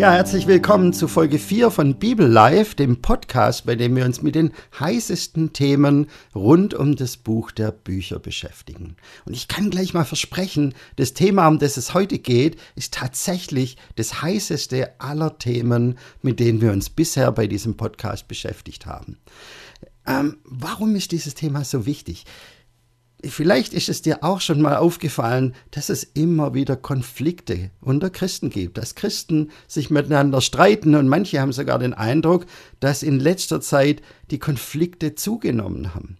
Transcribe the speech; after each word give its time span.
Ja, 0.00 0.12
herzlich 0.12 0.46
willkommen 0.46 0.94
zu 0.94 1.08
Folge 1.08 1.38
4 1.38 1.70
von 1.70 1.96
Bibel 1.96 2.26
Live, 2.26 2.74
dem 2.74 3.02
Podcast, 3.02 3.66
bei 3.66 3.74
dem 3.74 3.94
wir 3.94 4.06
uns 4.06 4.22
mit 4.22 4.34
den 4.34 4.52
heißesten 4.78 5.52
Themen 5.52 6.06
rund 6.34 6.72
um 6.72 6.96
das 6.96 7.18
Buch 7.18 7.50
der 7.50 7.70
Bücher 7.70 8.18
beschäftigen. 8.18 8.96
Und 9.26 9.34
ich 9.34 9.46
kann 9.46 9.68
gleich 9.68 9.92
mal 9.92 10.06
versprechen, 10.06 10.74
das 10.96 11.12
Thema, 11.12 11.46
um 11.48 11.58
das 11.58 11.76
es 11.76 11.92
heute 11.92 12.18
geht, 12.18 12.58
ist 12.76 12.94
tatsächlich 12.94 13.76
das 13.96 14.22
heißeste 14.22 14.98
aller 14.98 15.36
Themen, 15.36 15.98
mit 16.22 16.40
denen 16.40 16.62
wir 16.62 16.72
uns 16.72 16.88
bisher 16.88 17.30
bei 17.30 17.46
diesem 17.46 17.76
Podcast 17.76 18.26
beschäftigt 18.26 18.86
haben. 18.86 19.18
Ähm, 20.06 20.38
warum 20.44 20.96
ist 20.96 21.12
dieses 21.12 21.34
Thema 21.34 21.62
so 21.62 21.84
wichtig? 21.84 22.24
Vielleicht 23.24 23.74
ist 23.74 23.88
es 23.88 24.02
dir 24.02 24.24
auch 24.24 24.40
schon 24.40 24.62
mal 24.62 24.76
aufgefallen, 24.76 25.54
dass 25.70 25.90
es 25.90 26.04
immer 26.04 26.54
wieder 26.54 26.76
Konflikte 26.76 27.70
unter 27.80 28.08
Christen 28.08 28.50
gibt, 28.50 28.78
dass 28.78 28.94
Christen 28.94 29.50
sich 29.68 29.90
miteinander 29.90 30.40
streiten 30.40 30.94
und 30.94 31.08
manche 31.08 31.40
haben 31.40 31.52
sogar 31.52 31.78
den 31.78 31.92
Eindruck, 31.92 32.46
dass 32.78 33.02
in 33.02 33.20
letzter 33.20 33.60
Zeit 33.60 34.00
die 34.30 34.38
Konflikte 34.38 35.14
zugenommen 35.14 35.94
haben. 35.94 36.16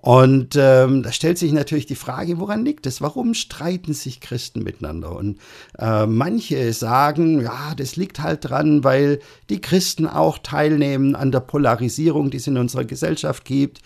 Und 0.00 0.54
ähm, 0.56 1.02
da 1.02 1.10
stellt 1.10 1.38
sich 1.38 1.52
natürlich 1.52 1.86
die 1.86 1.96
Frage, 1.96 2.38
woran 2.38 2.64
liegt 2.64 2.86
es? 2.86 3.00
Warum 3.00 3.34
streiten 3.34 3.94
sich 3.94 4.20
Christen 4.20 4.62
miteinander? 4.62 5.14
Und 5.16 5.38
äh, 5.76 6.06
manche 6.06 6.72
sagen, 6.72 7.42
ja, 7.42 7.74
das 7.76 7.96
liegt 7.96 8.20
halt 8.20 8.48
dran, 8.48 8.84
weil 8.84 9.18
die 9.50 9.60
Christen 9.60 10.06
auch 10.06 10.38
teilnehmen 10.38 11.16
an 11.16 11.32
der 11.32 11.40
Polarisierung, 11.40 12.30
die 12.30 12.36
es 12.36 12.46
in 12.46 12.58
unserer 12.58 12.84
Gesellschaft 12.84 13.44
gibt. 13.44 13.80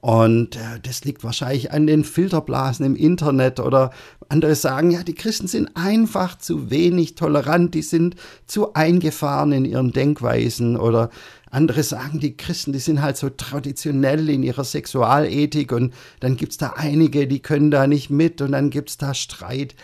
Und 0.00 0.56
äh, 0.56 0.80
das 0.82 1.04
liegt 1.04 1.24
wahrscheinlich 1.24 1.72
an 1.72 1.86
den 1.86 2.04
Filterblasen 2.04 2.86
im 2.86 2.96
Internet 2.96 3.60
oder 3.60 3.90
andere 4.30 4.54
sagen, 4.54 4.90
ja, 4.90 5.02
die 5.02 5.14
Christen 5.14 5.46
sind 5.46 5.70
einfach 5.74 6.38
zu 6.38 6.70
wenig 6.70 7.16
tolerant, 7.16 7.74
die 7.74 7.82
sind 7.82 8.16
zu 8.46 8.72
eingefahren 8.72 9.52
in 9.52 9.64
ihren 9.66 9.92
Denkweisen 9.92 10.76
oder 10.78 11.10
andere 11.50 11.82
sagen, 11.82 12.20
die 12.20 12.36
Christen, 12.36 12.72
die 12.72 12.78
sind 12.78 13.02
halt 13.02 13.18
so 13.18 13.28
traditionell 13.28 14.30
in 14.30 14.42
ihrer 14.42 14.64
Sexualethik 14.64 15.72
und 15.72 15.92
dann 16.20 16.36
gibt 16.36 16.52
es 16.52 16.58
da 16.58 16.74
einige, 16.76 17.26
die 17.26 17.40
können 17.40 17.70
da 17.70 17.86
nicht 17.86 18.08
mit 18.08 18.40
und 18.40 18.52
dann 18.52 18.70
gibt 18.70 18.90
es 18.90 18.96
da 18.96 19.12
Streit. 19.12 19.74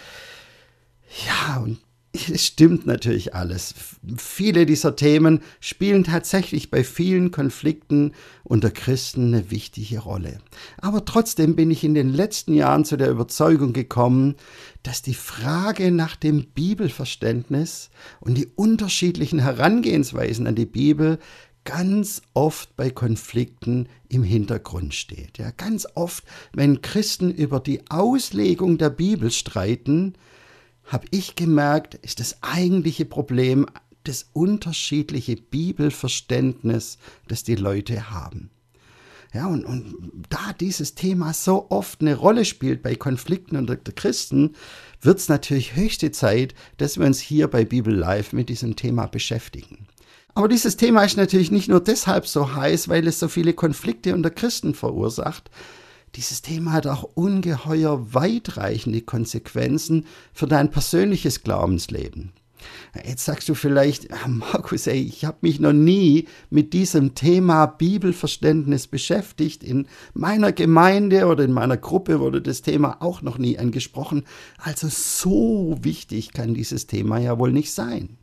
Ja, 1.27 1.63
und 1.63 1.79
es 2.29 2.45
stimmt 2.47 2.87
natürlich 2.87 3.35
alles. 3.35 3.75
Viele 4.17 4.67
dieser 4.67 4.97
Themen 4.97 5.41
spielen 5.61 6.05
tatsächlich 6.05 6.71
bei 6.71 6.85
vielen 6.85 7.31
Konflikten 7.31 8.13
unter 8.45 8.71
Christen 8.71 9.35
eine 9.35 9.51
wichtige 9.51 10.01
Rolle. 10.01 10.39
Aber 10.79 11.05
trotzdem 11.05 11.57
bin 11.57 11.71
ich 11.71 11.85
in 11.85 11.95
den 11.95 12.13
letzten 12.13 12.55
Jahren 12.55 12.85
zu 12.85 12.97
der 12.97 13.11
Überzeugung 13.11 13.73
gekommen, 13.73 14.37
dass 14.83 15.03
die 15.03 15.15
Frage 15.15 15.91
nach 15.91 16.17
dem 16.17 16.47
Bibelverständnis 16.47 17.91
und 18.21 18.37
die 18.37 18.49
unterschiedlichen 18.55 19.41
Herangehensweisen 19.41 20.47
an 20.47 20.55
die 20.55 20.67
Bibel 20.67 21.19
ganz 21.65 22.23
oft 22.33 22.77
bei 22.77 22.91
Konflikten 22.91 23.89
im 24.09 24.23
Hintergrund 24.23 24.95
steht. 24.95 25.37
Ja, 25.37 25.51
ganz 25.51 25.87
oft, 25.95 26.25
wenn 26.53 26.81
Christen 26.81 27.31
über 27.31 27.61
die 27.61 27.91
Auslegung 27.91 28.79
der 28.79 28.91
Bibel 28.91 29.31
streiten, 29.31 30.15
habe 30.87 31.07
ich 31.11 31.35
gemerkt, 31.35 31.95
ist 31.97 32.21
das 32.21 32.43
eigentliche 32.43 33.05
Problem 33.05 33.67
das 34.05 34.27
unterschiedliche 34.33 35.37
Bibelverständnis, 35.37 36.99
das 37.29 37.43
die 37.43 37.57
Leute 37.57 38.11
haben. 38.11 38.51
Ja, 39.35 39.47
und, 39.47 39.65
und 39.65 40.25
da 40.31 40.53
dieses 40.59 40.95
Thema 40.95 41.35
so 41.35 41.67
oft 41.71 42.01
eine 42.01 42.15
Rolle 42.15 42.45
spielt 42.45 42.83
bei 42.83 42.95
Konflikten 42.95 43.57
unter 43.57 43.77
Christen, 43.77 44.55
wird 45.03 45.19
es 45.19 45.29
natürlich 45.29 45.77
höchste 45.77 46.11
Zeit, 46.13 46.55
dass 46.79 46.99
wir 46.99 47.05
uns 47.05 47.19
hier 47.19 47.49
bei 47.49 47.65
Bibel 47.65 47.95
Live 47.95 48.33
mit 48.33 48.49
diesem 48.49 48.77
Thema 48.77 49.07
beschäftigen. 49.07 49.89
Aber 50.35 50.49
dieses 50.49 50.77
Thema 50.77 51.03
ist 51.03 51.17
natürlich 51.17 51.51
nicht 51.51 51.69
nur 51.69 51.81
deshalb 51.81 52.27
so 52.27 52.55
heiß, 52.55 52.89
weil 52.89 53.07
es 53.07 53.19
so 53.19 53.29
viele 53.29 53.53
Konflikte 53.53 54.15
unter 54.15 54.31
Christen 54.31 54.75
verursacht, 54.75 55.51
dieses 56.17 56.43
Thema 56.43 56.73
hat 56.73 56.87
auch 56.87 57.03
ungeheuer 57.03 58.15
weitreichende 58.15 59.03
Konsequenzen 59.03 60.07
für 60.33 60.47
dein 60.47 60.71
persönliches 60.71 61.43
Glaubensleben. 61.43 62.33
Jetzt 63.05 63.25
sagst 63.27 63.49
du 63.49 63.55
vielleicht, 63.55 64.11
ah, 64.13 64.27
Markus, 64.27 64.87
ey, 64.87 65.01
ich 65.01 65.25
habe 65.25 65.39
mich 65.43 65.61
noch 65.61 65.75
nie 65.75 66.27
mit 66.51 66.73
diesem 66.73 67.15
Thema 67.15 67.67
Bibelverständnis 67.67 68.87
beschäftigt. 68.87 69.63
In 69.63 69.87
meiner 70.15 70.53
Gemeinde 70.53 71.27
oder 71.27 71.45
in 71.45 71.53
meiner 71.53 71.77
Gruppe 71.77 72.19
wurde 72.19 72.41
das 72.41 72.63
Thema 72.63 72.97
auch 73.01 73.23
noch 73.23 73.39
nie 73.39 73.59
angesprochen. 73.59 74.25
Also 74.59 74.89
so 74.89 75.79
wichtig 75.83 76.33
kann 76.33 76.55
dieses 76.55 76.87
Thema 76.87 77.19
ja 77.19 77.39
wohl 77.39 77.53
nicht 77.53 77.73
sein. 77.73 78.17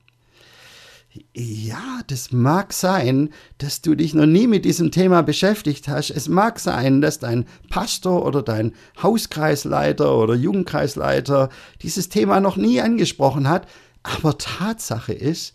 Ja, 1.33 2.01
das 2.07 2.31
mag 2.31 2.73
sein, 2.73 3.29
dass 3.59 3.81
du 3.81 3.93
dich 3.93 4.15
noch 4.15 4.25
nie 4.25 4.47
mit 4.47 4.65
diesem 4.65 4.89
Thema 4.89 5.21
beschäftigt 5.21 5.87
hast. 5.87 6.09
Es 6.09 6.27
mag 6.27 6.59
sein, 6.59 7.01
dass 7.01 7.19
dein 7.19 7.45
Pastor 7.69 8.25
oder 8.25 8.41
dein 8.41 8.73
Hauskreisleiter 9.01 10.17
oder 10.17 10.33
Jugendkreisleiter 10.33 11.49
dieses 11.83 12.09
Thema 12.09 12.39
noch 12.39 12.57
nie 12.57 12.81
angesprochen 12.81 13.47
hat. 13.47 13.67
Aber 14.01 14.39
Tatsache 14.39 15.13
ist, 15.13 15.53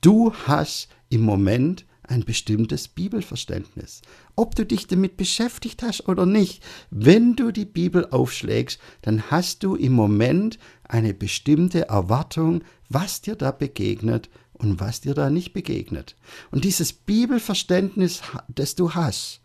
du 0.00 0.32
hast 0.46 0.88
im 1.10 1.20
Moment 1.20 1.84
ein 2.08 2.24
bestimmtes 2.24 2.88
Bibelverständnis. 2.88 4.00
Ob 4.34 4.54
du 4.54 4.64
dich 4.64 4.86
damit 4.86 5.16
beschäftigt 5.16 5.82
hast 5.82 6.08
oder 6.08 6.24
nicht, 6.24 6.62
wenn 6.90 7.36
du 7.36 7.50
die 7.50 7.64
Bibel 7.64 8.06
aufschlägst, 8.10 8.80
dann 9.02 9.30
hast 9.30 9.62
du 9.62 9.74
im 9.74 9.92
Moment 9.92 10.58
eine 10.84 11.12
bestimmte 11.12 11.88
Erwartung, 11.88 12.62
was 12.88 13.20
dir 13.20 13.34
da 13.34 13.50
begegnet 13.50 14.30
und 14.58 14.80
was 14.80 15.00
dir 15.00 15.14
da 15.14 15.30
nicht 15.30 15.52
begegnet. 15.52 16.16
Und 16.50 16.64
dieses 16.64 16.92
Bibelverständnis, 16.92 18.22
das 18.48 18.74
du 18.74 18.94
hast, 18.94 19.40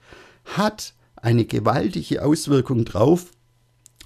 hat 0.45 0.93
eine 1.15 1.45
gewaltige 1.45 2.23
Auswirkung 2.23 2.85
drauf, 2.85 3.31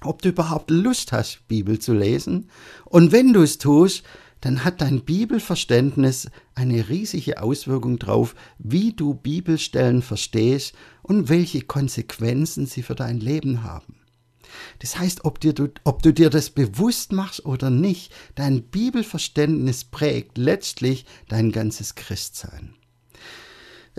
ob 0.02 0.22
du 0.22 0.28
überhaupt 0.28 0.70
Lust 0.70 1.12
hast, 1.12 1.46
Bibel 1.48 1.78
zu 1.78 1.94
lesen. 1.94 2.50
Und 2.84 3.12
wenn 3.12 3.32
du 3.32 3.42
es 3.42 3.58
tust, 3.58 4.02
dann 4.40 4.64
hat 4.64 4.80
dein 4.80 5.00
Bibelverständnis 5.00 6.28
eine 6.54 6.88
riesige 6.88 7.42
Auswirkung 7.42 7.98
drauf, 7.98 8.34
wie 8.58 8.92
du 8.92 9.14
Bibelstellen 9.14 10.02
verstehst 10.02 10.74
und 11.02 11.28
welche 11.28 11.62
Konsequenzen 11.62 12.66
sie 12.66 12.82
für 12.82 12.94
dein 12.94 13.18
Leben 13.18 13.62
haben. 13.62 13.96
Das 14.80 14.98
heißt, 14.98 15.24
ob, 15.24 15.40
dir, 15.40 15.52
du, 15.52 15.68
ob 15.84 16.02
du 16.02 16.12
dir 16.12 16.30
das 16.30 16.50
bewusst 16.50 17.12
machst 17.12 17.44
oder 17.44 17.70
nicht, 17.70 18.12
dein 18.34 18.62
Bibelverständnis 18.62 19.84
prägt 19.84 20.38
letztlich 20.38 21.06
dein 21.28 21.52
ganzes 21.52 21.94
Christsein. 21.94 22.74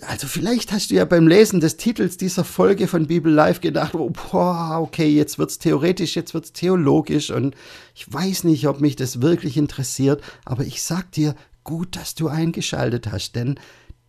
Also 0.04 0.28
vielleicht 0.28 0.72
hast 0.72 0.92
du 0.92 0.96
ja 0.96 1.06
beim 1.06 1.28
Lesen 1.28 1.60
des 1.60 1.78
Titels 1.78 2.18
dieser 2.18 2.44
Folge 2.44 2.88
von 2.88 3.08
Bibel 3.08 3.34
Live 3.34 3.62
gedacht, 3.62 3.96
oh, 3.96 4.12
boah, 4.12 4.80
okay, 4.80 5.08
jetzt 5.08 5.40
wird's 5.40 5.58
theoretisch, 5.58 6.16
jetzt 6.16 6.36
wird's 6.36 6.54
theologisch 6.54 7.32
und 7.32 7.56
ich 7.96 8.12
weiß 8.12 8.44
nicht, 8.44 8.68
ob 8.68 8.80
mich 8.80 8.96
das 8.96 9.22
wirklich 9.22 9.58
interessiert, 9.58 10.22
aber 10.46 10.66
ich 10.66 10.84
sag 10.84 11.12
dir, 11.14 11.34
gut, 11.64 11.96
dass 11.96 12.14
du 12.14 12.28
eingeschaltet 12.28 13.12
hast, 13.12 13.36
denn 13.36 13.60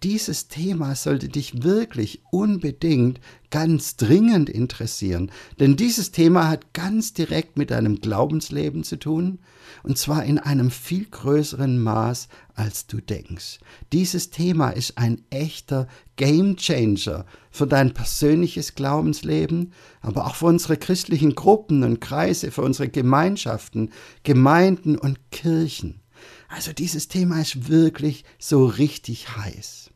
dieses 0.03 0.49
Thema 0.49 0.95
sollte 0.95 1.29
dich 1.29 1.63
wirklich 1.63 2.23
unbedingt 2.31 3.21
ganz 3.51 3.97
dringend 3.97 4.49
interessieren, 4.49 5.31
denn 5.59 5.77
dieses 5.77 6.13
Thema 6.13 6.49
hat 6.49 6.73
ganz 6.75 7.15
direkt 7.15 7.57
mit 7.57 7.71
deinem 7.71 8.01
Glaubensleben 8.01 8.85
zu 8.85 8.99
tun, 8.99 9.41
und 9.83 9.99
zwar 9.99 10.25
in 10.25 10.39
einem 10.39 10.71
viel 10.71 11.07
größeren 11.07 11.83
Maß, 11.83 12.29
als 12.55 12.87
du 12.87 13.01
denkst. 13.01 13.59
Dieses 13.93 14.31
Thema 14.31 14.71
ist 14.71 14.99
ein 14.99 15.23
echter 15.31 15.89
Gamechanger 16.17 17.25
für 17.51 17.67
dein 17.67 17.95
persönliches 17.95 18.75
Glaubensleben, 18.75 19.73
aber 20.01 20.27
auch 20.27 20.35
für 20.35 20.47
unsere 20.47 20.77
christlichen 20.77 21.35
Gruppen 21.35 21.83
und 21.85 22.01
Kreise, 22.01 22.51
für 22.51 22.63
unsere 22.63 22.89
Gemeinschaften, 22.89 23.91
Gemeinden 24.23 24.97
und 24.97 25.31
Kirchen. 25.31 26.01
Also 26.49 26.73
dieses 26.73 27.09
Thema 27.09 27.41
ist 27.41 27.69
wirklich 27.69 28.25
so 28.39 28.67
richtig 28.67 29.37
heiß. 29.37 29.91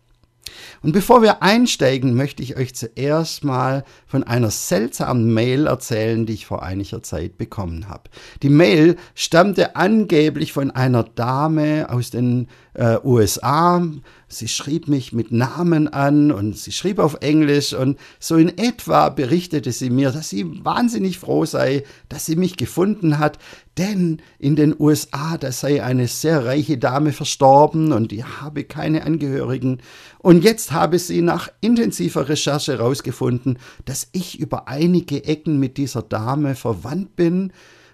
Und 0.82 0.92
bevor 0.92 1.22
wir 1.22 1.42
einsteigen, 1.42 2.14
möchte 2.14 2.42
ich 2.42 2.56
euch 2.56 2.74
zuerst 2.74 3.44
mal 3.44 3.84
von 4.06 4.24
einer 4.24 4.50
seltsamen 4.50 5.32
Mail 5.32 5.66
erzählen, 5.66 6.26
die 6.26 6.34
ich 6.34 6.46
vor 6.46 6.62
einiger 6.62 7.02
Zeit 7.02 7.38
bekommen 7.38 7.88
habe. 7.88 8.10
Die 8.42 8.48
Mail 8.48 8.96
stammte 9.14 9.76
angeblich 9.76 10.52
von 10.52 10.70
einer 10.70 11.04
Dame 11.04 11.88
aus 11.88 12.10
den 12.10 12.48
äh, 12.74 12.98
USA. 13.04 13.86
Sie 14.28 14.48
schrieb 14.48 14.88
mich 14.88 15.12
mit 15.12 15.30
Namen 15.30 15.88
an 15.88 16.32
und 16.32 16.56
sie 16.56 16.72
schrieb 16.72 16.98
auf 16.98 17.18
Englisch 17.20 17.74
und 17.74 17.98
so 18.18 18.36
in 18.36 18.56
etwa 18.56 19.10
berichtete 19.10 19.72
sie 19.72 19.90
mir, 19.90 20.10
dass 20.10 20.30
sie 20.30 20.64
wahnsinnig 20.64 21.18
froh 21.18 21.44
sei, 21.44 21.84
dass 22.08 22.24
sie 22.24 22.36
mich 22.36 22.56
gefunden 22.56 23.18
hat, 23.18 23.38
denn 23.76 24.22
in 24.38 24.56
den 24.56 24.74
USA, 24.78 25.36
da 25.36 25.52
sei 25.52 25.82
eine 25.82 26.08
sehr 26.08 26.46
reiche 26.46 26.78
Dame 26.78 27.12
verstorben 27.12 27.92
und 27.92 28.10
die 28.10 28.24
habe 28.24 28.64
keine 28.64 29.04
Angehörigen. 29.04 29.82
Und 30.18 30.44
jetzt 30.44 30.72
habe 30.72 30.98
sie 30.98 31.20
nach 31.20 31.50
intensiver 31.60 32.28
Recherche 32.28 32.72
herausgefunden, 32.72 33.58
dass 33.84 34.08
ich 34.12 34.38
über 34.40 34.68
einige 34.68 35.24
Ecken 35.24 35.58
mit 35.58 35.76
dieser 35.76 36.02
Dame 36.02 36.54
verwandt 36.54 37.16
bin. 37.16 37.52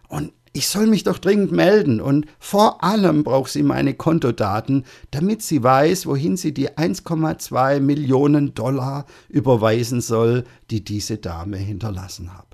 Und 0.08 0.32
Ich 0.53 0.69
soll 0.69 0.87
mich 0.87 1.05
doch 1.05 1.19
dringend 1.19 1.53
melden 1.53 2.00
und 2.00 2.27
vor 2.39 2.83
allem 2.83 3.25
braucht 3.25 3.50
sie 3.50 3.62
meine 3.62 3.95
Kontodaten, 3.95 4.85
damit 5.11 5.43
sie 5.43 5.62
weiß, 5.62 6.06
wohin 6.06 6.37
sie 6.37 6.53
die 6.53 6.71
1,2 6.71 7.81
Millionen 7.81 8.55
Dollar 8.55 9.06
überweisen 9.29 10.00
soll, 10.00 10.45
die 10.71 10.83
diese 10.83 11.19
Dame 11.19 11.56
hinterlassen 11.56 12.37
hat. 12.37 12.49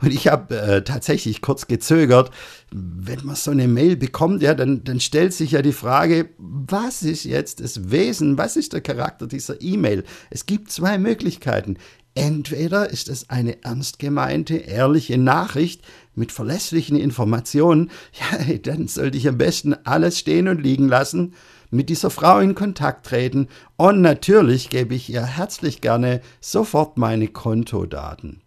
Und 0.00 0.12
ich 0.12 0.28
habe 0.28 0.58
äh, 0.58 0.82
tatsächlich 0.82 1.42
kurz 1.42 1.66
gezögert. 1.66 2.30
Wenn 2.70 3.24
man 3.24 3.36
so 3.36 3.50
eine 3.50 3.68
Mail 3.68 3.96
bekommt, 3.96 4.42
ja, 4.42 4.54
dann, 4.54 4.84
dann 4.84 5.00
stellt 5.00 5.34
sich 5.34 5.52
ja 5.52 5.62
die 5.62 5.72
Frage, 5.72 6.30
was 6.38 7.02
ist 7.02 7.24
jetzt 7.24 7.60
das 7.60 7.90
Wesen, 7.90 8.38
was 8.38 8.56
ist 8.56 8.72
der 8.72 8.80
Charakter 8.80 9.26
dieser 9.26 9.60
E-Mail? 9.60 10.04
Es 10.30 10.46
gibt 10.46 10.70
zwei 10.70 10.98
Möglichkeiten. 10.98 11.76
Entweder 12.18 12.90
ist 12.90 13.08
es 13.08 13.30
eine 13.30 13.62
ernst 13.62 14.00
gemeinte, 14.00 14.56
ehrliche 14.56 15.16
Nachricht 15.18 15.82
mit 16.16 16.32
verlässlichen 16.32 16.96
Informationen, 16.96 17.92
ja, 18.48 18.56
dann 18.58 18.88
sollte 18.88 19.16
ich 19.16 19.28
am 19.28 19.38
besten 19.38 19.76
alles 19.84 20.18
stehen 20.18 20.48
und 20.48 20.60
liegen 20.60 20.88
lassen, 20.88 21.34
mit 21.70 21.88
dieser 21.88 22.10
Frau 22.10 22.40
in 22.40 22.56
Kontakt 22.56 23.06
treten 23.06 23.46
und 23.76 24.00
natürlich 24.00 24.68
gebe 24.68 24.96
ich 24.96 25.08
ihr 25.10 25.24
herzlich 25.24 25.80
gerne 25.80 26.20
sofort 26.40 26.98
meine 26.98 27.28
Kontodaten. 27.28 28.42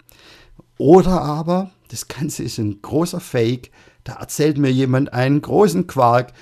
Oder 0.77 1.21
aber, 1.21 1.71
das 1.87 2.09
Ganze 2.09 2.43
ist 2.43 2.57
ein 2.57 2.81
großer 2.81 3.21
Fake, 3.21 3.71
da 4.03 4.15
erzählt 4.15 4.57
mir 4.57 4.71
jemand 4.71 5.13
einen 5.13 5.41
großen 5.41 5.87
Quark, 5.87 6.33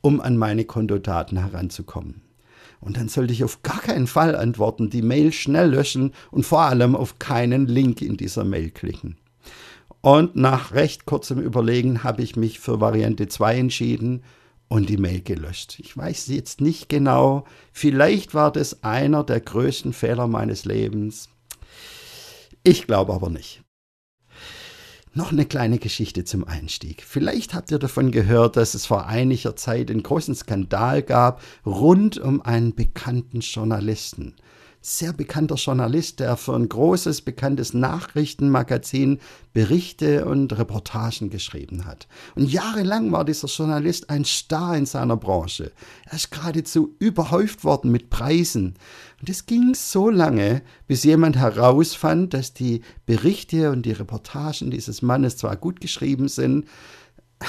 um 0.00 0.20
an 0.20 0.36
meine 0.36 0.64
Kontodaten 0.64 1.38
heranzukommen. 1.38 2.21
Und 2.82 2.96
dann 2.96 3.08
sollte 3.08 3.32
ich 3.32 3.44
auf 3.44 3.62
gar 3.62 3.80
keinen 3.80 4.08
Fall 4.08 4.34
antworten, 4.34 4.90
die 4.90 5.02
Mail 5.02 5.32
schnell 5.32 5.70
löschen 5.70 6.12
und 6.32 6.44
vor 6.44 6.62
allem 6.62 6.96
auf 6.96 7.20
keinen 7.20 7.66
Link 7.66 8.02
in 8.02 8.16
dieser 8.16 8.44
Mail 8.44 8.70
klicken. 8.70 9.16
Und 10.00 10.34
nach 10.34 10.72
recht 10.74 11.06
kurzem 11.06 11.38
Überlegen 11.38 12.02
habe 12.02 12.22
ich 12.22 12.34
mich 12.34 12.58
für 12.58 12.80
Variante 12.80 13.28
2 13.28 13.56
entschieden 13.56 14.24
und 14.66 14.88
die 14.88 14.96
Mail 14.96 15.20
gelöscht. 15.20 15.78
Ich 15.78 15.96
weiß 15.96 16.26
jetzt 16.26 16.60
nicht 16.60 16.88
genau, 16.88 17.44
vielleicht 17.72 18.34
war 18.34 18.50
das 18.50 18.82
einer 18.82 19.22
der 19.22 19.40
größten 19.40 19.92
Fehler 19.92 20.26
meines 20.26 20.64
Lebens. 20.64 21.28
Ich 22.64 22.88
glaube 22.88 23.12
aber 23.12 23.30
nicht. 23.30 23.61
Noch 25.14 25.30
eine 25.30 25.44
kleine 25.44 25.78
Geschichte 25.78 26.24
zum 26.24 26.44
Einstieg. 26.44 27.02
Vielleicht 27.06 27.52
habt 27.52 27.70
ihr 27.70 27.78
davon 27.78 28.12
gehört, 28.12 28.56
dass 28.56 28.72
es 28.72 28.86
vor 28.86 29.06
einiger 29.06 29.54
Zeit 29.56 29.90
einen 29.90 30.02
großen 30.02 30.34
Skandal 30.34 31.02
gab 31.02 31.42
rund 31.66 32.16
um 32.16 32.40
einen 32.40 32.74
bekannten 32.74 33.40
Journalisten 33.40 34.34
sehr 34.82 35.12
bekannter 35.12 35.54
Journalist, 35.54 36.18
der 36.18 36.36
für 36.36 36.54
ein 36.54 36.68
großes, 36.68 37.22
bekanntes 37.22 37.72
Nachrichtenmagazin 37.72 39.20
Berichte 39.52 40.24
und 40.24 40.58
Reportagen 40.58 41.30
geschrieben 41.30 41.86
hat. 41.86 42.08
Und 42.34 42.50
jahrelang 42.50 43.12
war 43.12 43.24
dieser 43.24 43.46
Journalist 43.46 44.10
ein 44.10 44.24
Star 44.24 44.76
in 44.76 44.86
seiner 44.86 45.16
Branche. 45.16 45.70
Er 46.06 46.14
ist 46.14 46.32
geradezu 46.32 46.96
überhäuft 46.98 47.62
worden 47.62 47.92
mit 47.92 48.10
Preisen. 48.10 48.74
Und 49.22 49.30
es 49.30 49.46
ging 49.46 49.72
so 49.74 50.10
lange, 50.10 50.62
bis 50.88 51.04
jemand 51.04 51.36
herausfand, 51.36 52.34
dass 52.34 52.54
die 52.54 52.82
Berichte 53.06 53.70
und 53.70 53.86
die 53.86 53.92
Reportagen 53.92 54.72
dieses 54.72 55.00
Mannes 55.00 55.36
zwar 55.36 55.56
gut 55.56 55.80
geschrieben 55.80 56.26
sind, 56.26 56.66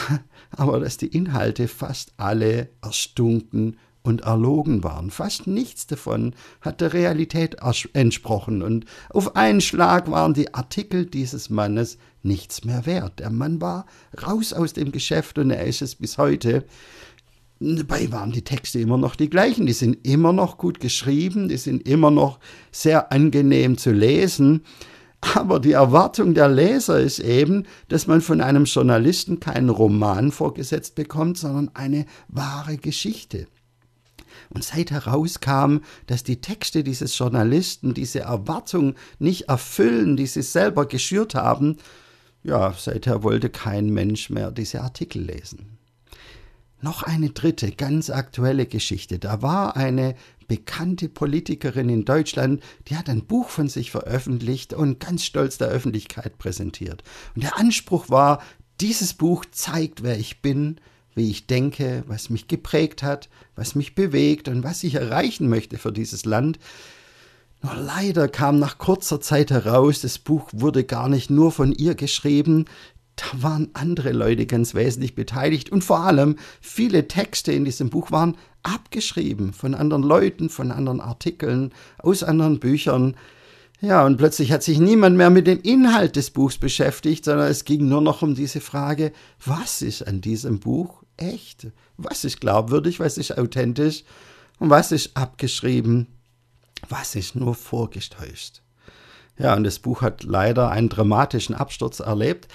aber 0.52 0.80
dass 0.80 0.98
die 0.98 1.08
Inhalte 1.08 1.68
fast 1.68 2.14
alle 2.18 2.70
erstunken 2.84 3.78
und 4.04 4.22
erlogen 4.22 4.84
waren. 4.84 5.10
Fast 5.10 5.48
nichts 5.48 5.88
davon 5.88 6.36
hat 6.62 6.80
der 6.80 6.94
Realität 6.94 7.58
entsprochen 7.94 8.62
und 8.62 8.86
auf 9.10 9.36
einen 9.36 9.62
Schlag 9.62 10.12
waren 10.12 10.36
die 10.36 10.54
Artikel 10.54 11.08
dieses 11.08 11.50
Mannes 11.50 11.98
nichts 12.22 12.66
mehr 12.66 12.86
wert. 12.86 13.18
Der 13.18 13.32
Mann 13.32 13.62
war 13.62 13.88
raus 14.22 14.54
aus 14.54 14.74
dem 14.74 14.92
Geschäft 14.92 15.40
und 15.40 15.50
er 15.50 15.66
ist 15.66 15.82
es 15.82 15.96
bis 15.96 16.20
heute. 16.20 16.66
Dabei 17.66 18.12
waren 18.12 18.34
die 18.34 18.42
Texte 18.42 18.80
immer 18.80 18.98
noch 18.98 19.16
die 19.16 19.30
gleichen, 19.30 19.66
die 19.66 19.74
sind 19.74 20.06
immer 20.06 20.34
noch 20.34 20.58
gut 20.58 20.82
geschrieben, 20.82 21.48
die 21.48 21.56
sind 21.56 21.88
immer 21.88 22.12
noch 22.12 22.40
sehr 22.74 23.14
angenehm 23.14 23.78
zu 23.78 23.94
lesen. 23.94 24.66
Aber 25.36 25.62
die 25.62 25.72
Erwartung 25.72 26.34
der 26.34 26.50
Leser 26.50 27.00
ist 27.00 27.20
eben, 27.20 27.66
dass 27.88 28.06
man 28.06 28.20
von 28.20 28.42
einem 28.42 28.66
Journalisten 28.66 29.40
keinen 29.40 29.70
Roman 29.70 30.34
vorgesetzt 30.34 30.96
bekommt, 30.96 31.38
sondern 31.38 31.72
eine 31.74 32.06
wahre 32.28 32.76
Geschichte. 32.76 33.48
Und 34.50 34.66
seit 34.66 34.92
herauskam, 34.92 35.78
dass 36.08 36.24
die 36.24 36.42
Texte 36.42 36.84
dieses 36.84 37.18
Journalisten 37.18 37.94
diese 37.94 38.20
Erwartung 38.20 38.96
nicht 39.20 39.44
erfüllen, 39.44 40.18
die 40.18 40.28
sie 40.28 40.42
selber 40.42 40.86
geschürt 40.86 41.34
haben, 41.34 41.78
ja, 42.44 42.74
seither 42.78 43.24
wollte 43.24 43.50
kein 43.50 43.90
Mensch 43.90 44.30
mehr 44.30 44.52
diese 44.52 44.82
Artikel 44.82 45.22
lesen. 45.22 45.73
Noch 46.84 47.02
eine 47.02 47.30
dritte, 47.30 47.72
ganz 47.72 48.10
aktuelle 48.10 48.66
Geschichte. 48.66 49.18
Da 49.18 49.42
war 49.42 49.78
eine 49.78 50.16
bekannte 50.50 51.08
Politikerin 51.08 51.88
in 51.88 52.04
Deutschland, 52.04 52.62
die 52.90 52.98
hat 52.98 53.08
ein 53.08 53.24
Buch 53.24 53.48
von 53.48 53.70
sich 53.70 53.90
veröffentlicht 53.90 54.74
und 54.74 55.00
ganz 55.00 55.24
stolz 55.24 55.58
der 55.58 55.70
Öffentlichkeit 55.70 56.38
präsentiert. 56.38 57.02
Und 57.36 57.44
der 57.44 57.58
Anspruch 57.58 58.10
war, 58.10 58.42
dieses 58.82 59.14
Buch 59.14 59.46
zeigt, 59.50 60.04
wer 60.04 60.20
ich 60.20 60.42
bin, 60.42 60.76
wie 61.16 61.30
ich 61.30 61.48
denke, 61.48 62.04
was 62.08 62.30
mich 62.30 62.50
geprägt 62.50 63.02
hat, 63.02 63.30
was 63.56 63.76
mich 63.76 63.96
bewegt 63.96 64.50
und 64.50 64.66
was 64.66 64.84
ich 64.84 64.96
erreichen 64.96 65.48
möchte 65.48 65.78
für 65.78 65.94
dieses 65.94 66.26
Land. 66.26 66.60
Nur 67.62 67.76
leider 67.76 68.28
kam 68.28 68.60
nach 68.60 68.78
kurzer 68.78 69.22
Zeit 69.22 69.52
heraus, 69.52 70.02
das 70.02 70.20
Buch 70.20 70.50
wurde 70.52 70.84
gar 70.84 71.08
nicht 71.08 71.30
nur 71.30 71.54
von 71.54 71.72
ihr 71.72 71.96
geschrieben, 71.96 72.66
da 73.16 73.26
waren 73.44 73.70
andere 73.74 74.12
Leute 74.12 74.46
ganz 74.46 74.74
wesentlich 74.74 75.16
beteiligt 75.16 75.72
und 75.72 75.84
vor 75.84 76.00
allem 76.00 76.38
viele 76.62 77.08
Texte 77.08 77.52
in 77.52 77.66
diesem 77.66 77.90
Buch 77.90 78.12
waren 78.12 78.38
abgeschrieben 78.64 79.54
von 79.54 79.76
anderen 79.76 80.04
Leuten, 80.04 80.50
von 80.50 80.72
anderen 80.72 81.02
Artikeln, 81.02 81.74
aus 82.00 82.24
anderen 82.24 82.60
Büchern. 82.60 83.16
Ja, 83.82 84.06
und 84.06 84.18
plötzlich 84.18 84.52
hat 84.52 84.64
sich 84.64 84.80
niemand 84.80 85.18
mehr 85.18 85.30
mit 85.30 85.46
dem 85.46 85.62
Inhalt 85.62 86.16
des 86.16 86.32
Buchs 86.32 86.58
beschäftigt, 86.58 87.26
sondern 87.26 87.48
es 87.48 87.66
ging 87.66 87.88
nur 87.88 88.02
noch 88.02 88.22
um 88.22 88.34
diese 88.34 88.62
Frage, 88.62 89.12
was 89.46 89.82
ist 89.82 90.08
an 90.08 90.22
diesem 90.22 90.60
Buch 90.60 91.04
echt? 91.18 91.68
Was 91.98 92.24
ist 92.24 92.40
glaubwürdig? 92.40 93.00
Was 93.00 93.18
ist 93.18 93.38
authentisch? 93.38 94.04
Und 94.60 94.70
was 94.70 94.92
ist 94.92 95.18
abgeschrieben? 95.18 96.08
Was 96.90 97.16
ist 97.16 97.36
nur 97.36 97.56
vorgetäuscht? 97.56 98.62
Ja, 99.38 99.56
und 99.56 99.64
das 99.64 99.80
Buch 99.80 100.02
hat 100.02 100.24
leider 100.24 100.70
einen 100.70 100.90
dramatischen 100.90 101.56
Absturz 101.56 102.00
erlebt. 102.00 102.48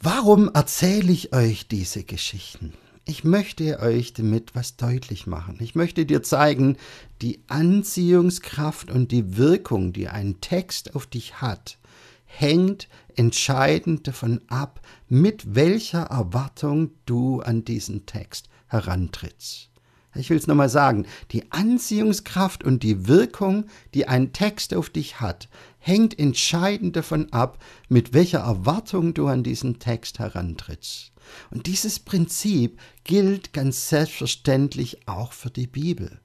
Warum 0.00 0.48
erzähle 0.54 1.10
ich 1.10 1.34
euch 1.34 1.66
diese 1.66 2.04
Geschichten? 2.04 2.72
Ich 3.04 3.24
möchte 3.24 3.80
euch 3.80 4.12
damit 4.12 4.54
was 4.54 4.76
deutlich 4.76 5.26
machen. 5.26 5.56
Ich 5.58 5.74
möchte 5.74 6.06
dir 6.06 6.22
zeigen, 6.22 6.76
die 7.20 7.40
Anziehungskraft 7.48 8.92
und 8.92 9.10
die 9.10 9.36
Wirkung, 9.36 9.92
die 9.92 10.06
ein 10.06 10.40
Text 10.40 10.94
auf 10.94 11.06
dich 11.06 11.40
hat, 11.40 11.78
hängt 12.26 12.88
entscheidend 13.16 14.06
davon 14.06 14.40
ab, 14.46 14.80
mit 15.08 15.56
welcher 15.56 16.02
Erwartung 16.02 16.92
du 17.04 17.40
an 17.40 17.64
diesen 17.64 18.06
Text 18.06 18.48
herantrittst. 18.68 19.68
Ich 20.18 20.30
will 20.30 20.36
es 20.36 20.48
nochmal 20.48 20.68
sagen, 20.68 21.06
die 21.30 21.50
Anziehungskraft 21.52 22.64
und 22.64 22.82
die 22.82 23.06
Wirkung, 23.06 23.66
die 23.94 24.08
ein 24.08 24.32
Text 24.32 24.74
auf 24.74 24.90
dich 24.90 25.20
hat, 25.20 25.48
hängt 25.78 26.18
entscheidend 26.18 26.96
davon 26.96 27.32
ab, 27.32 27.62
mit 27.88 28.12
welcher 28.12 28.40
Erwartung 28.40 29.14
du 29.14 29.28
an 29.28 29.44
diesen 29.44 29.78
Text 29.78 30.18
herantrittst. 30.18 31.12
Und 31.50 31.66
dieses 31.66 32.00
Prinzip 32.00 32.80
gilt 33.04 33.52
ganz 33.52 33.88
selbstverständlich 33.88 35.06
auch 35.06 35.32
für 35.32 35.50
die 35.50 35.66
Bibel. 35.66 36.20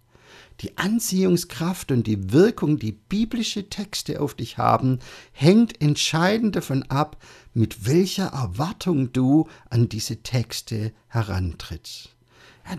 Die 0.62 0.78
Anziehungskraft 0.78 1.92
und 1.92 2.08
die 2.08 2.32
Wirkung, 2.32 2.80
die 2.80 2.94
biblische 2.94 3.70
Texte 3.70 4.22
auf 4.22 4.34
dich 4.34 4.58
haben, 4.58 5.00
hängt 5.32 5.82
entscheidend 5.82 6.56
davon 6.56 6.84
ab, 6.84 7.18
mit 7.54 7.86
welcher 7.86 8.28
Erwartung 8.28 9.12
du 9.14 9.48
an 9.70 9.90
diese 9.90 10.24
Texte 10.24 10.94
herantrittst. 11.08 12.13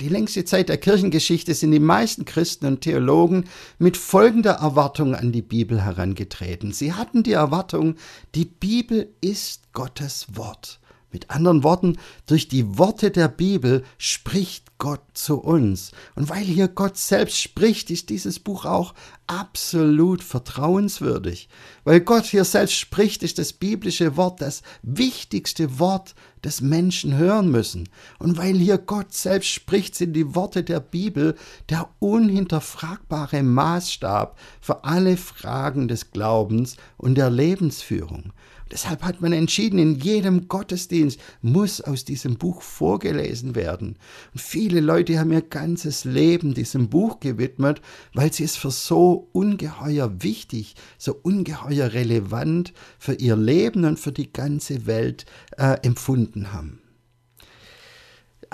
Die 0.00 0.09
längste 0.09 0.45
Zeit 0.45 0.71
der 0.71 0.79
Kirchengeschichte 0.79 1.55
sind 1.55 1.71
die 1.71 1.79
meisten 1.79 2.25
Christen 2.25 2.67
und 2.67 2.81
Theologen 2.81 3.45
mit 3.79 3.97
folgender 3.97 4.55
Erwartung 4.55 5.14
an 5.14 5.31
die 5.31 5.43
Bibel 5.43 5.85
herangetreten. 5.85 6.73
Sie 6.73 6.95
hatten 6.95 7.23
die 7.23 7.33
Erwartung, 7.33 7.97
die 8.35 8.47
Bibel 8.47 9.14
ist 9.21 9.73
Gottes 9.73 10.26
Wort. 10.33 10.81
Mit 11.14 11.30
anderen 11.30 11.62
Worten, 11.62 11.97
durch 12.26 12.49
die 12.49 12.76
Worte 12.76 13.12
der 13.12 13.28
Bibel 13.28 13.85
spricht 13.99 14.76
Gott 14.78 15.04
zu 15.14 15.40
uns. 15.40 15.92
Und 16.16 16.28
weil 16.28 16.42
hier 16.42 16.66
Gott 16.66 16.97
selbst 16.97 17.40
spricht, 17.40 17.88
ist 17.88 18.09
dieses 18.09 18.40
Buch 18.40 18.64
auch 18.64 18.94
absolut 19.28 20.25
vertrauenswürdig. 20.25 21.49
Weil 21.85 22.00
Gott 22.00 22.25
hier 22.25 22.44
selbst 22.44 22.75
spricht, 22.75 23.23
ist 23.23 23.38
das 23.38 23.52
biblische 23.52 24.16
Wort 24.16 24.40
das 24.40 24.62
wichtigste 24.83 25.78
Wort, 25.78 26.16
das 26.42 26.61
Menschen 26.61 27.16
hören 27.16 27.49
müssen. 27.49 27.88
Und 28.18 28.37
weil 28.37 28.56
hier 28.56 28.78
Gott 28.78 29.12
selbst 29.12 29.50
spricht, 29.50 29.94
sind 29.94 30.14
die 30.14 30.35
Worte 30.35 30.64
der 30.64 30.80
Bibel 30.80 31.37
der 31.71 31.88
unhinterfragbare 32.00 33.44
Maßstab 33.44 34.37
für 34.61 34.83
alle 34.83 35.16
Fragen 35.16 35.87
des 35.87 36.11
Glaubens 36.11 36.76
und 36.97 37.14
der 37.14 37.30
Lebensführung. 37.30 38.33
Deshalb 38.71 39.02
hat 39.02 39.21
man 39.21 39.33
entschieden, 39.33 39.78
in 39.78 39.97
jedem 39.97 40.49
Gottesdienst 40.49 41.21
muss 41.42 41.80
aus 41.80 42.04
diesem 42.04 42.37
Buch 42.37 42.62
vorgelesen 42.62 43.54
werden. 43.54 43.97
Und 44.33 44.40
viele 44.40 44.80
Leute 44.80 45.18
haben 45.18 45.33
ihr 45.33 45.42
ganzes 45.42 46.04
Leben 46.04 46.54
diesem 46.54 46.88
Buch 46.88 47.21
gewidmet, 47.21 47.83
weil 48.14 48.33
sie 48.33 48.44
es 48.44 48.56
für 48.56 48.71
so 48.71 49.28
ungeheuer 49.33 50.23
wichtig, 50.23 50.76
so 50.99 51.14
ungeheuer 51.14 51.92
relevant 51.92 52.73
für 52.99 53.14
ihr 53.14 53.37
Leben 53.37 53.85
und 53.85 53.99
für 53.99 54.12
die 54.12 54.33
ganze 54.33 54.87
Welt 54.87 55.26
äh, 55.59 55.76
empfunden 55.83 56.52
haben. 56.52 56.80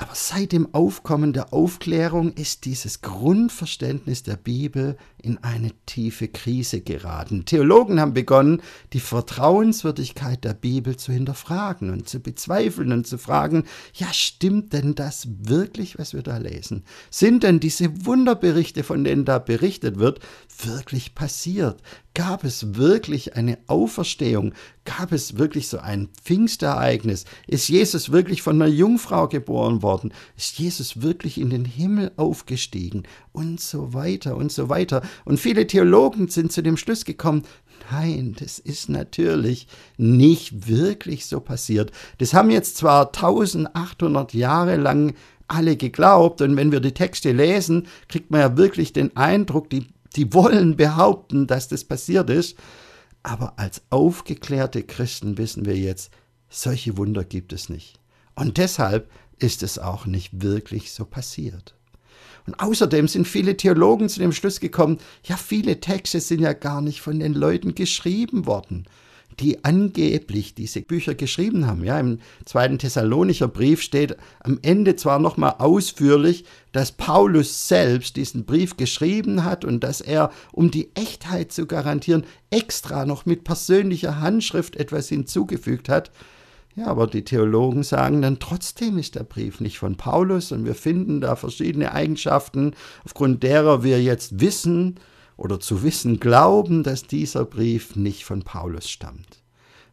Aber 0.00 0.14
seit 0.14 0.52
dem 0.52 0.74
Aufkommen 0.74 1.34
der 1.34 1.52
Aufklärung 1.52 2.32
ist 2.32 2.64
dieses 2.64 3.02
Grundverständnis 3.02 4.22
der 4.22 4.36
Bibel 4.36 4.96
in 5.22 5.36
eine 5.44 5.72
tiefe 5.84 6.28
Krise 6.28 6.80
geraten. 6.80 7.44
Theologen 7.44 8.00
haben 8.00 8.14
begonnen, 8.14 8.62
die 8.94 9.00
Vertrauenswürdigkeit 9.00 10.42
der 10.42 10.54
Bibel 10.54 10.96
zu 10.96 11.12
hinterfragen 11.12 11.90
und 11.90 12.08
zu 12.08 12.18
bezweifeln 12.20 12.92
und 12.92 13.06
zu 13.06 13.18
fragen, 13.18 13.64
ja, 13.92 14.06
stimmt 14.14 14.72
denn 14.72 14.94
das 14.94 15.28
wirklich, 15.42 15.98
was 15.98 16.14
wir 16.14 16.22
da 16.22 16.38
lesen? 16.38 16.84
Sind 17.10 17.42
denn 17.42 17.60
diese 17.60 18.06
Wunderberichte, 18.06 18.84
von 18.84 19.04
denen 19.04 19.26
da 19.26 19.38
berichtet 19.38 19.98
wird, 19.98 20.20
wirklich 20.64 21.14
passiert? 21.14 21.82
Gab 22.14 22.42
es 22.44 22.74
wirklich 22.74 23.36
eine 23.36 23.58
Auferstehung? 23.66 24.54
Gab 24.86 25.12
es 25.12 25.36
wirklich 25.36 25.68
so 25.68 25.78
ein 25.78 26.08
Pfingstereignis? 26.24 27.26
Ist 27.46 27.68
Jesus 27.68 28.12
wirklich 28.12 28.40
von 28.40 28.60
einer 28.60 28.70
Jungfrau 28.70 29.28
geboren 29.28 29.82
worden? 29.82 30.12
Ist 30.36 30.58
Jesus 30.58 31.02
wirklich 31.02 31.38
in 31.38 31.50
den 31.50 31.66
Himmel 31.66 32.12
aufgestiegen? 32.16 33.02
Und 33.32 33.60
so 33.60 33.92
weiter 33.92 34.36
und 34.36 34.50
so 34.50 34.70
weiter. 34.70 35.02
Und 35.26 35.38
viele 35.38 35.66
Theologen 35.66 36.28
sind 36.28 36.50
zu 36.50 36.62
dem 36.62 36.78
Schluss 36.78 37.04
gekommen, 37.04 37.42
nein, 37.90 38.34
das 38.38 38.58
ist 38.58 38.88
natürlich 38.88 39.68
nicht 39.98 40.66
wirklich 40.66 41.26
so 41.26 41.40
passiert. 41.40 41.92
Das 42.16 42.32
haben 42.32 42.50
jetzt 42.50 42.78
zwar 42.78 43.08
1800 43.08 44.32
Jahre 44.32 44.76
lang 44.76 45.14
alle 45.46 45.76
geglaubt 45.76 46.40
und 46.40 46.56
wenn 46.56 46.72
wir 46.72 46.80
die 46.80 46.94
Texte 46.94 47.32
lesen, 47.32 47.86
kriegt 48.08 48.30
man 48.30 48.40
ja 48.40 48.56
wirklich 48.56 48.92
den 48.92 49.14
Eindruck, 49.16 49.68
die 49.68 49.88
die 50.16 50.32
wollen 50.34 50.76
behaupten, 50.76 51.46
dass 51.46 51.68
das 51.68 51.84
passiert 51.84 52.30
ist. 52.30 52.56
Aber 53.22 53.58
als 53.58 53.82
aufgeklärte 53.90 54.82
Christen 54.82 55.38
wissen 55.38 55.66
wir 55.66 55.76
jetzt, 55.76 56.10
solche 56.48 56.96
Wunder 56.96 57.24
gibt 57.24 57.52
es 57.52 57.68
nicht. 57.68 58.00
Und 58.34 58.56
deshalb 58.56 59.10
ist 59.38 59.62
es 59.62 59.78
auch 59.78 60.06
nicht 60.06 60.42
wirklich 60.42 60.92
so 60.92 61.04
passiert. 61.04 61.74
Und 62.46 62.58
außerdem 62.58 63.06
sind 63.06 63.28
viele 63.28 63.56
Theologen 63.56 64.08
zu 64.08 64.18
dem 64.18 64.32
Schluss 64.32 64.60
gekommen, 64.60 64.98
ja, 65.24 65.36
viele 65.36 65.80
Texte 65.80 66.20
sind 66.20 66.40
ja 66.40 66.54
gar 66.54 66.80
nicht 66.80 67.00
von 67.00 67.20
den 67.20 67.34
Leuten 67.34 67.74
geschrieben 67.74 68.46
worden 68.46 68.86
die 69.40 69.64
angeblich 69.64 70.54
diese 70.54 70.82
Bücher 70.82 71.14
geschrieben 71.14 71.66
haben. 71.66 71.82
Ja, 71.84 71.98
im 71.98 72.18
zweiten 72.44 72.78
Thessalonicher 72.78 73.48
Brief 73.48 73.80
steht 73.80 74.16
am 74.40 74.58
Ende 74.62 74.96
zwar 74.96 75.18
nochmal 75.18 75.54
ausführlich, 75.58 76.44
dass 76.72 76.92
Paulus 76.92 77.66
selbst 77.66 78.16
diesen 78.16 78.44
Brief 78.44 78.76
geschrieben 78.76 79.44
hat 79.44 79.64
und 79.64 79.82
dass 79.82 80.00
er, 80.00 80.30
um 80.52 80.70
die 80.70 80.90
Echtheit 80.94 81.52
zu 81.52 81.66
garantieren, 81.66 82.24
extra 82.50 83.06
noch 83.06 83.26
mit 83.26 83.44
persönlicher 83.44 84.20
Handschrift 84.20 84.76
etwas 84.76 85.08
hinzugefügt 85.08 85.88
hat. 85.88 86.10
Ja, 86.76 86.86
aber 86.86 87.06
die 87.06 87.24
Theologen 87.24 87.82
sagen 87.82 88.22
dann, 88.22 88.38
trotzdem 88.38 88.98
ist 88.98 89.16
der 89.16 89.24
Brief 89.24 89.60
nicht 89.60 89.78
von 89.78 89.96
Paulus 89.96 90.52
und 90.52 90.64
wir 90.64 90.76
finden 90.76 91.20
da 91.20 91.34
verschiedene 91.34 91.92
Eigenschaften, 91.92 92.74
aufgrund 93.04 93.42
derer 93.42 93.82
wir 93.82 94.00
jetzt 94.00 94.40
wissen, 94.40 95.00
oder 95.40 95.58
zu 95.58 95.82
wissen 95.82 96.20
glauben, 96.20 96.82
dass 96.82 97.04
dieser 97.04 97.46
Brief 97.46 97.96
nicht 97.96 98.24
von 98.24 98.42
Paulus 98.42 98.90
stammt. 98.90 99.42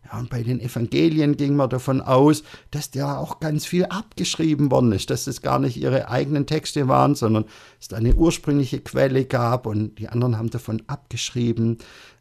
Ja, 0.04 0.20
und 0.20 0.30
bei 0.30 0.44
den 0.44 0.60
Evangelien 0.60 1.38
ging 1.38 1.56
man 1.56 1.70
davon 1.70 2.02
aus, 2.02 2.44
dass 2.72 2.92
da 2.92 3.18
auch 3.18 3.40
ganz 3.40 3.66
viel 3.66 3.86
abgeschrieben 3.86 4.70
worden 4.72 4.92
ist, 4.92 5.10
dass 5.10 5.26
es 5.26 5.42
gar 5.42 5.60
nicht 5.60 5.78
ihre 5.78 6.10
eigenen 6.10 6.46
Texte 6.46 6.90
waren, 6.90 7.16
sondern 7.16 7.46
es 7.80 7.94
eine 7.94 8.16
ursprüngliche 8.16 8.82
Quelle 8.82 9.26
gab 9.26 9.66
und 9.66 10.00
die 10.00 10.10
anderen 10.10 10.38
haben 10.38 10.50
davon 10.50 10.84
abgeschrieben. 10.88 11.78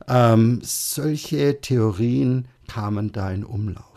Ähm, 0.08 0.60
solche 0.62 1.60
Theorien 1.60 2.46
kamen 2.68 3.10
da 3.10 3.30
in 3.30 3.44
Umlauf. 3.44 3.95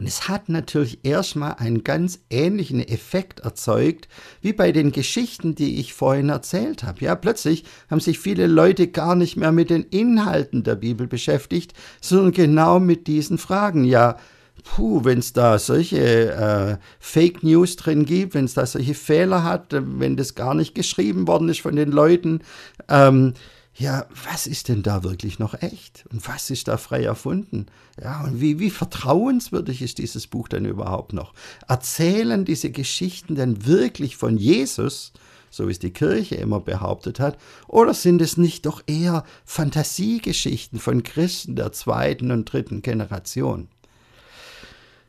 Und 0.00 0.06
es 0.06 0.28
hat 0.28 0.48
natürlich 0.48 1.00
erstmal 1.02 1.56
einen 1.58 1.84
ganz 1.84 2.20
ähnlichen 2.30 2.80
Effekt 2.80 3.40
erzeugt, 3.40 4.08
wie 4.40 4.54
bei 4.54 4.72
den 4.72 4.92
Geschichten, 4.92 5.54
die 5.54 5.78
ich 5.78 5.92
vorhin 5.92 6.30
erzählt 6.30 6.84
habe. 6.84 7.04
Ja, 7.04 7.14
plötzlich 7.14 7.64
haben 7.90 8.00
sich 8.00 8.18
viele 8.18 8.46
Leute 8.46 8.88
gar 8.88 9.14
nicht 9.14 9.36
mehr 9.36 9.52
mit 9.52 9.68
den 9.68 9.82
Inhalten 9.82 10.62
der 10.62 10.76
Bibel 10.76 11.06
beschäftigt, 11.06 11.74
sondern 12.00 12.32
genau 12.32 12.80
mit 12.80 13.08
diesen 13.08 13.36
Fragen. 13.36 13.84
Ja, 13.84 14.16
puh, 14.64 15.04
wenn 15.04 15.18
es 15.18 15.34
da 15.34 15.58
solche 15.58 16.32
äh, 16.32 16.76
Fake 16.98 17.42
News 17.42 17.76
drin 17.76 18.06
gibt, 18.06 18.32
wenn 18.32 18.46
es 18.46 18.54
da 18.54 18.64
solche 18.64 18.94
Fehler 18.94 19.44
hat, 19.44 19.66
wenn 19.70 20.16
das 20.16 20.34
gar 20.34 20.54
nicht 20.54 20.74
geschrieben 20.74 21.28
worden 21.28 21.50
ist 21.50 21.60
von 21.60 21.76
den 21.76 21.90
Leuten, 21.90 22.40
ähm, 22.88 23.34
ja, 23.80 24.04
was 24.30 24.46
ist 24.46 24.68
denn 24.68 24.82
da 24.82 25.02
wirklich 25.04 25.38
noch 25.38 25.54
echt? 25.62 26.04
Und 26.12 26.28
was 26.28 26.50
ist 26.50 26.68
da 26.68 26.76
frei 26.76 27.02
erfunden? 27.02 27.64
Ja, 27.98 28.24
und 28.24 28.38
wie, 28.38 28.58
wie 28.58 28.68
vertrauenswürdig 28.68 29.80
ist 29.80 29.96
dieses 29.96 30.26
Buch 30.26 30.48
denn 30.48 30.66
überhaupt 30.66 31.14
noch? 31.14 31.32
Erzählen 31.66 32.44
diese 32.44 32.70
Geschichten 32.70 33.36
denn 33.36 33.64
wirklich 33.64 34.18
von 34.18 34.36
Jesus, 34.36 35.14
so 35.50 35.66
wie 35.66 35.72
es 35.72 35.78
die 35.78 35.94
Kirche 35.94 36.34
immer 36.34 36.60
behauptet 36.60 37.20
hat, 37.20 37.38
oder 37.68 37.94
sind 37.94 38.20
es 38.20 38.36
nicht 38.36 38.66
doch 38.66 38.82
eher 38.86 39.24
Fantasiegeschichten 39.46 40.78
von 40.78 41.02
Christen 41.02 41.56
der 41.56 41.72
zweiten 41.72 42.32
und 42.32 42.52
dritten 42.52 42.82
Generation? 42.82 43.68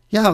Ja, 0.07 0.33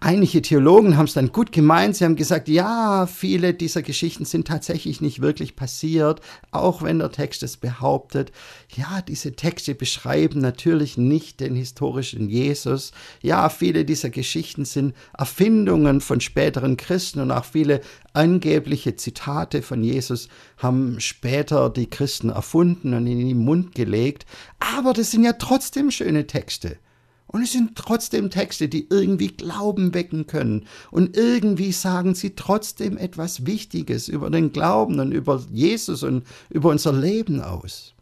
einige 0.00 0.42
Theologen 0.42 0.96
haben 0.96 1.06
es 1.06 1.14
dann 1.14 1.32
gut 1.32 1.52
gemeint. 1.52 1.96
Sie 1.96 2.04
haben 2.04 2.16
gesagt, 2.16 2.48
ja, 2.48 3.06
viele 3.06 3.54
dieser 3.54 3.82
Geschichten 3.82 4.24
sind 4.24 4.46
tatsächlich 4.46 5.00
nicht 5.00 5.20
wirklich 5.20 5.56
passiert, 5.56 6.20
auch 6.50 6.82
wenn 6.82 6.98
der 6.98 7.12
Text 7.12 7.42
es 7.42 7.56
behauptet. 7.56 8.32
Ja, 8.74 9.02
diese 9.02 9.34
Texte 9.36 9.74
beschreiben 9.74 10.40
natürlich 10.40 10.96
nicht 10.96 11.40
den 11.40 11.54
historischen 11.54 12.28
Jesus. 12.28 12.92
Ja, 13.22 13.48
viele 13.48 13.84
dieser 13.84 14.10
Geschichten 14.10 14.64
sind 14.64 14.94
Erfindungen 15.16 16.00
von 16.00 16.20
späteren 16.20 16.76
Christen 16.76 17.20
und 17.20 17.30
auch 17.30 17.44
viele 17.44 17.80
angebliche 18.12 18.96
Zitate 18.96 19.62
von 19.62 19.84
Jesus 19.84 20.28
haben 20.56 21.00
später 21.00 21.70
die 21.70 21.88
Christen 21.88 22.30
erfunden 22.30 22.94
und 22.94 23.06
in 23.06 23.26
den 23.26 23.38
Mund 23.38 23.74
gelegt. 23.74 24.26
Aber 24.58 24.92
das 24.92 25.10
sind 25.10 25.24
ja 25.24 25.34
trotzdem 25.34 25.90
schöne 25.90 26.26
Texte. 26.26 26.78
Und 27.26 27.42
es 27.42 27.52
sind 27.52 27.74
trotzdem 27.74 28.30
Texte, 28.30 28.68
die 28.68 28.86
irgendwie 28.88 29.28
Glauben 29.28 29.94
wecken 29.94 30.26
können. 30.26 30.66
Und 30.90 31.16
irgendwie 31.16 31.72
sagen 31.72 32.14
sie 32.14 32.36
trotzdem 32.36 32.96
etwas 32.96 33.46
Wichtiges 33.46 34.08
über 34.08 34.30
den 34.30 34.52
Glauben 34.52 35.00
und 35.00 35.12
über 35.12 35.42
Jesus 35.50 36.02
und 36.02 36.24
über 36.50 36.70
unser 36.70 36.92
Leben 36.92 37.40
aus. 37.40 37.95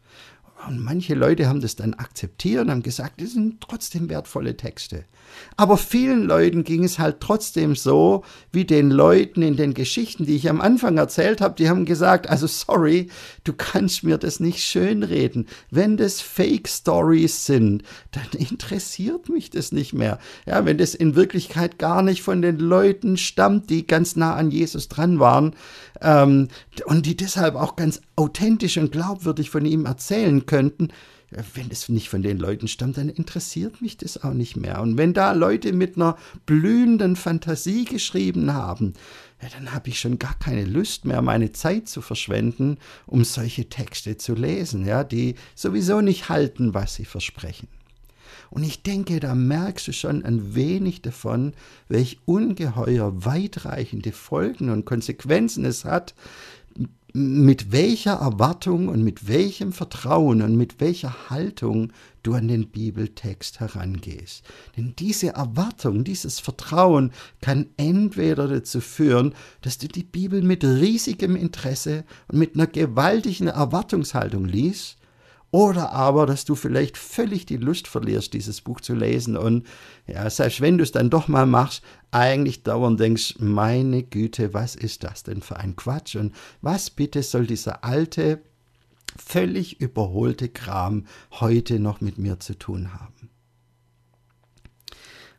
Und 0.67 0.83
manche 0.83 1.13
Leute 1.13 1.47
haben 1.47 1.61
das 1.61 1.75
dann 1.75 1.93
akzeptiert 1.93 2.63
und 2.63 2.71
haben 2.71 2.81
gesagt, 2.81 3.21
das 3.21 3.33
sind 3.33 3.61
trotzdem 3.61 4.09
wertvolle 4.09 4.57
Texte. 4.57 5.03
Aber 5.57 5.77
vielen 5.77 6.23
Leuten 6.23 6.63
ging 6.63 6.83
es 6.83 6.97
halt 6.97 7.19
trotzdem 7.19 7.75
so, 7.75 8.23
wie 8.51 8.65
den 8.65 8.89
Leuten 8.89 9.41
in 9.41 9.57
den 9.57 9.73
Geschichten, 9.73 10.25
die 10.25 10.35
ich 10.35 10.49
am 10.49 10.61
Anfang 10.61 10.97
erzählt 10.97 11.41
habe, 11.41 11.55
die 11.55 11.69
haben 11.69 11.85
gesagt, 11.85 12.29
also 12.29 12.47
sorry, 12.47 13.09
du 13.43 13.53
kannst 13.53 14.03
mir 14.03 14.17
das 14.17 14.39
nicht 14.39 14.63
schönreden. 14.63 15.47
Wenn 15.71 15.97
das 15.97 16.21
Fake 16.21 16.67
Stories 16.67 17.45
sind, 17.45 17.83
dann 18.11 18.39
interessiert 18.39 19.29
mich 19.29 19.49
das 19.49 19.71
nicht 19.71 19.93
mehr. 19.93 20.19
Ja, 20.45 20.65
wenn 20.65 20.77
das 20.77 20.95
in 20.95 21.15
Wirklichkeit 21.15 21.77
gar 21.79 22.01
nicht 22.01 22.21
von 22.21 22.41
den 22.41 22.57
Leuten 22.57 23.17
stammt, 23.17 23.69
die 23.69 23.85
ganz 23.85 24.15
nah 24.15 24.35
an 24.35 24.51
Jesus 24.51 24.87
dran 24.87 25.19
waren, 25.19 25.53
ähm, 26.01 26.49
und 26.85 27.05
die 27.05 27.15
deshalb 27.15 27.55
auch 27.55 27.75
ganz 27.75 28.01
authentisch 28.15 28.77
und 28.77 28.91
glaubwürdig 28.91 29.49
von 29.49 29.65
ihm 29.65 29.85
erzählen 29.85 30.44
könnten, 30.45 30.89
wenn 31.53 31.69
es 31.71 31.89
nicht 31.89 32.09
von 32.09 32.21
den 32.21 32.37
Leuten 32.37 32.67
stammt, 32.67 32.97
dann 32.97 33.09
interessiert 33.09 33.81
mich 33.81 33.97
das 33.97 34.23
auch 34.23 34.33
nicht 34.33 34.55
mehr. 34.55 34.81
Und 34.81 34.97
wenn 34.97 35.13
da 35.13 35.33
Leute 35.33 35.73
mit 35.73 35.95
einer 35.95 36.17
blühenden 36.45 37.15
Fantasie 37.15 37.85
geschrieben 37.85 38.53
haben, 38.53 38.93
ja, 39.41 39.49
dann 39.49 39.73
habe 39.73 39.89
ich 39.89 39.99
schon 39.99 40.17
gar 40.19 40.37
keine 40.39 40.65
Lust 40.65 41.05
mehr, 41.05 41.21
meine 41.21 41.51
Zeit 41.51 41.89
zu 41.89 42.01
verschwenden, 42.01 42.77
um 43.05 43.23
solche 43.23 43.69
Texte 43.69 44.17
zu 44.17 44.33
lesen, 44.33 44.85
ja, 44.85 45.03
die 45.03 45.35
sowieso 45.55 46.01
nicht 46.01 46.29
halten, 46.29 46.73
was 46.73 46.95
sie 46.95 47.05
versprechen. 47.05 47.67
Und 48.49 48.63
ich 48.63 48.83
denke, 48.83 49.19
da 49.19 49.35
merkst 49.35 49.87
du 49.87 49.91
schon 49.91 50.23
ein 50.23 50.55
wenig 50.55 51.01
davon, 51.01 51.53
welch 51.89 52.19
ungeheuer 52.25 53.25
weitreichende 53.25 54.11
Folgen 54.11 54.69
und 54.69 54.85
Konsequenzen 54.85 55.65
es 55.65 55.83
hat, 55.83 56.13
mit 57.17 57.71
welcher 57.71 58.15
Erwartung 58.15 58.89
und 58.89 59.01
mit 59.01 59.29
welchem 59.29 59.71
Vertrauen 59.71 60.41
und 60.41 60.57
mit 60.57 60.81
welcher 60.81 61.29
Haltung 61.29 61.93
du 62.23 62.33
an 62.33 62.49
den 62.49 62.67
Bibeltext 62.67 63.61
herangehst. 63.61 64.43
Denn 64.75 64.95
diese 64.99 65.29
Erwartung, 65.29 66.03
dieses 66.03 66.41
Vertrauen 66.41 67.13
kann 67.39 67.67
entweder 67.77 68.49
dazu 68.49 68.81
führen, 68.81 69.33
dass 69.61 69.77
du 69.77 69.87
die 69.87 70.03
Bibel 70.03 70.41
mit 70.41 70.65
riesigem 70.65 71.37
Interesse 71.37 72.03
und 72.27 72.37
mit 72.37 72.55
einer 72.55 72.67
gewaltigen 72.67 73.47
Erwartungshaltung 73.47 74.43
liest, 74.43 74.97
oder 75.55 75.93
aber, 75.93 76.25
dass 76.25 76.43
du 76.43 76.53
vielleicht 76.53 76.97
völlig 76.97 77.45
die 77.45 77.55
Lust 77.55 77.87
verlierst, 77.87 78.33
dieses 78.33 78.59
Buch 78.59 78.81
zu 78.81 78.93
lesen 78.93 79.37
und 79.37 79.65
ja, 80.05 80.29
selbst 80.29 80.59
wenn 80.59 80.77
du 80.77 80.83
es 80.83 80.91
dann 80.91 81.09
doch 81.09 81.29
mal 81.29 81.45
machst, 81.45 81.81
eigentlich 82.11 82.63
dauernd 82.63 82.99
denkst, 82.99 83.35
meine 83.39 84.03
Güte, 84.03 84.53
was 84.53 84.75
ist 84.75 85.05
das 85.05 85.23
denn 85.23 85.41
für 85.41 85.55
ein 85.55 85.77
Quatsch 85.77 86.17
und 86.17 86.35
was 86.61 86.89
bitte 86.89 87.23
soll 87.23 87.47
dieser 87.47 87.85
alte, 87.85 88.41
völlig 89.15 89.79
überholte 89.79 90.49
Kram 90.49 91.05
heute 91.31 91.79
noch 91.79 92.01
mit 92.01 92.17
mir 92.17 92.37
zu 92.41 92.59
tun 92.59 92.91
haben? 92.91 93.29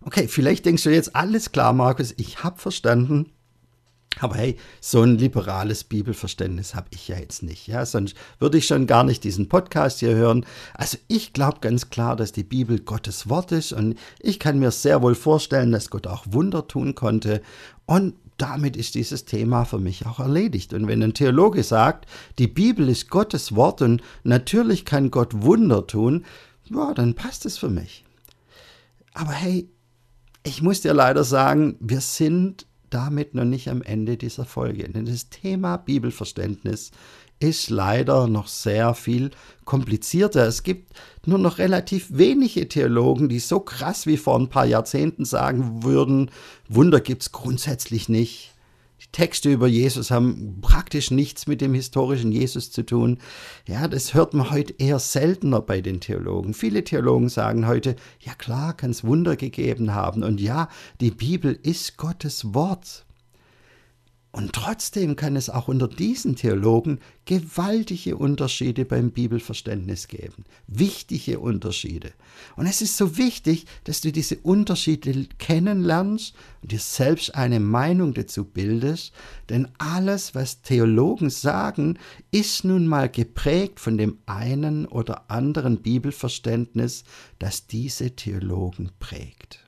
Okay, 0.01 0.29
vielleicht 0.29 0.65
denkst 0.65 0.85
du 0.85 0.95
jetzt, 0.95 1.15
alles 1.15 1.53
klar, 1.53 1.75
Markus, 1.75 2.15
ich 2.17 2.43
habe 2.43 2.59
verstanden, 2.59 3.33
aber 4.21 4.37
hey, 4.37 4.57
so 4.81 5.03
ein 5.03 5.19
liberales 5.19 5.85
Bibelverständnis 5.85 6.75
habe 6.75 6.89
ich 6.91 7.09
ja 7.09 7.19
jetzt 7.19 7.43
nicht. 7.43 7.67
Ja, 7.67 7.85
sonst 7.85 8.17
würde 8.39 8.59
ich 8.59 8.67
schon 8.67 8.87
gar 8.87 9.05
nicht 9.05 9.25
diesen 9.25 9.49
Podcast 9.49 10.01
hier 10.01 10.15
hören. 10.15 10.47
Also 10.75 10.99
ich 11.09 11.33
glaube 11.33 11.59
ganz 11.61 11.91
klar, 11.91 12.17
dass 12.17 12.33
die 12.33 12.45
Bibel 12.45 12.81
Gottes 12.81 13.29
Wort 13.29 13.53
ist 13.53 13.73
und 13.73 13.97
ich 14.21 14.39
kann 14.39 14.59
mir 14.59 14.71
sehr 14.71 15.03
wohl 15.03 15.15
vorstellen, 15.15 15.73
dass 15.73 15.91
Gott 15.91 16.07
auch 16.07 16.25
Wunder 16.31 16.67
tun 16.67 16.95
konnte. 16.95 17.43
Und 17.85 18.15
damit 18.39 18.77
ist 18.77 18.95
dieses 18.95 19.25
Thema 19.25 19.65
für 19.65 19.79
mich 19.79 20.07
auch 20.07 20.21
erledigt. 20.21 20.73
Und 20.73 20.89
wenn 20.89 21.03
ein 21.03 21.15
Theologe 21.15 21.63
sagt, 21.63 22.07
die 22.39 22.49
Bibel 22.49 22.89
ist 22.89 23.11
Gottes 23.11 23.55
Wort 23.55 23.83
und 23.83 24.03
natürlich 24.25 24.85
kann 24.85 25.11
Gott 25.11 25.43
Wunder 25.43 25.87
tun, 25.87 26.25
ja, 26.65 26.93
dann 26.95 27.15
passt 27.15 27.47
es 27.47 27.59
für 27.59 27.71
mich. 27.71 28.05
Aber 29.15 29.33
hey, 29.33 29.69
ich 30.43 30.63
muss 30.63 30.81
dir 30.81 30.95
leider 30.95 31.25
sagen, 31.25 31.77
wir 31.81 32.01
sind 32.01 32.67
damit 32.91 33.35
noch 33.35 33.45
nicht 33.45 33.69
am 33.69 33.83
Ende 33.83 34.17
dieser 34.17 34.45
Folge. 34.45 34.89
Denn 34.89 35.07
das 35.07 35.29
Thema 35.29 35.77
Bibelverständnis 35.77 36.91
ist 37.39 37.69
leider 37.71 38.27
noch 38.27 38.49
sehr 38.49 38.95
viel 38.95 39.31
komplizierter. 39.65 40.47
Es 40.47 40.63
gibt 40.63 40.93
nur 41.27 41.39
noch 41.39 41.59
relativ 41.59 42.07
wenige 42.11 42.69
Theologen, 42.69 43.29
die 43.29 43.41
so 43.41 43.61
krass 43.61 44.07
wie 44.07 44.17
vor 44.17 44.39
ein 44.39 44.49
paar 44.49 44.67
Jahrzehnten 44.67 45.25
sagen 45.25 45.83
würden, 45.83 46.31
Wunder 46.69 47.01
gibt 47.01 47.23
es 47.23 47.33
grundsätzlich 47.33 48.09
nicht. 48.09 48.56
Die 49.01 49.13
Texte 49.13 49.51
über 49.51 49.67
Jesus 49.67 50.11
haben 50.11 50.59
praktisch 50.61 51.11
nichts 51.11 51.47
mit 51.47 51.61
dem 51.61 51.75
historischen 51.75 52.33
Jesus 52.33 52.71
zu 52.71 52.85
tun. 52.85 53.19
Ja, 53.67 53.89
das 53.89 54.15
hört 54.15 54.35
man 54.35 54.51
heute 54.51 54.75
eher 54.79 54.99
seltener 54.99 55.61
bei 55.61 55.81
den 55.81 56.01
Theologen. 56.01 56.55
Viele 56.55 56.83
Theologen 56.83 57.29
sagen 57.29 57.67
heute, 57.67 57.97
ja 58.21 58.35
klar, 58.35 58.75
kann 58.75 58.91
es 58.91 59.05
Wunder 59.05 59.37
gegeben 59.37 59.95
haben. 59.95 60.23
Und 60.23 60.41
ja, 60.41 60.69
die 61.01 61.11
Bibel 61.11 61.59
ist 61.63 61.97
Gottes 61.97 62.55
Wort. 62.55 63.06
Und 64.33 64.53
trotzdem 64.53 65.17
kann 65.17 65.35
es 65.35 65.49
auch 65.49 65.67
unter 65.69 65.89
diesen 65.89 66.37
Theologen 66.37 67.01
gewaltige 67.25 68.17
Unterschiede 68.17 68.85
beim 68.85 69.11
Bibelverständnis 69.11 70.09
geben. 70.09 70.45
Wichtige 70.67 71.41
Unterschiede. 71.41 72.13
Und 72.55 72.67
es 72.67 72.83
ist 72.83 72.99
so 72.99 73.17
wichtig, 73.17 73.65
dass 73.85 74.03
du 74.03 74.13
diese 74.13 74.37
Unterschiede 74.37 75.27
kennenlernst 75.39 76.35
und 76.61 76.71
dir 76.71 76.79
selbst 76.79 77.35
eine 77.35 77.61
Meinung 77.61 78.13
dazu 78.13 78.45
bildest, 78.45 79.15
denn 79.49 79.69
alles, 79.79 80.35
was 80.35 80.61
Theologen 80.61 81.31
sagen, 81.31 81.99
ist 82.31 82.63
nun 82.63 82.87
mal 82.87 83.09
geprägt 83.09 83.81
von 83.81 83.97
dem 83.97 84.19
einen 84.27 84.85
oder 84.87 85.31
anderen 85.31 85.81
Bibelverständnis, 85.81 87.05
das 87.39 87.67
diese 87.67 88.15
Theologen 88.15 88.91
prägt. 88.99 89.66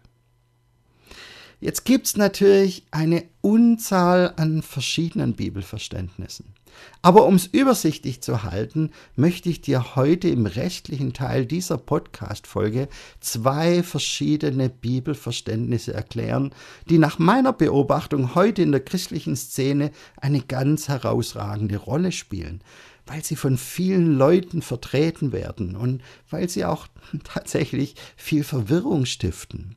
Jetzt 1.60 1.84
gibt 1.84 2.06
es 2.06 2.16
natürlich 2.16 2.84
eine 2.92 3.24
Unzahl 3.40 4.32
an 4.36 4.62
verschiedenen 4.62 5.34
Bibelverständnissen. 5.34 6.54
Aber 7.02 7.26
um 7.26 7.34
es 7.34 7.46
übersichtlich 7.46 8.20
zu 8.20 8.44
halten, 8.44 8.92
möchte 9.16 9.48
ich 9.48 9.60
dir 9.60 9.96
heute 9.96 10.28
im 10.28 10.46
restlichen 10.46 11.12
Teil 11.14 11.46
dieser 11.46 11.76
Podcast-Folge 11.76 12.88
zwei 13.18 13.82
verschiedene 13.82 14.68
Bibelverständnisse 14.68 15.92
erklären, 15.92 16.54
die 16.88 16.98
nach 16.98 17.18
meiner 17.18 17.52
Beobachtung 17.52 18.36
heute 18.36 18.62
in 18.62 18.70
der 18.70 18.84
christlichen 18.84 19.34
Szene 19.34 19.90
eine 20.16 20.42
ganz 20.42 20.86
herausragende 20.86 21.76
Rolle 21.76 22.12
spielen 22.12 22.62
weil 23.10 23.24
sie 23.24 23.36
von 23.36 23.56
vielen 23.56 24.18
Leuten 24.18 24.60
vertreten 24.60 25.32
werden 25.32 25.76
und 25.76 26.02
weil 26.28 26.46
sie 26.50 26.66
auch 26.66 26.88
tatsächlich 27.24 27.94
viel 28.16 28.44
Verwirrung 28.44 29.06
stiften 29.06 29.76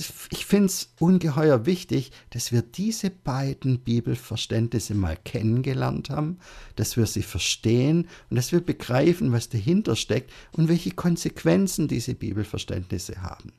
ist, 0.00 0.12
ich 0.30 0.46
finde 0.46 0.66
es 0.66 0.92
ungeheuer 0.98 1.66
wichtig, 1.66 2.10
dass 2.30 2.50
wir 2.50 2.62
diese 2.62 3.10
beiden 3.10 3.80
Bibelverständnisse 3.80 4.94
mal 4.94 5.16
kennengelernt 5.24 6.10
haben, 6.10 6.38
dass 6.76 6.96
wir 6.96 7.06
sie 7.06 7.22
verstehen 7.22 8.08
und 8.30 8.36
dass 8.36 8.52
wir 8.52 8.60
begreifen, 8.60 9.32
was 9.32 9.48
dahinter 9.48 9.94
steckt 9.94 10.32
und 10.52 10.68
welche 10.68 10.92
Konsequenzen 10.92 11.88
diese 11.88 12.14
Bibelverständnisse 12.14 13.22
haben. 13.22 13.52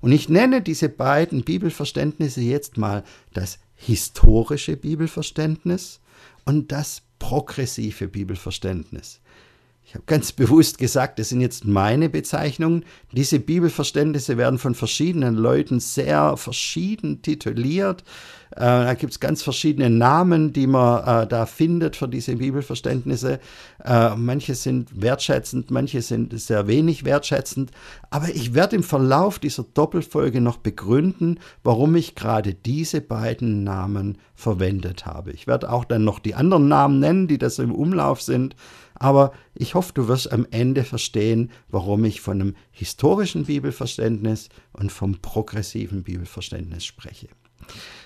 Und 0.00 0.12
ich 0.12 0.28
nenne 0.28 0.62
diese 0.62 0.88
beiden 0.88 1.44
Bibelverständnisse 1.44 2.40
jetzt 2.40 2.76
mal 2.76 3.04
das 3.32 3.58
historische 3.76 4.76
Bibelverständnis 4.76 6.00
und 6.44 6.72
das 6.72 7.02
progressive 7.18 8.08
Bibelverständnis. 8.08 9.21
Ich 9.92 9.96
habe 9.96 10.06
ganz 10.06 10.32
bewusst 10.32 10.78
gesagt, 10.78 11.18
das 11.18 11.28
sind 11.28 11.42
jetzt 11.42 11.66
meine 11.66 12.08
Bezeichnungen. 12.08 12.86
Diese 13.12 13.38
Bibelverständnisse 13.38 14.38
werden 14.38 14.58
von 14.58 14.74
verschiedenen 14.74 15.34
Leuten 15.34 15.80
sehr 15.80 16.38
verschieden 16.38 17.20
tituliert. 17.20 18.02
Äh, 18.52 18.60
da 18.60 18.94
gibt 18.94 19.12
es 19.12 19.20
ganz 19.20 19.42
verschiedene 19.42 19.90
Namen, 19.90 20.54
die 20.54 20.66
man 20.66 21.24
äh, 21.24 21.26
da 21.26 21.44
findet 21.44 21.96
für 21.96 22.08
diese 22.08 22.36
Bibelverständnisse. 22.36 23.38
Äh, 23.84 24.16
manche 24.16 24.54
sind 24.54 25.02
wertschätzend, 25.02 25.70
manche 25.70 26.00
sind 26.00 26.38
sehr 26.40 26.66
wenig 26.66 27.04
wertschätzend. 27.04 27.70
Aber 28.08 28.30
ich 28.30 28.54
werde 28.54 28.76
im 28.76 28.82
Verlauf 28.82 29.38
dieser 29.38 29.64
Doppelfolge 29.74 30.40
noch 30.40 30.56
begründen, 30.56 31.38
warum 31.64 31.96
ich 31.96 32.14
gerade 32.14 32.54
diese 32.54 33.02
beiden 33.02 33.62
Namen 33.62 34.16
verwendet 34.34 35.04
habe. 35.04 35.32
Ich 35.32 35.46
werde 35.46 35.70
auch 35.70 35.84
dann 35.84 36.04
noch 36.04 36.18
die 36.18 36.34
anderen 36.34 36.68
Namen 36.68 36.98
nennen, 36.98 37.28
die 37.28 37.38
das 37.38 37.58
im 37.58 37.74
Umlauf 37.74 38.22
sind. 38.22 38.56
Aber 39.02 39.32
ich 39.52 39.74
hoffe, 39.74 39.92
du 39.94 40.06
wirst 40.06 40.30
am 40.30 40.46
Ende 40.52 40.84
verstehen, 40.84 41.50
warum 41.68 42.04
ich 42.04 42.20
von 42.20 42.40
einem 42.40 42.56
historischen 42.70 43.46
Bibelverständnis 43.46 44.48
und 44.72 44.92
vom 44.92 45.20
progressiven 45.20 46.04
Bibelverständnis 46.04 46.84
spreche. 46.84 47.26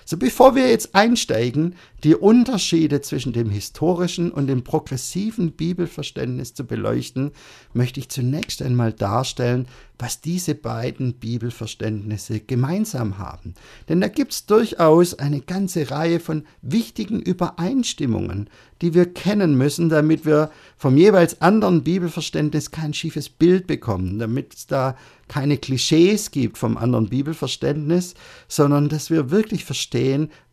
So, 0.09 0.15
bevor 0.15 0.55
wir 0.55 0.69
jetzt 0.69 0.95
einsteigen, 0.95 1.75
die 2.05 2.15
Unterschiede 2.15 3.01
zwischen 3.01 3.33
dem 3.33 3.49
historischen 3.49 4.31
und 4.31 4.47
dem 4.47 4.63
progressiven 4.63 5.51
Bibelverständnis 5.51 6.53
zu 6.53 6.63
beleuchten, 6.63 7.31
möchte 7.73 7.99
ich 7.99 8.07
zunächst 8.07 8.61
einmal 8.61 8.93
darstellen, 8.93 9.67
was 9.99 10.21
diese 10.21 10.55
beiden 10.55 11.15
Bibelverständnisse 11.15 12.39
gemeinsam 12.39 13.17
haben. 13.17 13.55
Denn 13.89 13.99
da 13.99 14.07
gibt 14.07 14.31
es 14.31 14.45
durchaus 14.45 15.15
eine 15.15 15.41
ganze 15.41 15.89
Reihe 15.89 16.19
von 16.19 16.45
wichtigen 16.61 17.19
Übereinstimmungen, 17.19 18.49
die 18.81 18.93
wir 18.93 19.11
kennen 19.11 19.57
müssen, 19.57 19.89
damit 19.89 20.25
wir 20.25 20.51
vom 20.77 20.97
jeweils 20.97 21.41
anderen 21.41 21.83
Bibelverständnis 21.83 22.69
kein 22.69 22.93
schiefes 22.93 23.27
Bild 23.27 23.65
bekommen, 23.65 24.19
damit 24.19 24.53
es 24.53 24.67
da 24.67 24.95
keine 25.27 25.57
Klischees 25.57 26.31
gibt 26.31 26.57
vom 26.57 26.77
anderen 26.77 27.09
Bibelverständnis, 27.09 28.13
sondern 28.47 28.87
dass 28.87 29.09
wir 29.09 29.31
wirklich 29.31 29.65
verstehen, 29.65 29.96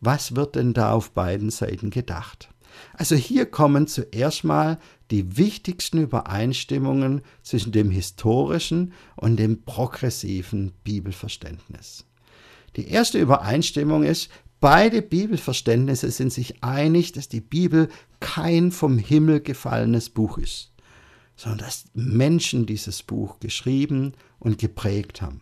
was 0.01 0.35
wird 0.35 0.55
denn 0.55 0.73
da 0.73 0.91
auf 0.91 1.11
beiden 1.11 1.49
Seiten 1.49 1.89
gedacht. 1.89 2.49
Also 2.93 3.15
hier 3.15 3.45
kommen 3.45 3.87
zuerst 3.87 4.43
mal 4.43 4.77
die 5.11 5.37
wichtigsten 5.37 5.99
Übereinstimmungen 5.99 7.21
zwischen 7.43 7.71
dem 7.71 7.91
historischen 7.91 8.93
und 9.15 9.37
dem 9.37 9.63
progressiven 9.63 10.73
Bibelverständnis. 10.83 12.05
Die 12.75 12.87
erste 12.87 13.19
Übereinstimmung 13.19 14.03
ist, 14.03 14.29
beide 14.59 15.01
Bibelverständnisse 15.01 16.11
sind 16.11 16.33
sich 16.33 16.63
einig, 16.63 17.11
dass 17.13 17.29
die 17.29 17.41
Bibel 17.41 17.89
kein 18.19 18.71
vom 18.71 18.97
Himmel 18.97 19.41
gefallenes 19.41 20.09
Buch 20.09 20.37
ist, 20.37 20.71
sondern 21.35 21.59
dass 21.59 21.85
Menschen 21.93 22.65
dieses 22.65 23.03
Buch 23.03 23.39
geschrieben 23.39 24.13
und 24.39 24.57
geprägt 24.57 25.21
haben. 25.21 25.41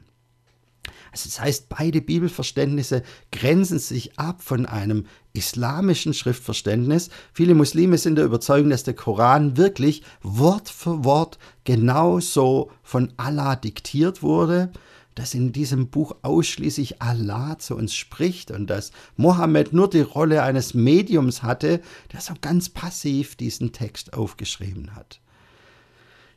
Also 1.11 1.29
das 1.29 1.39
heißt, 1.39 1.69
beide 1.69 2.01
Bibelverständnisse 2.01 3.03
grenzen 3.31 3.79
sich 3.79 4.19
ab 4.19 4.41
von 4.41 4.65
einem 4.65 5.05
islamischen 5.33 6.13
Schriftverständnis. 6.13 7.09
Viele 7.33 7.55
Muslime 7.55 7.97
sind 7.97 8.15
der 8.15 8.25
Überzeugung, 8.25 8.69
dass 8.69 8.83
der 8.83 8.93
Koran 8.95 9.57
wirklich 9.57 10.03
Wort 10.21 10.69
für 10.69 11.03
Wort 11.03 11.37
genauso 11.63 12.71
von 12.83 13.13
Allah 13.17 13.55
diktiert 13.55 14.21
wurde. 14.21 14.71
dass 15.15 15.35
in 15.35 15.51
diesem 15.51 15.89
Buch 15.89 16.15
ausschließlich 16.23 16.99
Allah 17.01 17.59
zu 17.59 17.75
uns 17.75 17.93
spricht 17.93 18.49
und 18.49 18.67
dass 18.67 18.91
Mohammed 19.15 19.71
nur 19.71 19.87
die 19.87 20.01
Rolle 20.01 20.41
eines 20.41 20.73
Mediums 20.73 21.43
hatte, 21.43 21.81
der 22.11 22.19
so 22.19 22.33
ganz 22.41 22.69
passiv 22.69 23.35
diesen 23.35 23.73
Text 23.73 24.13
aufgeschrieben 24.13 24.95
hat. 24.95 25.21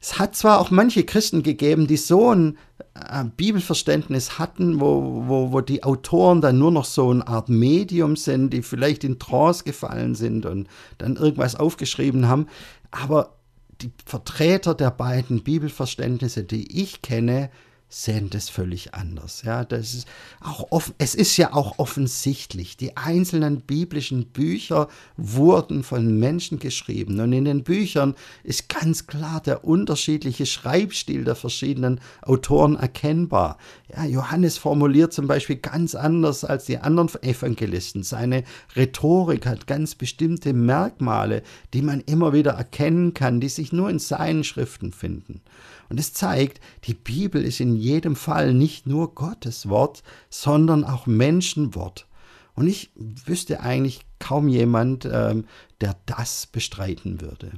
Es 0.08 0.20
hat 0.20 0.36
zwar 0.36 0.60
auch 0.60 0.70
manche 0.70 1.02
Christen 1.02 1.42
gegeben, 1.42 1.88
die 1.88 1.96
so 1.96 2.30
ein 2.30 2.58
äh, 2.94 3.24
Bibelverständnis 3.24 4.38
hatten, 4.38 4.80
wo, 4.80 5.24
wo, 5.26 5.50
wo 5.50 5.60
die 5.60 5.82
Autoren 5.82 6.40
dann 6.40 6.60
nur 6.60 6.70
noch 6.70 6.84
so 6.84 7.10
eine 7.10 7.26
Art 7.26 7.48
Medium 7.48 8.14
sind, 8.14 8.50
die 8.50 8.62
vielleicht 8.62 9.02
in 9.02 9.18
Trance 9.18 9.64
gefallen 9.64 10.14
sind 10.14 10.46
und 10.46 10.68
dann 10.98 11.16
irgendwas 11.16 11.56
aufgeschrieben 11.56 12.28
haben, 12.28 12.46
aber 12.92 13.34
die 13.80 13.90
Vertreter 14.04 14.74
der 14.76 14.92
beiden 14.92 15.42
Bibelverständnisse, 15.42 16.44
die 16.44 16.80
ich 16.80 17.02
kenne, 17.02 17.50
sehen 17.88 18.30
das 18.30 18.48
völlig 18.48 18.94
anders. 18.94 19.42
Ja, 19.42 19.64
das 19.64 19.94
ist 19.94 20.08
auch 20.40 20.66
offen, 20.70 20.94
es 20.98 21.14
ist 21.14 21.36
ja 21.36 21.52
auch 21.52 21.78
offensichtlich, 21.78 22.76
die 22.76 22.96
einzelnen 22.96 23.60
biblischen 23.60 24.26
Bücher 24.26 24.88
wurden 25.16 25.84
von 25.84 26.18
Menschen 26.18 26.58
geschrieben 26.58 27.20
und 27.20 27.32
in 27.32 27.44
den 27.44 27.62
Büchern 27.62 28.16
ist 28.42 28.68
ganz 28.68 29.06
klar 29.06 29.40
der 29.40 29.64
unterschiedliche 29.64 30.46
Schreibstil 30.46 31.24
der 31.24 31.36
verschiedenen 31.36 32.00
Autoren 32.22 32.76
erkennbar. 32.76 33.56
Ja, 33.94 34.04
Johannes 34.04 34.58
formuliert 34.58 35.12
zum 35.12 35.28
Beispiel 35.28 35.56
ganz 35.56 35.94
anders 35.94 36.44
als 36.44 36.64
die 36.64 36.78
anderen 36.78 37.08
Evangelisten. 37.22 38.02
Seine 38.02 38.42
Rhetorik 38.74 39.46
hat 39.46 39.68
ganz 39.68 39.94
bestimmte 39.94 40.52
Merkmale, 40.52 41.42
die 41.72 41.82
man 41.82 42.00
immer 42.00 42.32
wieder 42.32 42.52
erkennen 42.52 43.14
kann, 43.14 43.40
die 43.40 43.48
sich 43.48 43.72
nur 43.72 43.88
in 43.90 44.00
seinen 44.00 44.42
Schriften 44.42 44.92
finden. 44.92 45.40
Und 45.88 46.00
es 46.00 46.12
zeigt, 46.12 46.60
die 46.84 46.94
Bibel 46.94 47.44
ist 47.44 47.60
in 47.60 47.76
jedem 47.76 48.16
Fall 48.16 48.54
nicht 48.54 48.86
nur 48.86 49.14
Gottes 49.14 49.68
Wort, 49.68 50.02
sondern 50.30 50.84
auch 50.84 51.06
Menschenwort. 51.06 52.06
Und 52.54 52.66
ich 52.66 52.90
wüsste 52.94 53.60
eigentlich 53.60 54.00
kaum 54.18 54.48
jemand, 54.48 55.04
ähm, 55.04 55.44
der 55.80 55.96
das 56.06 56.46
bestreiten 56.46 57.20
würde. 57.20 57.52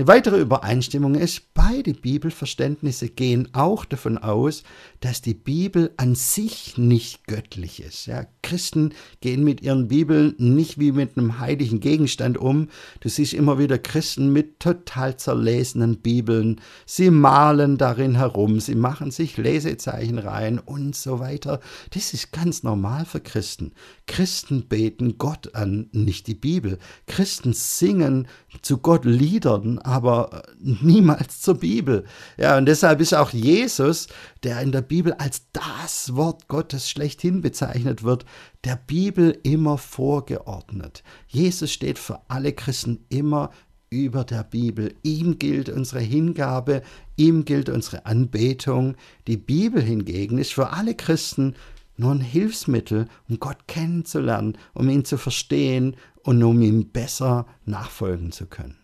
Eine 0.00 0.08
weitere 0.08 0.40
Übereinstimmung 0.40 1.14
ist, 1.14 1.52
beide 1.52 1.92
Bibelverständnisse 1.92 3.10
gehen 3.10 3.48
auch 3.52 3.84
davon 3.84 4.16
aus, 4.16 4.62
dass 5.00 5.20
die 5.20 5.34
Bibel 5.34 5.92
an 5.98 6.14
sich 6.14 6.78
nicht 6.78 7.26
göttlich 7.26 7.82
ist. 7.82 8.06
Ja, 8.06 8.24
Christen 8.40 8.94
gehen 9.20 9.44
mit 9.44 9.60
ihren 9.60 9.88
Bibeln 9.88 10.34
nicht 10.38 10.80
wie 10.80 10.92
mit 10.92 11.18
einem 11.18 11.38
heiligen 11.38 11.80
Gegenstand 11.80 12.38
um. 12.38 12.68
Du 13.00 13.10
siehst 13.10 13.34
immer 13.34 13.58
wieder 13.58 13.76
Christen 13.76 14.32
mit 14.32 14.58
total 14.58 15.18
zerlesenen 15.18 15.98
Bibeln. 15.98 16.62
Sie 16.86 17.10
malen 17.10 17.76
darin 17.76 18.14
herum, 18.14 18.58
sie 18.58 18.76
machen 18.76 19.10
sich 19.10 19.36
Lesezeichen 19.36 20.18
rein 20.18 20.58
und 20.58 20.96
so 20.96 21.20
weiter. 21.20 21.60
Das 21.90 22.14
ist 22.14 22.32
ganz 22.32 22.62
normal 22.62 23.04
für 23.04 23.20
Christen. 23.20 23.72
Christen 24.06 24.66
beten 24.66 25.18
Gott 25.18 25.54
an, 25.54 25.90
nicht 25.92 26.26
die 26.26 26.34
Bibel. 26.34 26.78
Christen 27.06 27.52
singen 27.52 28.28
zu 28.62 28.78
Gott 28.78 29.04
Liedern, 29.04 29.78
aber 29.90 30.42
niemals 30.58 31.40
zur 31.40 31.56
Bibel. 31.56 32.04
Ja, 32.36 32.56
und 32.56 32.66
deshalb 32.66 33.00
ist 33.00 33.14
auch 33.14 33.30
Jesus, 33.30 34.08
der 34.42 34.60
in 34.60 34.72
der 34.72 34.82
Bibel 34.82 35.12
als 35.14 35.42
das 35.52 36.14
Wort 36.16 36.48
Gottes 36.48 36.88
schlechthin 36.88 37.40
bezeichnet 37.40 38.02
wird, 38.02 38.24
der 38.64 38.76
Bibel 38.76 39.38
immer 39.42 39.78
vorgeordnet. 39.78 41.02
Jesus 41.26 41.72
steht 41.72 41.98
für 41.98 42.20
alle 42.28 42.52
Christen 42.52 43.04
immer 43.08 43.50
über 43.90 44.24
der 44.24 44.44
Bibel. 44.44 44.94
Ihm 45.02 45.38
gilt 45.38 45.68
unsere 45.68 46.00
Hingabe, 46.00 46.82
ihm 47.16 47.44
gilt 47.44 47.68
unsere 47.68 48.06
Anbetung. 48.06 48.94
Die 49.26 49.36
Bibel 49.36 49.82
hingegen 49.82 50.38
ist 50.38 50.52
für 50.52 50.70
alle 50.70 50.94
Christen 50.94 51.54
nur 51.96 52.12
ein 52.12 52.20
Hilfsmittel, 52.20 53.08
um 53.28 53.38
Gott 53.40 53.66
kennenzulernen, 53.66 54.56
um 54.74 54.88
ihn 54.88 55.04
zu 55.04 55.18
verstehen 55.18 55.96
und 56.22 56.42
um 56.42 56.62
ihm 56.62 56.90
besser 56.90 57.46
nachfolgen 57.66 58.32
zu 58.32 58.46
können. 58.46 58.79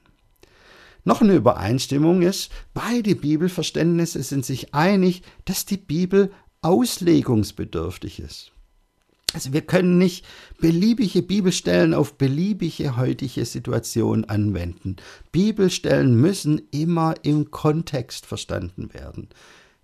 Noch 1.06 1.22
eine 1.22 1.36
Übereinstimmung 1.36 2.22
ist, 2.22 2.50
beide 2.74 3.14
Bibelverständnisse 3.14 4.24
sind 4.24 4.44
sich 4.44 4.74
einig, 4.74 5.22
dass 5.44 5.64
die 5.64 5.76
Bibel 5.76 6.32
auslegungsbedürftig 6.62 8.18
ist. 8.18 8.50
Also 9.32 9.52
wir 9.52 9.60
können 9.60 9.98
nicht 9.98 10.26
beliebige 10.60 11.22
Bibelstellen 11.22 11.94
auf 11.94 12.14
beliebige 12.14 12.96
heutige 12.96 13.44
Situationen 13.44 14.28
anwenden. 14.28 14.96
Bibelstellen 15.30 16.20
müssen 16.20 16.60
immer 16.72 17.14
im 17.22 17.52
Kontext 17.52 18.26
verstanden 18.26 18.92
werden. 18.92 19.28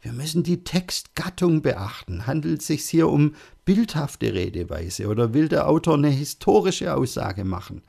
Wir 0.00 0.12
müssen 0.12 0.42
die 0.42 0.64
Textgattung 0.64 1.62
beachten. 1.62 2.26
Handelt 2.26 2.62
es 2.62 2.66
sich 2.66 2.84
hier 2.86 3.08
um 3.08 3.36
bildhafte 3.64 4.34
Redeweise 4.34 5.06
oder 5.06 5.34
will 5.34 5.48
der 5.48 5.68
Autor 5.68 5.94
eine 5.94 6.10
historische 6.10 6.96
Aussage 6.96 7.44
machen? 7.44 7.82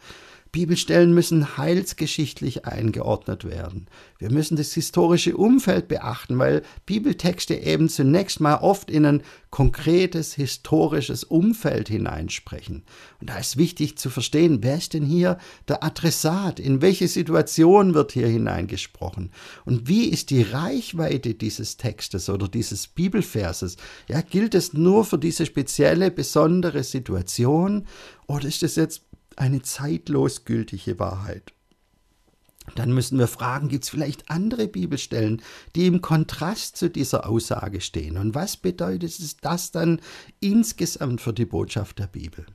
Bibelstellen 0.54 1.16
müssen 1.16 1.58
heilsgeschichtlich 1.58 2.66
eingeordnet 2.66 3.44
werden. 3.44 3.88
Wir 4.20 4.32
müssen 4.32 4.56
das 4.56 4.72
historische 4.72 5.36
Umfeld 5.36 5.88
beachten, 5.88 6.38
weil 6.38 6.62
Bibeltexte 6.86 7.56
eben 7.56 7.90
zunächst 7.90 8.40
mal 8.40 8.58
oft 8.58 8.92
in 8.92 9.04
ein 9.08 9.24
konkretes 9.50 10.36
historisches 10.36 11.24
Umfeld 11.24 11.90
hineinsprechen. 11.90 12.84
Und 13.20 13.32
da 13.32 13.40
ist 13.40 13.58
wichtig 13.58 13.98
zu 13.98 14.12
verstehen, 14.12 14.60
wer 14.62 14.78
ist 14.78 14.94
denn 14.94 15.06
hier 15.06 15.40
der 15.68 15.84
Adressat? 15.84 16.60
In 16.60 16.84
welche 16.84 17.08
Situation 17.08 17.96
wird 17.96 18.12
hier 18.12 18.28
hineingesprochen? 18.28 19.32
Und 19.66 19.88
wie 19.88 20.06
ist 20.06 20.30
die 20.30 20.44
Reichweite 20.44 21.34
dieses 21.34 21.78
Textes 21.78 22.30
oder 22.30 22.48
dieses 22.48 22.86
Bibelverses? 22.88 23.78
Ja, 24.08 24.22
gilt 24.22 24.54
es 24.54 24.74
nur 24.74 25.04
für 25.04 25.18
diese 25.18 25.48
spezielle, 25.48 26.12
besondere 26.12 26.84
Situation 26.84 27.88
oder 28.28 28.48
ist 28.48 28.62
es 28.62 28.76
jetzt 28.76 29.02
eine 29.38 29.62
zeitlos 29.62 30.46
gültige 30.46 31.00
Wahrheit. 31.00 31.54
Dann 32.76 32.94
müssen 32.94 33.20
wir 33.20 33.28
fragen, 33.28 33.68
gibt 33.68 33.84
es 33.84 33.90
vielleicht 33.90 34.30
andere 34.30 34.68
Bibelstellen, 34.68 35.42
die 35.76 35.86
im 35.86 36.02
Kontrast 36.02 36.78
zu 36.78 36.90
dieser 36.90 37.28
Aussage 37.28 37.82
stehen? 37.82 38.18
Und 38.18 38.36
was 38.36 38.56
bedeutet 38.58 39.44
das 39.44 39.72
dann 39.72 40.00
insgesamt 40.40 41.22
für 41.22 41.34
die 41.34 41.46
Botschaft 41.46 42.00
der 42.00 42.08
Bibel? 42.08 42.46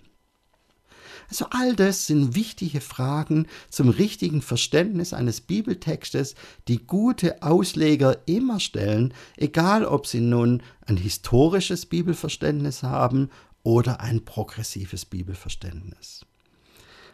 Also 1.31 1.47
all 1.51 1.77
das 1.77 2.07
sind 2.07 2.35
wichtige 2.35 2.81
Fragen 2.81 3.49
zum 3.69 3.91
richtigen 3.91 4.41
Verständnis 4.41 5.13
eines 5.13 5.43
Bibeltextes, 5.43 6.35
die 6.69 6.79
gute 6.79 7.43
Ausleger 7.43 8.17
immer 8.27 8.61
stellen, 8.61 9.13
egal 9.37 9.85
ob 9.85 10.07
sie 10.07 10.21
nun 10.21 10.63
ein 10.87 10.97
historisches 10.97 11.85
Bibelverständnis 11.85 12.83
haben 12.83 13.29
oder 13.63 14.01
ein 14.01 14.25
progressives 14.25 15.05
Bibelverständnis. 15.05 16.25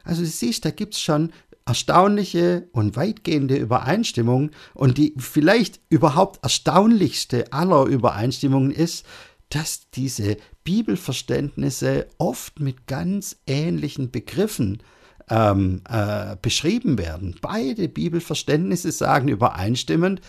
Also 0.05 0.23
du 0.23 0.29
siehst, 0.29 0.65
da 0.65 0.71
gibt 0.71 0.95
es 0.95 1.01
schon 1.01 1.33
erstaunliche 1.67 2.69
und 2.73 2.97
weitgehende 2.97 3.57
Übereinstimmungen. 3.57 4.51
Und 4.75 4.99
die 4.99 5.15
vielleicht 5.19 5.81
überhaupt 5.89 6.43
erstaunlichste 6.43 7.53
aller 7.53 7.87
Übereinstimmungen 7.87 8.71
ist, 8.71 9.07
dass 9.49 9.91
diese 9.91 10.37
Bibelverständnisse 10.65 12.07
oft 12.19 12.61
mit 12.61 12.87
ganz 12.87 13.37
ähnlichen 13.47 14.11
Begriffen 14.11 14.83
ähm, 15.31 15.83
äh, 15.89 16.37
beschrieben 16.41 16.99
werden. 16.99 17.37
Beide 17.41 17.89
Bibelverständnisse 17.89 18.93
sagen 18.93 19.29
übereinstimmend, 19.29 20.21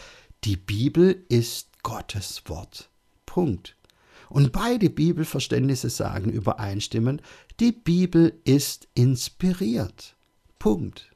die 0.44 0.58
Bibel 0.58 1.26
ist 1.28 1.70
Gottes 1.84 2.44
Wort. 2.48 2.90
Punkt. 3.26 3.76
Und 4.30 4.52
beide 4.52 4.90
Bibelverständnisse 4.90 5.90
sagen 5.90 6.32
übereinstimmend, 6.32 7.22
die 7.60 7.72
Bibel 7.72 8.40
ist 8.44 8.88
inspiriert. 8.94 10.16
Punkt. 10.60 11.12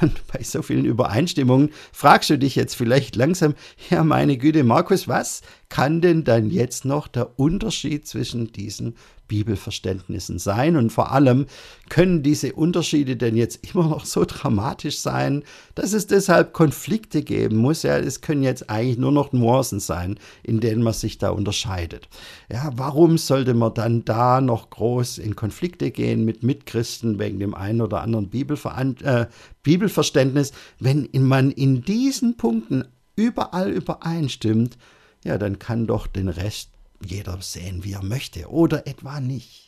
Und 0.00 0.26
bei 0.28 0.42
so 0.42 0.62
vielen 0.62 0.84
Übereinstimmungen 0.84 1.70
fragst 1.92 2.30
du 2.30 2.38
dich 2.38 2.56
jetzt 2.56 2.74
vielleicht 2.74 3.16
langsam, 3.16 3.54
ja 3.90 4.02
meine 4.02 4.38
Güte, 4.38 4.64
Markus, 4.64 5.08
was 5.08 5.42
kann 5.68 6.00
denn 6.00 6.24
dann 6.24 6.50
jetzt 6.50 6.84
noch 6.84 7.06
der 7.06 7.38
Unterschied 7.38 8.06
zwischen 8.06 8.52
diesen 8.52 8.96
Bibelverständnissen 9.28 10.38
sein? 10.38 10.76
Und 10.76 10.90
vor 10.90 11.12
allem, 11.12 11.46
können 11.88 12.22
diese 12.22 12.52
Unterschiede 12.52 13.16
denn 13.16 13.36
jetzt 13.36 13.66
immer 13.72 13.88
noch 13.88 14.04
so 14.04 14.24
dramatisch 14.24 14.98
sein, 14.98 15.42
dass 15.74 15.92
es 15.92 16.06
deshalb 16.06 16.52
Konflikte 16.52 17.22
geben 17.22 17.56
muss? 17.56 17.82
Ja, 17.82 17.98
es 17.98 18.20
können 18.20 18.42
jetzt 18.42 18.70
eigentlich 18.70 18.98
nur 18.98 19.12
noch 19.12 19.32
Nuancen 19.32 19.80
sein, 19.80 20.18
in 20.42 20.60
denen 20.60 20.82
man 20.82 20.92
sich 20.92 21.18
da 21.18 21.30
unterscheidet. 21.30 22.08
Ja, 22.50 22.70
warum 22.76 23.18
sollte 23.18 23.54
man 23.54 23.74
dann 23.74 24.04
da 24.04 24.40
noch 24.40 24.70
groß 24.70 25.18
in 25.18 25.36
Konflikte 25.36 25.90
gehen 25.90 26.24
mit 26.24 26.42
Mitchristen 26.42 27.18
wegen 27.18 27.38
dem 27.38 27.54
einen 27.54 27.80
oder 27.80 28.02
anderen 28.02 28.28
Bibelveran 28.28 28.96
äh, 29.02 29.26
Bibelverständnis, 29.62 30.52
wenn 30.78 31.08
man 31.12 31.50
in 31.50 31.82
diesen 31.82 32.36
Punkten 32.36 32.84
überall 33.16 33.70
übereinstimmt, 33.70 34.76
ja, 35.24 35.38
dann 35.38 35.58
kann 35.58 35.86
doch 35.86 36.06
den 36.06 36.28
Rest 36.28 36.73
jeder 37.06 37.40
sehen, 37.40 37.84
wie 37.84 37.92
er 37.92 38.04
möchte 38.04 38.48
oder 38.48 38.86
etwa 38.86 39.20
nicht. 39.20 39.64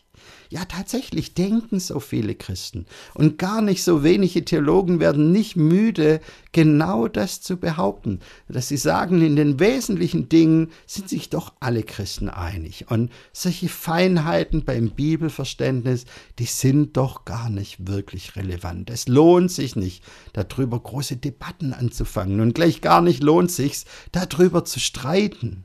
Ja, 0.49 0.65
tatsächlich 0.65 1.35
denken 1.35 1.81
so 1.81 1.99
viele 1.99 2.35
Christen. 2.35 2.87
Und 3.15 3.39
gar 3.39 3.61
nicht 3.61 3.83
so 3.83 4.05
wenige 4.05 4.45
Theologen 4.45 5.01
werden 5.01 5.33
nicht 5.33 5.57
müde, 5.57 6.21
genau 6.53 7.09
das 7.09 7.41
zu 7.41 7.57
behaupten. 7.57 8.21
Dass 8.49 8.69
sie 8.69 8.77
sagen, 8.77 9.21
in 9.23 9.37
den 9.37 9.59
wesentlichen 9.59 10.29
Dingen 10.29 10.71
sind 10.87 11.09
sich 11.09 11.31
doch 11.31 11.53
alle 11.61 11.83
Christen 11.83 12.29
einig. 12.29 12.87
Und 12.89 13.11
solche 13.33 13.69
Feinheiten 13.69 14.65
beim 14.65 14.91
Bibelverständnis, 14.91 16.05
die 16.39 16.45
sind 16.45 16.97
doch 16.97 17.25
gar 17.25 17.51
nicht 17.51 17.89
wirklich 17.89 18.37
relevant. 18.37 18.91
Es 18.91 19.09
lohnt 19.09 19.51
sich 19.51 19.75
nicht, 19.75 20.05
darüber 20.33 20.79
große 20.79 21.17
Debatten 21.17 21.73
anzufangen. 21.73 22.41
Und 22.41 22.55
gleich 22.55 22.81
gar 22.81 23.01
nicht 23.01 23.23
lohnt 23.23 23.51
sich's, 23.51 23.85
darüber 24.13 24.65
zu 24.65 24.79
streiten. 24.79 25.65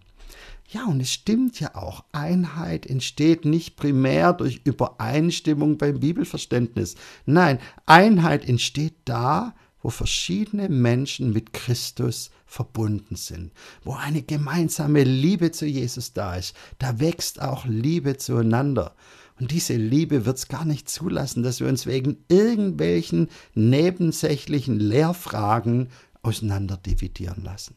Ja, 0.73 0.85
und 0.85 1.01
es 1.01 1.11
stimmt 1.11 1.59
ja 1.59 1.75
auch, 1.75 2.05
Einheit 2.13 2.85
entsteht 2.85 3.43
nicht 3.43 3.75
primär 3.75 4.31
durch 4.31 4.61
Übereinstimmung 4.63 5.77
beim 5.77 5.99
Bibelverständnis. 5.99 6.95
Nein, 7.25 7.59
Einheit 7.85 8.47
entsteht 8.47 8.95
da, 9.03 9.53
wo 9.81 9.89
verschiedene 9.89 10.69
Menschen 10.69 11.33
mit 11.33 11.51
Christus 11.51 12.31
verbunden 12.45 13.17
sind, 13.17 13.51
wo 13.83 13.95
eine 13.95 14.21
gemeinsame 14.21 15.03
Liebe 15.03 15.51
zu 15.51 15.65
Jesus 15.65 16.13
da 16.13 16.35
ist. 16.35 16.55
Da 16.79 17.01
wächst 17.01 17.41
auch 17.41 17.65
Liebe 17.65 18.15
zueinander. 18.15 18.95
Und 19.41 19.51
diese 19.51 19.75
Liebe 19.75 20.25
wird 20.25 20.37
es 20.37 20.47
gar 20.47 20.63
nicht 20.63 20.89
zulassen, 20.89 21.43
dass 21.43 21.59
wir 21.59 21.67
uns 21.67 21.85
wegen 21.85 22.23
irgendwelchen 22.29 23.27
nebensächlichen 23.55 24.79
Lehrfragen 24.79 25.89
auseinanderdividieren 26.21 27.43
lassen. 27.43 27.75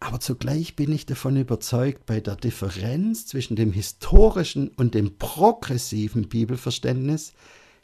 Aber 0.00 0.18
zugleich 0.18 0.76
bin 0.76 0.90
ich 0.92 1.04
davon 1.04 1.36
überzeugt, 1.36 2.06
bei 2.06 2.20
der 2.20 2.34
Differenz 2.34 3.26
zwischen 3.26 3.54
dem 3.54 3.70
historischen 3.70 4.68
und 4.68 4.94
dem 4.94 5.18
progressiven 5.18 6.28
Bibelverständnis, 6.28 7.34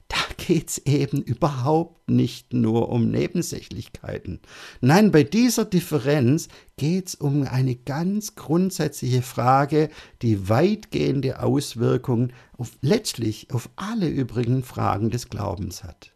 da 0.09 0.17
geht's 0.37 0.79
eben 0.79 1.21
überhaupt 1.21 2.09
nicht 2.09 2.55
nur 2.55 2.89
um 2.89 3.11
Nebensächlichkeiten. 3.11 4.41
Nein, 4.81 5.11
bei 5.11 5.25
dieser 5.25 5.67
Differenz 5.67 6.49
geht's 6.77 7.15
um 7.15 7.43
eine 7.43 7.75
ganz 7.75 8.35
grundsätzliche 8.35 9.23
Frage, 9.23 9.91
die 10.23 10.49
weitgehende 10.49 11.43
Auswirkungen 11.43 12.33
auf, 12.57 12.79
letztlich 12.81 13.53
auf 13.53 13.69
alle 13.77 14.09
übrigen 14.09 14.63
Fragen 14.63 15.11
des 15.11 15.29
Glaubens 15.29 15.85
hat. 15.85 16.16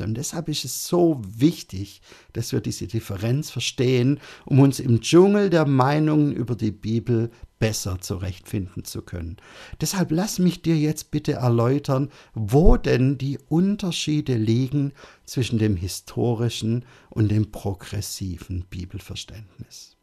Und 0.00 0.14
deshalb 0.14 0.48
ist 0.48 0.64
es 0.64 0.86
so 0.86 1.20
wichtig, 1.24 2.00
dass 2.32 2.52
wir 2.52 2.60
diese 2.60 2.86
Differenz 2.86 3.50
verstehen, 3.50 4.20
um 4.44 4.60
uns 4.60 4.80
im 4.80 5.00
Dschungel 5.00 5.50
der 5.50 5.66
Meinungen 5.66 6.32
über 6.32 6.56
die 6.56 6.72
Bibel 6.72 7.30
besser 7.58 8.00
zurechtfinden 8.00 8.84
zu 8.84 9.02
können. 9.02 9.36
Deshalb 9.80 10.10
lass 10.10 10.38
mich 10.38 10.62
dir 10.62 10.76
jetzt 10.76 11.10
bitte 11.10 11.32
erläutern, 11.32 12.10
wo 12.34 12.76
denn 12.76 13.18
die 13.18 13.38
Unterschiede 13.48 14.36
liegen 14.36 14.92
zwischen 15.24 15.58
dem 15.58 15.76
historischen 15.76 16.84
und 17.10 17.30
dem 17.30 17.50
progressiven 17.50 18.64
Bibelverständnis. 18.70 19.97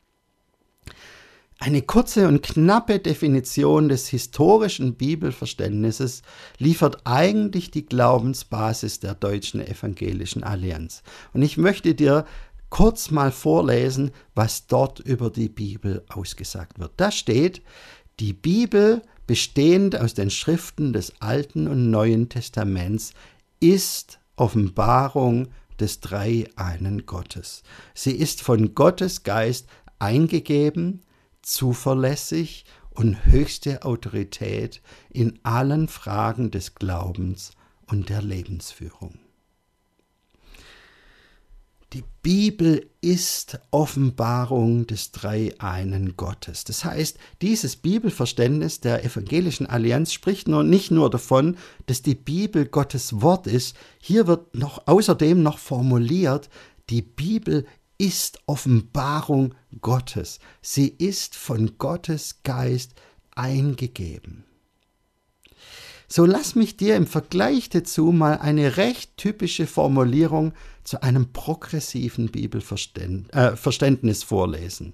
Eine 1.57 1.81
kurze 1.81 2.27
und 2.27 2.43
knappe 2.43 2.99
Definition 2.99 3.87
des 3.87 4.07
historischen 4.09 4.95
Bibelverständnisses 4.95 6.21
liefert 6.57 7.05
eigentlich 7.05 7.71
die 7.71 7.85
Glaubensbasis 7.85 8.99
der 8.99 9.15
deutschen 9.15 9.65
evangelischen 9.65 10.43
Allianz. 10.43 11.01
Und 11.33 11.43
ich 11.43 11.57
möchte 11.57 11.95
dir 11.95 12.25
kurz 12.69 13.09
mal 13.09 13.31
vorlesen, 13.31 14.11
was 14.33 14.67
dort 14.67 14.99
über 14.99 15.29
die 15.29 15.47
Bibel 15.47 16.03
ausgesagt 16.09 16.77
wird. 16.77 16.91
Da 16.97 17.09
steht, 17.09 17.61
die 18.19 18.33
Bibel, 18.33 19.01
bestehend 19.25 19.97
aus 19.97 20.13
den 20.13 20.29
Schriften 20.29 20.91
des 20.91 21.13
Alten 21.21 21.69
und 21.69 21.89
Neuen 21.89 22.27
Testaments, 22.27 23.13
ist 23.61 24.19
Offenbarung 24.35 25.47
des 25.79 26.01
Dreieinen 26.01 27.05
Gottes. 27.05 27.63
Sie 27.93 28.11
ist 28.11 28.41
von 28.41 28.75
Gottes 28.75 29.23
Geist 29.23 29.67
eingegeben, 29.99 31.01
zuverlässig 31.45 32.65
und 32.89 33.25
höchste 33.25 33.83
Autorität 33.83 34.81
in 35.09 35.39
allen 35.43 35.87
Fragen 35.87 36.51
des 36.51 36.75
Glaubens 36.75 37.51
und 37.87 38.09
der 38.09 38.21
Lebensführung. 38.21 39.19
Die 41.93 42.03
Bibel 42.23 42.89
ist 42.99 43.59
Offenbarung 43.71 44.85
des 44.87 45.11
Dreieinen 45.11 46.17
Gottes. 46.17 46.65
Das 46.65 46.83
heißt, 46.83 47.17
dieses 47.41 47.77
Bibelverständnis 47.77 48.81
der 48.81 49.05
evangelischen 49.05 49.67
Allianz 49.67 50.11
spricht 50.11 50.47
nur 50.47 50.63
nicht 50.63 50.91
nur 50.91 51.09
davon, 51.09 51.57
dass 51.85 52.01
die 52.01 52.15
Bibel 52.15 52.65
Gottes 52.65 53.21
Wort 53.21 53.47
ist, 53.47 53.77
hier 53.99 54.27
wird 54.27 54.55
noch 54.55 54.87
außerdem 54.87 55.41
noch 55.41 55.57
formuliert, 55.57 56.49
die 56.89 57.01
Bibel 57.01 57.65
ist 57.97 58.39
Offenbarung 58.45 59.55
Gottes. 59.81 60.39
Sie 60.61 60.87
ist 60.87 61.35
von 61.35 61.77
Gottes 61.77 62.43
Geist 62.43 62.93
eingegeben. 63.35 64.45
So 66.07 66.25
lass 66.25 66.55
mich 66.55 66.77
dir 66.77 66.95
im 66.95 67.07
Vergleich 67.07 67.69
dazu 67.69 68.11
mal 68.11 68.37
eine 68.37 68.77
recht 68.77 69.17
typische 69.17 69.65
Formulierung 69.65 70.53
zu 70.83 71.01
einem 71.01 71.33
progressiven 71.33 72.29
Bibelverständnis 72.29 74.23
äh, 74.23 74.25
vorlesen. 74.25 74.93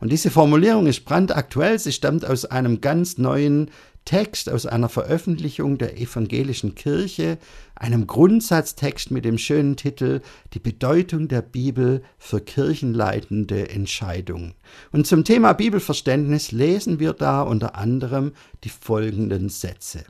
Und 0.00 0.10
diese 0.10 0.30
Formulierung 0.30 0.86
ist 0.86 1.04
brandaktuell, 1.04 1.78
sie 1.78 1.92
stammt 1.92 2.24
aus 2.24 2.44
einem 2.44 2.80
ganz 2.80 3.18
neuen 3.18 3.70
Text 4.08 4.48
aus 4.48 4.64
einer 4.64 4.88
Veröffentlichung 4.88 5.76
der 5.76 6.00
evangelischen 6.00 6.74
Kirche, 6.74 7.36
einem 7.74 8.06
Grundsatztext 8.06 9.10
mit 9.10 9.26
dem 9.26 9.36
schönen 9.36 9.76
Titel 9.76 10.22
Die 10.54 10.60
Bedeutung 10.60 11.28
der 11.28 11.42
Bibel 11.42 12.02
für 12.16 12.40
kirchenleitende 12.40 13.68
Entscheidungen. 13.68 14.54
Und 14.92 15.06
zum 15.06 15.24
Thema 15.24 15.52
Bibelverständnis 15.52 16.52
lesen 16.52 17.00
wir 17.00 17.12
da 17.12 17.42
unter 17.42 17.74
anderem 17.74 18.32
die 18.64 18.70
folgenden 18.70 19.50
Sätze. 19.50 20.04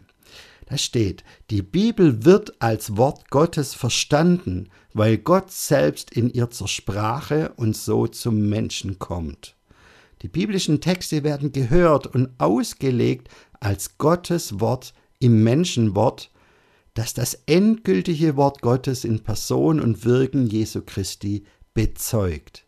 Da 0.66 0.78
steht, 0.78 1.24
die 1.50 1.62
Bibel 1.62 2.24
wird 2.24 2.62
als 2.62 2.96
Wort 2.96 3.30
Gottes 3.30 3.74
verstanden, 3.74 4.68
weil 4.94 5.18
Gott 5.18 5.50
selbst 5.50 6.12
in 6.12 6.30
ihr 6.32 6.50
zur 6.50 6.68
Sprache 6.68 7.50
und 7.56 7.76
so 7.76 8.06
zum 8.06 8.48
Menschen 8.48 9.00
kommt. 9.00 9.56
Die 10.22 10.28
biblischen 10.28 10.80
Texte 10.80 11.22
werden 11.22 11.52
gehört 11.52 12.08
und 12.08 12.30
ausgelegt 12.38 13.28
als 13.60 13.98
Gottes 13.98 14.60
Wort 14.60 14.94
im 15.18 15.42
Menschenwort, 15.42 16.30
das 16.94 17.14
das 17.14 17.34
endgültige 17.46 18.36
Wort 18.36 18.60
Gottes 18.60 19.04
in 19.04 19.20
Person 19.20 19.80
und 19.80 20.04
Wirken 20.04 20.46
Jesu 20.48 20.82
Christi 20.84 21.44
bezeugt. 21.74 22.64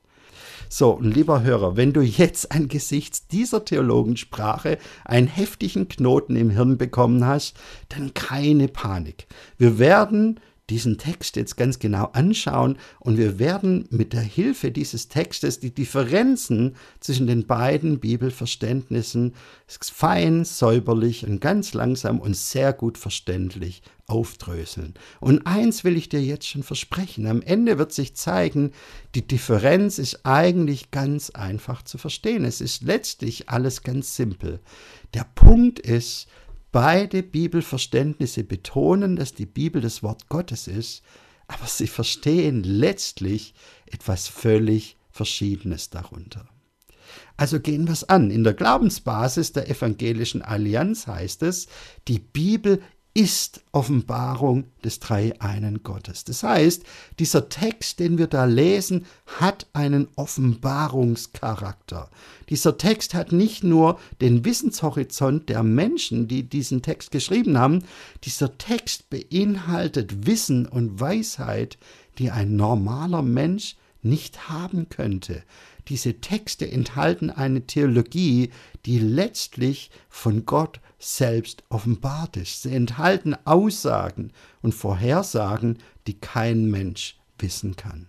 So, 0.68 1.00
lieber 1.02 1.42
Hörer, 1.42 1.76
wenn 1.76 1.92
du 1.92 2.00
jetzt 2.00 2.52
angesichts 2.52 3.26
dieser 3.26 3.64
Theologensprache 3.64 4.78
einen 5.04 5.26
heftigen 5.26 5.88
Knoten 5.88 6.36
im 6.36 6.50
Hirn 6.50 6.78
bekommen 6.78 7.26
hast, 7.26 7.56
dann 7.88 8.14
keine 8.14 8.68
Panik. 8.68 9.26
Wir 9.58 9.80
werden 9.80 10.38
diesen 10.70 10.98
Text 10.98 11.36
jetzt 11.36 11.56
ganz 11.56 11.78
genau 11.78 12.06
anschauen 12.12 12.78
und 13.00 13.18
wir 13.18 13.38
werden 13.38 13.86
mit 13.90 14.12
der 14.12 14.22
Hilfe 14.22 14.70
dieses 14.70 15.08
Textes 15.08 15.60
die 15.60 15.74
Differenzen 15.74 16.76
zwischen 17.00 17.26
den 17.26 17.46
beiden 17.46 17.98
Bibelverständnissen 17.98 19.34
fein, 19.66 20.44
säuberlich 20.44 21.26
und 21.26 21.40
ganz 21.40 21.74
langsam 21.74 22.20
und 22.20 22.36
sehr 22.36 22.72
gut 22.72 22.96
verständlich 22.96 23.82
aufdröseln. 24.06 24.94
Und 25.20 25.46
eins 25.46 25.84
will 25.84 25.96
ich 25.96 26.08
dir 26.08 26.22
jetzt 26.22 26.46
schon 26.46 26.62
versprechen, 26.62 27.26
am 27.26 27.42
Ende 27.42 27.78
wird 27.78 27.92
sich 27.92 28.14
zeigen, 28.16 28.72
die 29.14 29.26
Differenz 29.26 29.98
ist 29.98 30.26
eigentlich 30.26 30.90
ganz 30.90 31.30
einfach 31.30 31.82
zu 31.82 31.96
verstehen. 31.96 32.44
Es 32.44 32.60
ist 32.60 32.82
letztlich 32.82 33.48
alles 33.48 33.82
ganz 33.82 34.16
simpel. 34.16 34.60
Der 35.14 35.26
Punkt 35.34 35.78
ist, 35.78 36.28
Beide 36.72 37.22
Bibelverständnisse 37.22 38.44
betonen, 38.44 39.16
dass 39.16 39.34
die 39.34 39.46
Bibel 39.46 39.82
das 39.82 40.02
Wort 40.02 40.28
Gottes 40.28 40.68
ist, 40.68 41.02
aber 41.48 41.66
sie 41.66 41.88
verstehen 41.88 42.62
letztlich 42.62 43.54
etwas 43.86 44.28
völlig 44.28 44.96
Verschiedenes 45.10 45.90
darunter. 45.90 46.48
Also 47.36 47.58
gehen 47.58 47.86
wir 47.86 47.92
es 47.92 48.08
an. 48.08 48.30
In 48.30 48.44
der 48.44 48.54
Glaubensbasis 48.54 49.52
der 49.52 49.68
evangelischen 49.68 50.42
Allianz 50.42 51.08
heißt 51.08 51.42
es, 51.42 51.66
die 52.06 52.20
Bibel 52.20 52.80
ist 53.12 53.62
Offenbarung 53.72 54.64
des 54.84 55.00
Dreieinen 55.00 55.82
Gottes. 55.82 56.24
Das 56.24 56.44
heißt, 56.44 56.84
dieser 57.18 57.48
Text, 57.48 57.98
den 57.98 58.18
wir 58.18 58.28
da 58.28 58.44
lesen, 58.44 59.04
hat 59.26 59.66
einen 59.72 60.06
Offenbarungscharakter. 60.14 62.08
Dieser 62.48 62.78
Text 62.78 63.14
hat 63.14 63.32
nicht 63.32 63.64
nur 63.64 63.98
den 64.20 64.44
Wissenshorizont 64.44 65.48
der 65.48 65.64
Menschen, 65.64 66.28
die 66.28 66.44
diesen 66.44 66.82
Text 66.82 67.10
geschrieben 67.10 67.58
haben, 67.58 67.82
dieser 68.22 68.58
Text 68.58 69.10
beinhaltet 69.10 70.26
Wissen 70.26 70.66
und 70.66 71.00
Weisheit, 71.00 71.78
die 72.18 72.30
ein 72.30 72.54
normaler 72.54 73.22
Mensch 73.22 73.76
nicht 74.02 74.48
haben 74.48 74.88
könnte. 74.88 75.42
Diese 75.88 76.20
Texte 76.20 76.70
enthalten 76.70 77.30
eine 77.30 77.66
Theologie, 77.66 78.50
die 78.86 78.98
letztlich 78.98 79.90
von 80.08 80.46
Gott 80.46 80.80
selbst 80.98 81.64
offenbart 81.68 82.36
ist. 82.36 82.62
Sie 82.62 82.74
enthalten 82.74 83.34
Aussagen 83.44 84.32
und 84.62 84.74
Vorhersagen, 84.74 85.78
die 86.06 86.20
kein 86.20 86.70
Mensch 86.70 87.18
wissen 87.38 87.76
kann. 87.76 88.06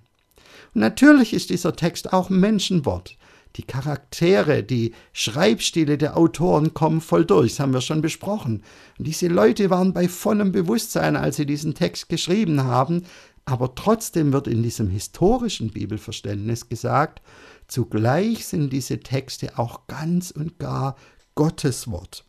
Und 0.73 0.81
natürlich 0.81 1.33
ist 1.33 1.49
dieser 1.49 1.75
Text 1.75 2.13
auch 2.13 2.29
Menschenwort. 2.29 3.17
Die 3.57 3.63
Charaktere, 3.63 4.63
die 4.63 4.93
Schreibstile 5.11 5.97
der 5.97 6.15
Autoren 6.15 6.73
kommen 6.73 7.01
voll 7.01 7.25
durch, 7.25 7.51
das 7.51 7.59
haben 7.59 7.73
wir 7.73 7.81
schon 7.81 8.01
besprochen. 8.01 8.63
Und 8.97 9.07
diese 9.07 9.27
Leute 9.27 9.69
waren 9.69 9.91
bei 9.91 10.07
vollem 10.07 10.53
Bewusstsein, 10.53 11.17
als 11.17 11.35
sie 11.35 11.45
diesen 11.45 11.73
Text 11.73 12.07
geschrieben 12.07 12.63
haben, 12.63 13.03
aber 13.45 13.75
trotzdem 13.75 14.33
wird 14.33 14.47
in 14.47 14.63
diesem 14.63 14.89
historischen 14.89 15.71
Bibelverständnis 15.71 16.69
gesagt, 16.69 17.21
zugleich 17.67 18.45
sind 18.45 18.71
diese 18.71 18.99
Texte 18.99 19.57
auch 19.57 19.87
ganz 19.87 20.31
und 20.31 20.59
gar 20.59 20.95
Gottes 21.35 21.89
Wort. 21.89 22.25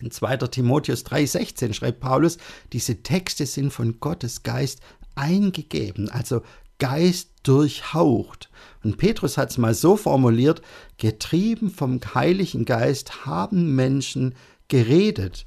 In 0.00 0.10
2. 0.10 0.38
Timotheus 0.48 1.06
3,16 1.06 1.74
schreibt 1.74 2.00
Paulus, 2.00 2.38
diese 2.72 3.02
Texte 3.02 3.46
sind 3.46 3.72
von 3.72 4.00
Gottes 4.00 4.42
Geist 4.42 4.80
eingegeben, 5.14 6.10
also 6.10 6.42
Geist 6.78 7.30
durchhaucht. 7.44 8.50
Und 8.82 8.96
Petrus 8.98 9.38
hat 9.38 9.50
es 9.50 9.58
mal 9.58 9.74
so 9.74 9.96
formuliert, 9.96 10.62
getrieben 10.98 11.70
vom 11.70 12.00
Heiligen 12.14 12.64
Geist 12.64 13.24
haben 13.26 13.76
Menschen 13.76 14.34
geredet. 14.66 15.46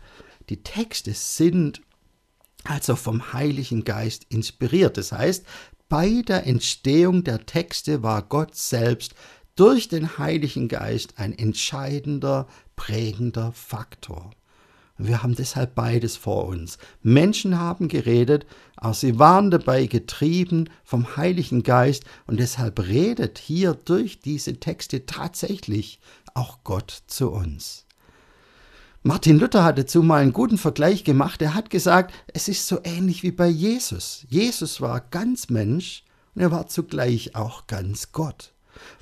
Die 0.50 0.64
Texte 0.64 1.14
sind 1.14 1.82
also 2.66 2.96
vom 2.96 3.34
Heiligen 3.34 3.84
Geist 3.84 4.26
inspiriert. 4.30 4.98
Das 4.98 5.12
heißt, 5.12 5.46
bei 5.88 6.24
der 6.28 6.48
Entstehung 6.48 7.24
der 7.24 7.46
Texte 7.46 8.04
war 8.04 8.22
Gott 8.24 8.56
selbst 8.56 9.14
durch 9.56 9.88
den 9.88 10.18
Heiligen 10.18 10.68
Geist 10.68 11.14
ein 11.18 11.38
entscheidender, 11.38 12.48
prägender 12.76 13.52
Faktor. 13.54 14.32
Wir 14.98 15.22
haben 15.22 15.36
deshalb 15.36 15.76
beides 15.76 16.16
vor 16.16 16.46
uns. 16.46 16.78
Menschen 17.02 17.60
haben 17.60 17.90
geredet, 17.90 18.46
auch 18.78 18.94
sie 18.94 19.20
waren 19.20 19.52
dabei 19.52 19.88
getrieben 19.88 20.70
vom 20.84 21.18
Heiligen 21.18 21.64
Geist 21.64 22.06
und 22.28 22.40
deshalb 22.40 22.80
redet 22.80 23.38
hier 23.38 23.74
durch 23.74 24.22
diese 24.22 24.60
Texte 24.60 25.06
tatsächlich 25.06 26.00
auch 26.34 26.60
Gott 26.64 27.04
zu 27.08 27.32
uns. 27.32 27.86
Martin 29.08 29.38
Luther 29.38 29.64
hat 29.64 29.78
dazu 29.78 30.02
mal 30.02 30.24
einen 30.24 30.34
guten 30.34 30.58
Vergleich 30.58 31.04
gemacht. 31.04 31.40
Er 31.40 31.54
hat 31.54 31.70
gesagt, 31.70 32.12
es 32.34 32.48
ist 32.48 32.68
so 32.68 32.80
ähnlich 32.84 33.22
wie 33.22 33.32
bei 33.32 33.46
Jesus. 33.46 34.26
Jesus 34.30 34.82
war 34.82 35.00
ganz 35.00 35.52
Mensch 35.52 36.04
und 36.34 36.42
er 36.42 36.50
war 36.50 36.66
zugleich 36.66 37.36
auch 37.36 37.68
ganz 37.68 38.14
Gott. 38.14 38.52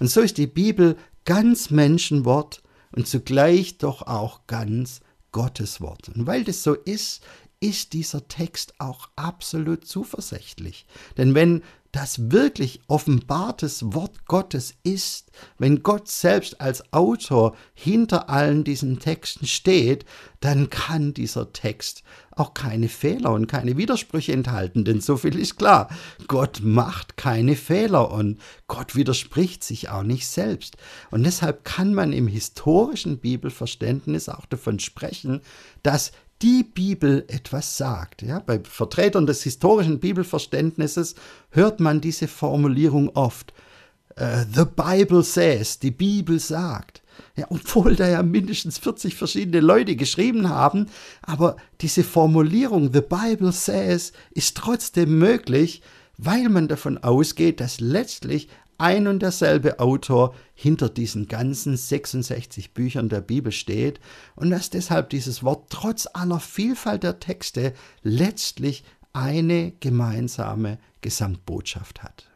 Und 0.02 0.12
so 0.12 0.20
ist 0.20 0.38
die 0.38 0.46
Bibel 0.46 0.98
ganz 1.24 1.70
Menschenwort 1.70 2.64
und 2.92 3.08
zugleich 3.08 3.78
doch 3.78 4.02
auch 4.02 4.46
ganz 4.46 5.00
Gottes 5.32 5.80
Wort. 5.80 6.10
Und 6.10 6.28
weil 6.28 6.44
das 6.44 6.64
so 6.64 6.74
ist, 6.74 7.24
ist 7.62 7.94
dieser 7.94 8.28
Text 8.28 8.74
auch 8.80 9.08
absolut 9.16 9.88
zuversichtlich. 9.88 10.86
Denn 11.16 11.34
wenn 11.34 11.64
das 11.94 12.32
wirklich 12.32 12.82
offenbartes 12.88 13.94
Wort 13.94 14.26
Gottes 14.26 14.74
ist, 14.84 15.32
wenn 15.60 15.84
Gott 15.84 16.10
selbst 16.10 16.60
als 16.60 16.92
Autor 16.92 17.56
hinter 17.76 18.30
allen 18.30 18.64
diesen 18.64 19.00
Texten 19.00 19.46
steht, 19.46 20.04
dann 20.40 20.72
kann 20.72 21.14
dieser 21.14 21.54
Text 21.54 22.04
auch 22.32 22.56
keine 22.56 22.90
Fehler 22.90 23.32
und 23.32 23.46
keine 23.46 23.78
Widersprüche 23.78 24.34
enthalten, 24.34 24.86
denn 24.86 25.02
so 25.02 25.18
viel 25.18 25.38
ist 25.38 25.58
klar, 25.58 25.88
Gott 26.28 26.62
macht 26.64 27.16
keine 27.16 27.56
Fehler 27.56 28.12
und 28.12 28.42
Gott 28.68 28.96
widerspricht 28.96 29.64
sich 29.64 29.90
auch 29.90 30.02
nicht 30.02 30.28
selbst. 30.28 30.78
Und 31.12 31.24
deshalb 31.24 31.64
kann 31.64 31.94
man 31.94 32.12
im 32.12 32.28
historischen 32.28 33.20
Bibelverständnis 33.20 34.30
auch 34.30 34.48
davon 34.48 34.80
sprechen, 34.80 35.42
dass 35.84 36.12
die 36.44 36.64
Bibel 36.64 37.24
etwas 37.30 37.78
sagt. 37.78 38.22
Ja, 38.22 38.40
bei 38.40 38.60
Vertretern 38.60 39.26
des 39.26 39.44
historischen 39.44 40.00
Bibelverständnisses 40.00 41.16
hört 41.50 41.80
man 41.80 42.02
diese 42.02 42.28
Formulierung 42.28 43.10
oft. 43.16 43.54
Uh, 44.20 44.44
the 44.54 44.66
Bible 44.66 45.24
says, 45.24 45.80
die 45.80 45.90
Bibel 45.90 46.40
sagt. 46.40 47.02
Ja, 47.36 47.48
obwohl 47.50 47.96
da 47.96 48.08
ja 48.08 48.22
mindestens 48.22 48.78
40 48.78 49.16
verschiedene 49.16 49.60
Leute 49.60 49.96
geschrieben 49.96 50.50
haben, 50.50 50.88
aber 51.22 51.56
diese 51.82 52.04
Formulierung 52.04 52.92
The 52.94 53.02
Bible 53.02 53.52
says 53.52 54.12
ist 54.32 54.58
trotzdem 54.58 55.18
möglich, 55.18 55.82
weil 56.18 56.50
man 56.50 56.68
davon 56.68 56.98
ausgeht, 57.00 57.60
dass 57.60 57.80
letztlich 57.80 58.50
ein 58.78 59.08
und 59.08 59.22
derselbe 59.22 59.80
Autor 59.80 60.34
hinter 60.54 60.90
diesen 60.90 61.28
ganzen 61.28 61.78
66 61.78 62.74
Büchern 62.74 63.10
der 63.10 63.22
Bibel 63.22 63.52
steht 63.52 64.00
und 64.36 64.50
dass 64.50 64.70
deshalb 64.70 65.10
dieses 65.10 65.44
Wort 65.44 65.70
trotz 65.70 66.08
aller 66.14 66.40
Vielfalt 66.40 67.04
der 67.04 67.20
Texte 67.20 67.74
letztlich 68.02 68.84
eine 69.14 69.72
gemeinsame 69.80 70.80
Gesamtbotschaft 71.02 72.04
hat. 72.04 72.28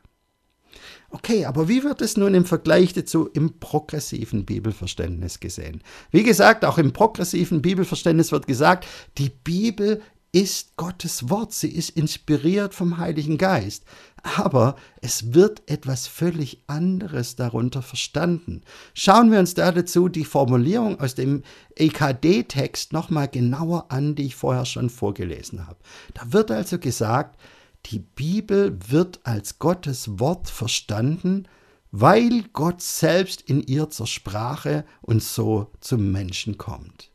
Okay, 1.09 1.45
aber 1.45 1.69
wie 1.69 1.83
wird 1.83 2.01
es 2.01 2.17
nun 2.17 2.33
im 2.33 2.45
Vergleich 2.45 2.93
dazu 2.93 3.27
im 3.27 3.59
progressiven 3.59 4.45
Bibelverständnis 4.45 5.39
gesehen? 5.39 5.81
Wie 6.11 6.23
gesagt, 6.23 6.65
auch 6.65 6.77
im 6.77 6.91
progressiven 6.91 7.61
Bibelverständnis 7.61 8.31
wird 8.33 8.45
gesagt, 8.45 8.85
die 9.17 9.29
Bibel 9.29 10.01
ist 10.31 10.75
Gottes 10.75 11.29
Wort, 11.29 11.53
sie 11.53 11.69
ist 11.69 11.91
inspiriert 11.91 12.73
vom 12.73 12.97
Heiligen 12.97 13.37
Geist. 13.37 13.83
Aber 14.35 14.75
es 15.01 15.33
wird 15.33 15.69
etwas 15.69 16.07
völlig 16.07 16.63
anderes 16.67 17.35
darunter 17.35 17.81
verstanden. 17.81 18.61
Schauen 18.93 19.31
wir 19.31 19.39
uns 19.39 19.53
da 19.53 19.71
dazu 19.71 20.09
die 20.09 20.25
Formulierung 20.25 20.99
aus 20.99 21.15
dem 21.15 21.43
EKD-Text 21.75 22.93
nochmal 22.93 23.29
genauer 23.29 23.85
an, 23.89 24.15
die 24.15 24.25
ich 24.25 24.35
vorher 24.35 24.65
schon 24.65 24.89
vorgelesen 24.89 25.65
habe. 25.65 25.77
Da 26.13 26.33
wird 26.33 26.51
also 26.51 26.77
gesagt, 26.77 27.39
die 27.85 27.99
Bibel 27.99 28.77
wird 28.89 29.21
als 29.23 29.59
Gottes 29.59 30.19
Wort 30.19 30.49
verstanden, 30.49 31.47
weil 31.91 32.43
Gott 32.51 32.81
selbst 32.81 33.41
in 33.41 33.61
ihr 33.63 33.89
zur 33.89 34.07
Sprache 34.07 34.83
und 35.01 35.23
so 35.23 35.71
zum 35.79 36.11
Menschen 36.11 36.57
kommt. 36.57 37.11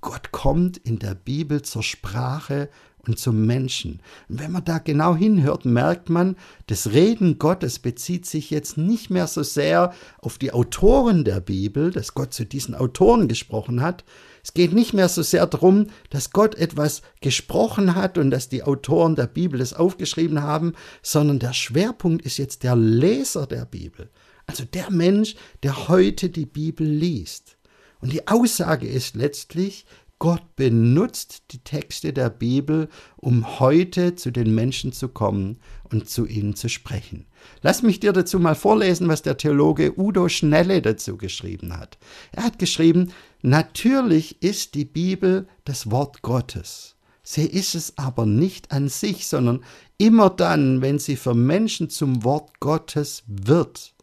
Gott 0.00 0.30
kommt 0.30 0.76
in 0.76 0.98
der 0.98 1.14
Bibel 1.14 1.62
zur 1.62 1.82
Sprache 1.82 2.68
und 3.06 3.18
zum 3.18 3.46
Menschen. 3.46 4.00
Und 4.28 4.40
wenn 4.40 4.52
man 4.52 4.64
da 4.64 4.78
genau 4.78 5.16
hinhört, 5.16 5.64
merkt 5.64 6.10
man, 6.10 6.36
das 6.66 6.92
Reden 6.92 7.38
Gottes 7.38 7.78
bezieht 7.78 8.26
sich 8.26 8.50
jetzt 8.50 8.76
nicht 8.76 9.10
mehr 9.10 9.26
so 9.26 9.42
sehr 9.42 9.92
auf 10.18 10.38
die 10.38 10.52
Autoren 10.52 11.24
der 11.24 11.40
Bibel, 11.40 11.90
dass 11.90 12.14
Gott 12.14 12.34
zu 12.34 12.44
diesen 12.44 12.74
Autoren 12.74 13.26
gesprochen 13.26 13.82
hat. 13.82 14.04
Es 14.44 14.54
geht 14.54 14.72
nicht 14.72 14.92
mehr 14.92 15.08
so 15.08 15.22
sehr 15.22 15.46
darum, 15.46 15.86
dass 16.10 16.30
Gott 16.30 16.54
etwas 16.54 17.02
gesprochen 17.20 17.94
hat 17.94 18.18
und 18.18 18.30
dass 18.30 18.48
die 18.48 18.62
Autoren 18.62 19.16
der 19.16 19.26
Bibel 19.26 19.60
es 19.60 19.74
aufgeschrieben 19.74 20.42
haben, 20.42 20.74
sondern 21.02 21.38
der 21.38 21.54
Schwerpunkt 21.54 22.24
ist 22.24 22.36
jetzt 22.38 22.62
der 22.62 22.76
Leser 22.76 23.46
der 23.46 23.64
Bibel. 23.64 24.10
Also 24.46 24.64
der 24.64 24.90
Mensch, 24.90 25.34
der 25.62 25.88
heute 25.88 26.30
die 26.30 26.46
Bibel 26.46 26.86
liest. 26.86 27.57
Und 28.00 28.12
die 28.12 28.26
Aussage 28.28 28.86
ist 28.86 29.16
letztlich, 29.16 29.86
Gott 30.18 30.56
benutzt 30.56 31.44
die 31.52 31.60
Texte 31.60 32.12
der 32.12 32.28
Bibel, 32.28 32.88
um 33.16 33.60
heute 33.60 34.16
zu 34.16 34.32
den 34.32 34.52
Menschen 34.52 34.92
zu 34.92 35.08
kommen 35.08 35.58
und 35.92 36.08
zu 36.08 36.26
ihnen 36.26 36.56
zu 36.56 36.68
sprechen. 36.68 37.26
Lass 37.62 37.82
mich 37.82 38.00
dir 38.00 38.12
dazu 38.12 38.40
mal 38.40 38.56
vorlesen, 38.56 39.06
was 39.06 39.22
der 39.22 39.36
Theologe 39.36 39.96
Udo 39.96 40.28
Schnelle 40.28 40.82
dazu 40.82 41.16
geschrieben 41.16 41.76
hat. 41.76 41.98
Er 42.32 42.42
hat 42.44 42.58
geschrieben, 42.58 43.12
natürlich 43.42 44.42
ist 44.42 44.74
die 44.74 44.84
Bibel 44.84 45.46
das 45.64 45.90
Wort 45.92 46.22
Gottes. 46.22 46.96
Sie 47.22 47.46
ist 47.46 47.76
es 47.76 47.96
aber 47.96 48.26
nicht 48.26 48.72
an 48.72 48.88
sich, 48.88 49.28
sondern 49.28 49.62
immer 49.98 50.30
dann, 50.30 50.80
wenn 50.80 50.98
sie 50.98 51.16
für 51.16 51.34
Menschen 51.34 51.90
zum 51.90 52.24
Wort 52.24 52.58
Gottes 52.58 53.22
wird. 53.28 53.94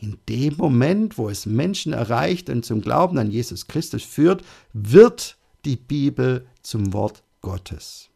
In 0.00 0.18
dem 0.28 0.56
Moment, 0.56 1.18
wo 1.18 1.28
es 1.28 1.46
Menschen 1.46 1.92
erreicht 1.92 2.50
und 2.50 2.64
zum 2.64 2.80
Glauben 2.80 3.18
an 3.18 3.30
Jesus 3.30 3.66
Christus 3.66 4.02
führt, 4.02 4.44
wird 4.72 5.36
die 5.64 5.76
Bibel 5.76 6.46
zum 6.62 6.92
Wort 6.92 7.22
Gottes. 7.40 8.10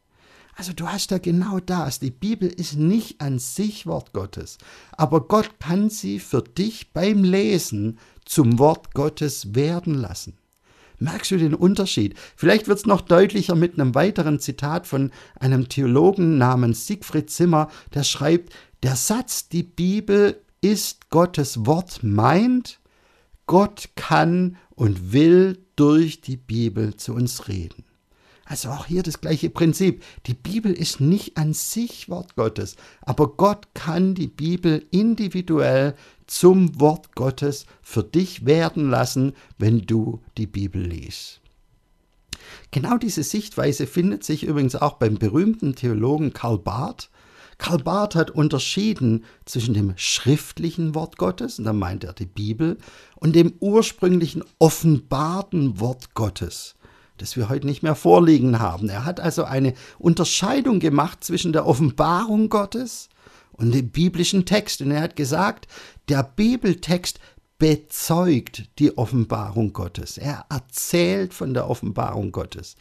Also 0.55 0.73
du 0.73 0.89
hast 0.89 1.13
da 1.13 1.19
genau 1.19 1.61
das. 1.61 2.01
Die 2.01 2.11
Bibel 2.11 2.49
ist 2.49 2.75
nicht 2.77 3.21
an 3.21 3.39
sich 3.39 3.87
Wort 3.87 4.13
Gottes, 4.13 4.59
aber 4.91 5.29
Gott 5.29 5.61
kann 5.61 5.89
sie 5.89 6.19
für 6.19 6.43
dich 6.43 6.93
beim 6.93 7.23
Lesen 7.23 7.99
zum 8.25 8.59
Wort 8.59 8.93
Gottes 8.93 9.55
werden 9.55 9.95
lassen. 9.95 10.37
Merkst 10.99 11.31
du 11.31 11.37
den 11.37 11.55
Unterschied? 11.55 12.17
Vielleicht 12.35 12.67
wird 12.67 12.81
es 12.81 12.87
noch 12.87 13.03
deutlicher 13.03 13.55
mit 13.55 13.79
einem 13.79 13.95
weiteren 13.95 14.41
Zitat 14.41 14.89
von 14.89 15.13
einem 15.39 15.69
Theologen 15.69 16.39
namens 16.39 16.89
Siegfried 16.89 17.31
Zimmer, 17.31 17.71
der 17.95 18.03
schreibt, 18.03 18.53
der 18.83 18.97
Satz, 18.97 19.49
die 19.49 19.63
Bibel 19.63 20.43
ist 20.61 21.11
Gottes 21.11 21.67
Wort 21.67 22.03
meint, 22.03 22.81
Gott 23.47 23.91
kann 23.97 24.57
und 24.75 25.13
will 25.13 25.65
durch 25.77 26.21
die 26.21 26.37
Bibel 26.37 26.97
zu 26.97 27.15
uns 27.15 27.49
reden. 27.49 27.85
Also 28.45 28.71
auch 28.71 28.87
hier 28.87 29.03
das 29.03 29.21
gleiche 29.21 29.51
Prinzip. 29.51 30.03
Die 30.27 30.35
Bibel 30.35 30.73
ist 30.73 31.01
nicht 31.01 31.37
an 31.37 31.53
sich 31.53 32.09
Wort 32.09 32.35
Gottes, 32.35 32.77
aber 33.03 33.37
Gott 33.37 33.75
kann 33.75 34.15
die 34.15 34.27
Bibel 34.27 34.87
individuell 34.91 35.95
zum 36.27 36.81
Wort 36.81 37.15
Gottes 37.15 37.67
für 37.83 38.03
dich 38.03 38.47
werden 38.47 38.89
lassen, 38.89 39.35
wenn 39.59 39.83
du 39.83 40.23
die 40.39 40.47
Bibel 40.47 40.83
liest. 40.83 41.43
Genau 42.71 42.97
diese 42.97 43.23
Sichtweise 43.23 43.87
findet 43.87 44.25
sich 44.25 44.45
übrigens 44.45 44.77
auch 44.77 44.95
beim 44.95 45.19
berühmten 45.19 45.75
Theologen 45.75 46.33
Karl 46.33 46.59
Barth. 46.59 47.11
Karl 47.59 47.79
Barth 47.79 48.15
hat 48.15 48.31
unterschieden 48.31 49.25
zwischen 49.45 49.75
dem 49.75 49.93
schriftlichen 49.97 50.95
Wort 50.95 51.19
Gottes, 51.19 51.59
und 51.59 51.65
da 51.65 51.73
meint 51.73 52.05
er 52.05 52.13
die 52.13 52.27
Bibel, 52.27 52.79
und 53.17 53.35
dem 53.35 53.55
ursprünglichen 53.61 54.45
offenbarten 54.59 55.81
Wort 55.81 56.15
Gottes 56.15 56.77
das 57.19 57.37
wir 57.37 57.49
heute 57.49 57.67
nicht 57.67 57.83
mehr 57.83 57.95
vorliegen 57.95 58.61
haben. 58.61 58.89
Er 58.89 59.05
hat 59.05 59.21
also 59.21 59.45
eine 59.45 59.75
Unterscheidung 59.99 60.81
gemacht 60.81 61.23
zwischen 61.23 61.53
der 61.53 61.67
Offenbarung 61.67 62.49
Gottes 62.49 63.09
und 63.53 63.75
dem 63.75 63.91
biblischen 63.91 64.47
Text. 64.47 64.81
Und 64.81 64.93
er 64.93 65.03
hat 65.03 65.17
gesagt, 65.17 65.67
der 66.09 66.23
Bibeltext 66.23 67.21
bezeugt 67.59 68.69
die 68.79 68.97
Offenbarung 68.97 69.73
Gottes. 69.73 70.17
Er 70.17 70.47
erzählt 70.49 71.35
von 71.35 71.55
der 71.55 71.69
Offenbarung 71.69 72.31
Gottes. 72.31 72.77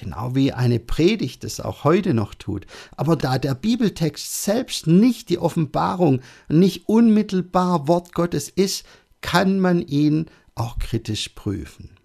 Genau 0.00 0.34
wie 0.34 0.52
eine 0.54 0.78
Predigt 0.78 1.44
es 1.44 1.60
auch 1.60 1.84
heute 1.84 2.14
noch 2.14 2.34
tut. 2.34 2.66
Aber 2.96 3.16
da 3.16 3.38
der 3.38 3.54
Bibeltext 3.54 4.44
selbst 4.44 4.86
nicht 4.86 5.28
die 5.28 5.38
Offenbarung, 5.38 6.22
nicht 6.48 6.88
unmittelbar 6.88 7.86
Wort 7.86 8.14
Gottes 8.14 8.48
ist, 8.48 8.86
kann 9.20 9.60
man 9.60 9.82
ihn 9.82 10.26
auch 10.54 10.78
kritisch 10.78 11.28
prüfen. 11.28 11.99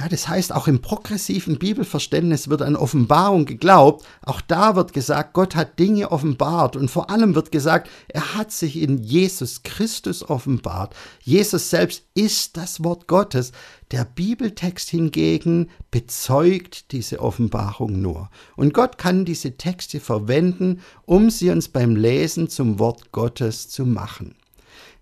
Ja, 0.00 0.08
das 0.08 0.28
heißt, 0.28 0.54
auch 0.54 0.66
im 0.66 0.80
progressiven 0.80 1.58
Bibelverständnis 1.58 2.48
wird 2.48 2.62
an 2.62 2.74
Offenbarung 2.74 3.44
geglaubt. 3.44 4.06
Auch 4.22 4.40
da 4.40 4.74
wird 4.74 4.94
gesagt, 4.94 5.34
Gott 5.34 5.54
hat 5.54 5.78
Dinge 5.78 6.10
offenbart. 6.10 6.74
Und 6.74 6.90
vor 6.90 7.10
allem 7.10 7.34
wird 7.34 7.52
gesagt, 7.52 7.90
er 8.08 8.34
hat 8.34 8.50
sich 8.50 8.80
in 8.80 8.96
Jesus 8.96 9.62
Christus 9.62 10.26
offenbart. 10.26 10.96
Jesus 11.20 11.68
selbst 11.68 12.04
ist 12.14 12.56
das 12.56 12.82
Wort 12.82 13.08
Gottes. 13.08 13.52
Der 13.90 14.06
Bibeltext 14.06 14.88
hingegen 14.88 15.68
bezeugt 15.90 16.92
diese 16.92 17.20
Offenbarung 17.20 18.00
nur. 18.00 18.30
Und 18.56 18.72
Gott 18.72 18.96
kann 18.96 19.26
diese 19.26 19.58
Texte 19.58 20.00
verwenden, 20.00 20.80
um 21.04 21.28
sie 21.28 21.50
uns 21.50 21.68
beim 21.68 21.94
Lesen 21.94 22.48
zum 22.48 22.78
Wort 22.78 23.12
Gottes 23.12 23.68
zu 23.68 23.84
machen. 23.84 24.34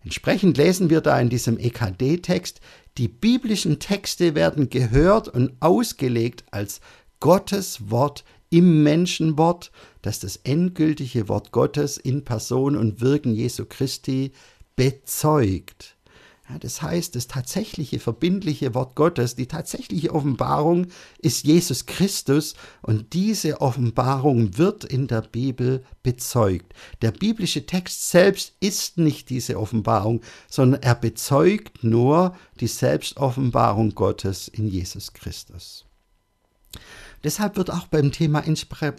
Entsprechend 0.03 0.57
lesen 0.57 0.91
wir 0.91 1.03
da 1.03 1.21
in 1.21 1.29
diesem 1.29 1.59
EKD-Text, 1.59 2.61
die 2.99 3.09
biblischen 3.09 3.79
Texte 3.79 4.35
werden 4.35 4.71
gehört 4.71 5.29
und 5.29 5.53
ausgelegt 5.61 6.45
als 6.51 6.81
Gottes 7.21 7.91
Wort 7.91 8.25
im 8.51 8.83
Menschenwort, 8.83 9.71
das 10.03 10.21
das 10.21 10.37
endgültige 10.37 11.29
Wort 11.29 11.53
Gottes 11.53 11.97
in 11.97 12.25
Person 12.25 12.77
und 12.77 13.01
Wirken 13.01 13.35
Jesu 13.35 13.67
Christi 13.67 14.33
bezeugt. 14.75 15.97
Ja, 16.49 16.59
das 16.59 16.81
heißt, 16.81 17.15
das 17.15 17.27
tatsächliche 17.27 17.99
verbindliche 17.99 18.75
Wort 18.75 18.95
Gottes, 18.95 19.37
die 19.37 19.47
tatsächliche 19.47 20.15
Offenbarung 20.15 20.87
ist 21.19 21.45
Jesus 21.45 21.85
Christus 21.85 22.55
und 22.81 23.13
diese 23.13 23.61
Offenbarung 23.61 24.57
wird 24.57 24.85
in 24.85 25.09
der 25.09 25.21
Bibel 25.23 25.85
bezeugt. 26.03 26.73
Der 27.03 27.11
biblische 27.11 27.67
Text 27.67 28.09
selbst 28.09 28.55
ist 28.61 28.97
nicht 28.97 29.29
diese 29.29 29.59
Offenbarung, 29.59 30.23
sondern 30.49 30.83
er 30.83 30.95
bezeugt 30.95 31.85
nur 31.85 32.35
die 32.61 32.67
Selbstoffenbarung 32.67 33.95
Gottes 33.95 34.49
in 34.49 34.69
Jesus 34.69 35.13
Christus. 35.13 35.85
Deshalb 37.25 37.57
wird 37.57 37.71
auch 37.71 37.89
beim 37.89 38.13
Thema 38.13 38.45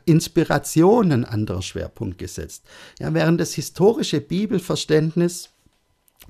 Inspiration 0.05 1.11
ein 1.11 1.25
anderer 1.25 1.61
Schwerpunkt 1.61 2.17
gesetzt. 2.17 2.65
Ja, 2.99 3.13
während 3.13 3.39
das 3.39 3.53
historische 3.53 4.19
Bibelverständnis 4.19 5.49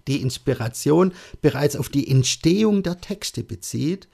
die 0.08 0.22
Inspiration 0.22 1.14
bereits 1.42 1.76
auf 1.76 1.90
die 1.90 2.10
Entstehung 2.10 2.84
der 2.84 3.02
Texte 3.02 3.44
bezieht, 3.44 4.08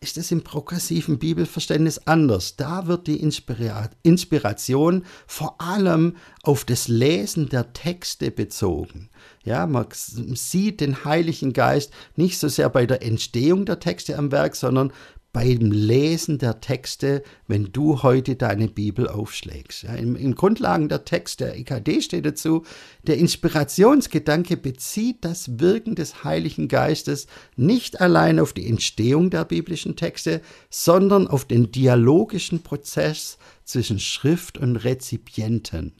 ist 0.00 0.18
es 0.18 0.30
im 0.30 0.42
progressiven 0.42 1.18
Bibelverständnis 1.18 1.98
anders. 2.06 2.56
Da 2.56 2.86
wird 2.86 3.06
die 3.06 3.16
Inspira 3.16 3.90
Inspiration 4.02 5.04
vor 5.26 5.60
allem 5.60 6.16
auf 6.42 6.64
das 6.64 6.86
Lesen 6.86 7.48
der 7.48 7.72
Texte 7.72 8.30
bezogen. 8.30 9.08
Ja, 9.42 9.66
man 9.66 9.86
sieht 9.90 10.80
den 10.80 11.04
Heiligen 11.04 11.52
Geist 11.52 11.92
nicht 12.14 12.38
so 12.38 12.48
sehr 12.48 12.68
bei 12.68 12.86
der 12.86 13.02
Entstehung 13.02 13.64
der 13.64 13.80
Texte 13.80 14.18
am 14.18 14.30
Werk, 14.32 14.54
sondern 14.54 14.92
beim 15.36 15.70
Lesen 15.70 16.38
der 16.38 16.62
Texte, 16.62 17.22
wenn 17.46 17.70
du 17.70 18.02
heute 18.02 18.36
deine 18.36 18.68
Bibel 18.68 19.06
aufschlägst. 19.06 19.82
Ja, 19.82 19.92
im, 19.92 20.16
Im 20.16 20.34
Grundlagen 20.34 20.88
der 20.88 21.04
Text 21.04 21.40
der 21.40 21.58
EKD 21.58 22.00
steht 22.00 22.24
dazu, 22.24 22.64
der 23.02 23.18
Inspirationsgedanke 23.18 24.56
bezieht 24.56 25.18
das 25.26 25.60
Wirken 25.60 25.94
des 25.94 26.24
Heiligen 26.24 26.68
Geistes 26.68 27.26
nicht 27.54 28.00
allein 28.00 28.40
auf 28.40 28.54
die 28.54 28.66
Entstehung 28.66 29.28
der 29.28 29.44
biblischen 29.44 29.94
Texte, 29.94 30.40
sondern 30.70 31.28
auf 31.28 31.44
den 31.44 31.70
dialogischen 31.70 32.62
Prozess 32.62 33.36
zwischen 33.62 34.00
Schrift 34.00 34.56
und 34.56 34.76
Rezipienten. 34.76 35.92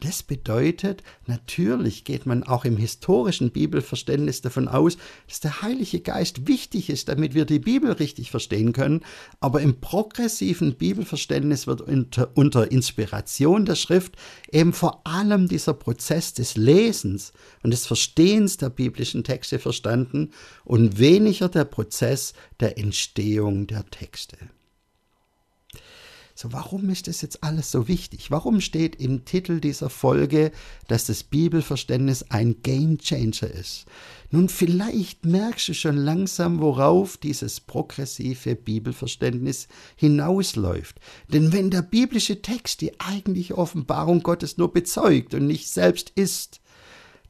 Das 0.00 0.22
bedeutet, 0.22 1.02
natürlich 1.26 2.04
geht 2.04 2.26
man 2.26 2.42
auch 2.42 2.64
im 2.64 2.76
historischen 2.76 3.50
Bibelverständnis 3.50 4.40
davon 4.40 4.68
aus, 4.68 4.96
dass 5.28 5.40
der 5.40 5.62
Heilige 5.62 6.00
Geist 6.00 6.48
wichtig 6.48 6.90
ist, 6.90 7.08
damit 7.08 7.34
wir 7.34 7.44
die 7.44 7.58
Bibel 7.58 7.92
richtig 7.92 8.30
verstehen 8.30 8.72
können, 8.72 9.02
aber 9.40 9.60
im 9.60 9.80
progressiven 9.80 10.74
Bibelverständnis 10.74 11.66
wird 11.66 11.80
unter, 11.80 12.30
unter 12.34 12.70
Inspiration 12.70 13.64
der 13.64 13.76
Schrift 13.76 14.16
eben 14.50 14.72
vor 14.72 15.06
allem 15.06 15.48
dieser 15.48 15.74
Prozess 15.74 16.34
des 16.34 16.56
Lesens 16.56 17.32
und 17.62 17.70
des 17.70 17.86
Verstehens 17.86 18.56
der 18.56 18.70
biblischen 18.70 19.24
Texte 19.24 19.58
verstanden 19.58 20.30
und 20.64 20.98
weniger 20.98 21.48
der 21.48 21.64
Prozess 21.64 22.32
der 22.60 22.78
Entstehung 22.78 23.66
der 23.66 23.84
Texte. 23.90 24.36
So, 26.34 26.52
warum 26.52 26.88
ist 26.88 27.08
das 27.08 27.20
jetzt 27.20 27.44
alles 27.44 27.70
so 27.70 27.88
wichtig? 27.88 28.30
Warum 28.30 28.60
steht 28.60 28.96
im 28.96 29.24
Titel 29.24 29.60
dieser 29.60 29.90
Folge, 29.90 30.50
dass 30.88 31.06
das 31.06 31.24
Bibelverständnis 31.24 32.30
ein 32.30 32.62
Game 32.62 32.98
Changer 32.98 33.50
ist? 33.50 33.84
Nun, 34.30 34.48
vielleicht 34.48 35.26
merkst 35.26 35.68
du 35.68 35.74
schon 35.74 35.96
langsam, 35.96 36.60
worauf 36.60 37.18
dieses 37.18 37.60
progressive 37.60 38.54
Bibelverständnis 38.54 39.68
hinausläuft. 39.96 41.00
Denn 41.28 41.52
wenn 41.52 41.70
der 41.70 41.82
biblische 41.82 42.40
Text 42.40 42.80
die 42.80 42.98
eigentliche 42.98 43.58
Offenbarung 43.58 44.22
Gottes 44.22 44.56
nur 44.56 44.72
bezeugt 44.72 45.34
und 45.34 45.46
nicht 45.46 45.68
selbst 45.68 46.10
ist, 46.14 46.60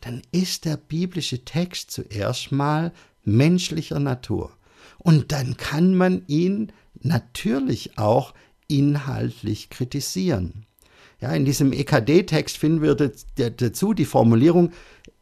dann 0.00 0.22
ist 0.30 0.64
der 0.64 0.76
biblische 0.76 1.44
Text 1.44 1.90
zuerst 1.90 2.52
mal 2.52 2.92
menschlicher 3.24 3.98
Natur. 3.98 4.52
Und 4.98 5.32
dann 5.32 5.56
kann 5.56 5.96
man 5.96 6.22
ihn 6.28 6.72
natürlich 7.00 7.98
auch 7.98 8.34
inhaltlich 8.78 9.70
kritisieren. 9.70 10.66
Ja, 11.20 11.32
in 11.32 11.44
diesem 11.44 11.72
EKD-Text 11.72 12.58
finden 12.58 12.82
wir 12.82 12.94
dazu 12.94 13.94
die 13.94 14.04
Formulierung, 14.04 14.72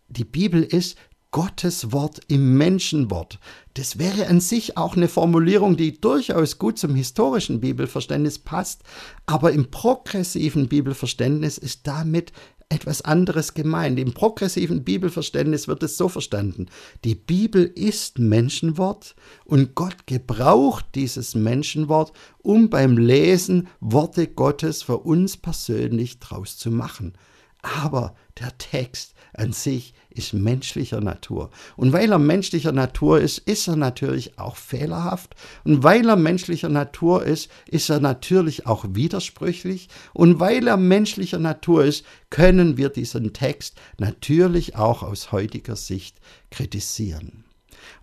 die 0.09 0.24
Bibel 0.24 0.62
ist 0.62 0.96
Gottes 1.30 1.92
Wort 1.92 2.20
im 2.26 2.57
Menschenwort. 2.57 3.38
Das 3.74 3.98
wäre 3.98 4.26
an 4.26 4.40
sich 4.40 4.76
auch 4.76 4.96
eine 4.96 5.09
Formulierung, 5.09 5.76
die 5.76 6.01
durchaus 6.01 6.59
gut 6.59 6.78
zum 6.78 6.96
historischen 6.96 7.61
Bibelverständnis 7.61 8.40
passt, 8.40 8.82
aber 9.26 9.53
im 9.53 9.70
progressiven 9.70 10.68
Bibelverständnis 10.68 11.57
ist 11.57 11.86
damit 11.86 12.32
etwas 12.70 13.02
anderes 13.02 13.52
gemeint. 13.52 13.98
Im 13.98 14.14
progressiven 14.14 14.84
Bibelverständnis 14.84 15.68
wird 15.68 15.82
es 15.82 15.96
so 15.96 16.08
verstanden. 16.08 16.66
Die 17.04 17.16
Bibel 17.16 17.64
ist 17.64 18.18
Menschenwort 18.18 19.16
und 19.44 19.74
Gott 19.74 20.06
gebraucht 20.06 20.86
dieses 20.94 21.34
Menschenwort, 21.34 22.12
um 22.38 22.70
beim 22.70 22.96
Lesen 22.96 23.68
Worte 23.80 24.28
Gottes 24.28 24.82
für 24.82 24.98
uns 24.98 25.36
persönlich 25.36 26.20
draus 26.20 26.56
zu 26.56 26.70
machen. 26.70 27.14
Aber 27.62 28.14
der 28.38 28.56
Text 28.56 29.14
an 29.35 29.53
sich 29.53 29.95
ist 30.11 30.35
menschlicher 30.35 31.01
Natur. 31.01 31.51
Und 31.76 31.93
weil 31.93 32.12
er 32.12 32.18
menschlicher 32.18 32.72
Natur 32.72 33.20
ist, 33.20 33.39
ist 33.39 33.68
er 33.68 33.76
natürlich 33.76 34.39
auch 34.39 34.57
fehlerhaft. 34.57 35.35
Und 35.64 35.83
weil 35.83 36.09
er 36.09 36.16
menschlicher 36.16 36.68
Natur 36.68 37.24
ist, 37.24 37.51
ist 37.66 37.91
er 37.91 38.01
natürlich 38.01 38.66
auch 38.66 38.85
widersprüchlich. 38.91 39.89
Und 40.12 40.41
weil 40.41 40.66
er 40.66 40.76
menschlicher 40.76 41.39
Natur 41.39 41.85
ist, 41.85 42.05
können 42.31 42.76
wir 42.76 42.89
diesen 42.89 43.33
Text 43.33 43.76
natürlich 43.99 44.76
auch 44.76 45.03
aus 45.03 45.33
heutiger 45.33 45.76
Sicht 45.76 46.16
kritisieren. 46.51 47.45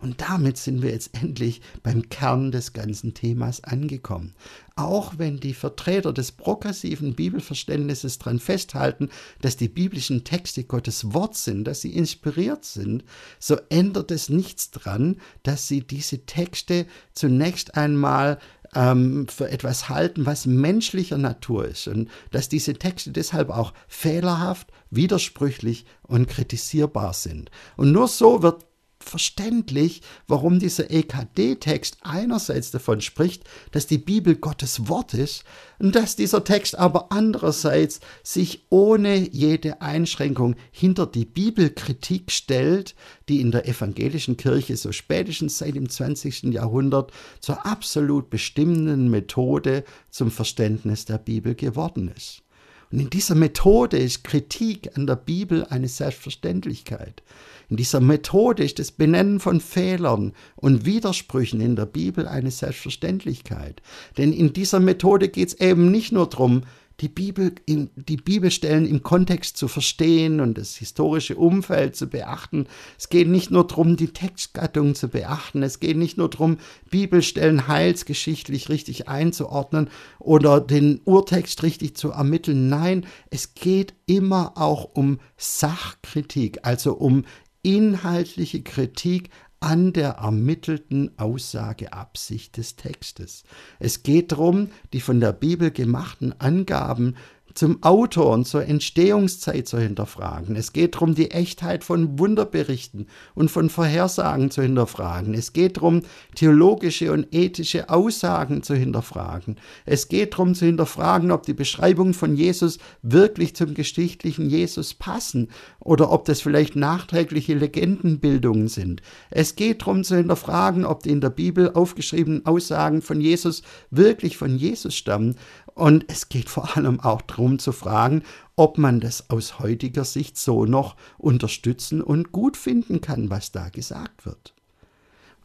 Und 0.00 0.20
damit 0.20 0.58
sind 0.58 0.82
wir 0.82 0.90
jetzt 0.90 1.10
endlich 1.20 1.60
beim 1.82 2.08
Kern 2.08 2.52
des 2.52 2.72
ganzen 2.72 3.14
Themas 3.14 3.62
angekommen. 3.64 4.34
Auch 4.76 5.14
wenn 5.18 5.40
die 5.40 5.54
Vertreter 5.54 6.12
des 6.12 6.30
progressiven 6.30 7.14
Bibelverständnisses 7.14 8.18
daran 8.18 8.38
festhalten, 8.38 9.08
dass 9.40 9.56
die 9.56 9.68
biblischen 9.68 10.22
Texte 10.22 10.64
Gottes 10.64 11.12
Wort 11.12 11.36
sind, 11.36 11.64
dass 11.64 11.80
sie 11.80 11.92
inspiriert 11.92 12.64
sind, 12.64 13.04
so 13.40 13.56
ändert 13.70 14.10
es 14.10 14.28
nichts 14.28 14.70
daran, 14.70 15.16
dass 15.42 15.66
sie 15.66 15.80
diese 15.80 16.26
Texte 16.26 16.86
zunächst 17.12 17.74
einmal 17.76 18.38
ähm, 18.74 19.26
für 19.28 19.50
etwas 19.50 19.88
halten, 19.88 20.26
was 20.26 20.46
menschlicher 20.46 21.18
Natur 21.18 21.66
ist 21.66 21.88
und 21.88 22.10
dass 22.30 22.48
diese 22.48 22.74
Texte 22.74 23.10
deshalb 23.10 23.50
auch 23.50 23.72
fehlerhaft, 23.88 24.68
widersprüchlich 24.90 25.86
und 26.02 26.28
kritisierbar 26.28 27.14
sind. 27.14 27.50
Und 27.76 27.92
nur 27.92 28.08
so 28.08 28.42
wird 28.42 28.64
verständlich, 29.08 30.02
warum 30.26 30.58
dieser 30.58 30.90
EKD-Text 30.90 31.98
einerseits 32.02 32.70
davon 32.70 33.00
spricht, 33.00 33.44
dass 33.72 33.86
die 33.86 33.98
Bibel 33.98 34.36
Gottes 34.36 34.88
Wort 34.88 35.14
ist 35.14 35.44
und 35.78 35.94
dass 35.94 36.16
dieser 36.16 36.44
Text 36.44 36.78
aber 36.78 37.10
andererseits 37.10 38.00
sich 38.22 38.66
ohne 38.70 39.16
jede 39.16 39.80
Einschränkung 39.80 40.56
hinter 40.70 41.06
die 41.06 41.24
Bibelkritik 41.24 42.30
stellt, 42.30 42.94
die 43.28 43.40
in 43.40 43.50
der 43.50 43.66
evangelischen 43.68 44.36
Kirche 44.36 44.76
so 44.76 44.92
spätestens 44.92 45.58
seit 45.58 45.74
dem 45.74 45.88
20. 45.88 46.44
Jahrhundert 46.44 47.12
zur 47.40 47.66
absolut 47.66 48.30
bestimmenden 48.30 49.08
Methode 49.08 49.84
zum 50.10 50.30
Verständnis 50.30 51.04
der 51.04 51.18
Bibel 51.18 51.54
geworden 51.54 52.12
ist. 52.14 52.42
Und 52.90 53.00
in 53.00 53.10
dieser 53.10 53.34
Methode 53.34 53.98
ist 53.98 54.24
Kritik 54.24 54.96
an 54.96 55.06
der 55.06 55.16
Bibel 55.16 55.64
eine 55.64 55.88
Selbstverständlichkeit. 55.88 57.22
In 57.68 57.76
dieser 57.76 58.00
Methode 58.00 58.64
ist 58.64 58.78
das 58.78 58.92
Benennen 58.92 59.40
von 59.40 59.60
Fehlern 59.60 60.32
und 60.56 60.86
Widersprüchen 60.86 61.60
in 61.60 61.76
der 61.76 61.84
Bibel 61.84 62.26
eine 62.26 62.50
Selbstverständlichkeit. 62.50 63.82
Denn 64.16 64.32
in 64.32 64.54
dieser 64.54 64.80
Methode 64.80 65.28
geht 65.28 65.48
es 65.48 65.60
eben 65.60 65.90
nicht 65.90 66.12
nur 66.12 66.28
darum, 66.28 66.62
die, 67.00 67.08
Bibel, 67.08 67.54
die 67.66 68.16
Bibelstellen 68.16 68.84
im 68.84 69.02
Kontext 69.02 69.56
zu 69.56 69.68
verstehen 69.68 70.40
und 70.40 70.58
das 70.58 70.76
historische 70.76 71.36
Umfeld 71.36 71.94
zu 71.94 72.08
beachten. 72.08 72.66
Es 72.98 73.08
geht 73.08 73.28
nicht 73.28 73.50
nur 73.50 73.66
darum, 73.66 73.96
die 73.96 74.08
Textgattung 74.08 74.96
zu 74.96 75.08
beachten. 75.08 75.62
Es 75.62 75.78
geht 75.78 75.96
nicht 75.96 76.18
nur 76.18 76.28
darum, 76.28 76.58
Bibelstellen 76.90 77.68
heilsgeschichtlich 77.68 78.68
richtig 78.68 79.08
einzuordnen 79.08 79.90
oder 80.18 80.60
den 80.60 81.00
Urtext 81.04 81.62
richtig 81.62 81.96
zu 81.96 82.10
ermitteln. 82.10 82.68
Nein, 82.68 83.06
es 83.30 83.54
geht 83.54 83.94
immer 84.06 84.52
auch 84.56 84.90
um 84.94 85.20
Sachkritik, 85.36 86.60
also 86.62 86.94
um 86.94 87.24
inhaltliche 87.62 88.62
Kritik 88.62 89.30
an 89.60 89.92
der 89.92 90.10
ermittelten 90.10 91.18
Aussageabsicht 91.18 92.56
des 92.56 92.76
Textes. 92.76 93.42
Es 93.78 94.02
geht 94.02 94.32
darum, 94.32 94.70
die 94.92 95.00
von 95.00 95.20
der 95.20 95.32
Bibel 95.32 95.70
gemachten 95.70 96.38
Angaben 96.40 97.16
zum 97.58 97.82
Autor 97.82 98.30
und 98.30 98.46
zur 98.46 98.64
Entstehungszeit 98.64 99.66
zu 99.66 99.80
hinterfragen. 99.80 100.54
Es 100.54 100.72
geht 100.72 100.94
darum, 100.94 101.16
die 101.16 101.32
Echtheit 101.32 101.82
von 101.82 102.16
Wunderberichten 102.16 103.08
und 103.34 103.50
von 103.50 103.68
Vorhersagen 103.68 104.52
zu 104.52 104.62
hinterfragen. 104.62 105.34
Es 105.34 105.52
geht 105.52 105.78
darum, 105.78 106.02
theologische 106.36 107.10
und 107.10 107.26
ethische 107.34 107.90
Aussagen 107.90 108.62
zu 108.62 108.76
hinterfragen. 108.76 109.56
Es 109.84 110.06
geht 110.06 110.34
darum 110.34 110.54
zu 110.54 110.66
hinterfragen, 110.66 111.32
ob 111.32 111.46
die 111.46 111.52
Beschreibungen 111.52 112.14
von 112.14 112.36
Jesus 112.36 112.78
wirklich 113.02 113.56
zum 113.56 113.74
geschichtlichen 113.74 114.48
Jesus 114.48 114.94
passen 114.94 115.48
oder 115.80 116.12
ob 116.12 116.26
das 116.26 116.40
vielleicht 116.40 116.76
nachträgliche 116.76 117.54
Legendenbildungen 117.54 118.68
sind. 118.68 119.02
Es 119.30 119.56
geht 119.56 119.82
darum 119.82 120.04
zu 120.04 120.14
hinterfragen, 120.14 120.84
ob 120.84 121.02
die 121.02 121.10
in 121.10 121.20
der 121.20 121.30
Bibel 121.30 121.72
aufgeschriebenen 121.72 122.46
Aussagen 122.46 123.02
von 123.02 123.20
Jesus 123.20 123.62
wirklich 123.90 124.36
von 124.36 124.56
Jesus 124.56 124.94
stammen 124.94 125.34
und 125.78 126.06
es 126.08 126.28
geht 126.28 126.48
vor 126.48 126.76
allem 126.76 126.98
auch 126.98 127.22
darum 127.22 127.47
zu 127.56 127.72
fragen, 127.72 128.22
ob 128.56 128.76
man 128.76 129.00
das 129.00 129.30
aus 129.30 129.58
heutiger 129.58 130.04
Sicht 130.04 130.36
so 130.36 130.66
noch 130.66 130.96
unterstützen 131.16 132.02
und 132.02 132.32
gut 132.32 132.56
finden 132.56 133.00
kann, 133.00 133.30
was 133.30 133.52
da 133.52 133.68
gesagt 133.70 134.26
wird. 134.26 134.54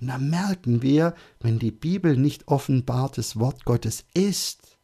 Und 0.02 0.08
da 0.08 0.18
merken 0.18 0.82
wir, 0.82 1.14
wenn 1.40 1.60
die 1.60 1.72
Bibel 1.72 2.18
nicht 2.18 2.48
offenbartes 2.50 3.40
Wort 3.40 3.64
Gottes 3.64 4.04
ist, 4.14 4.78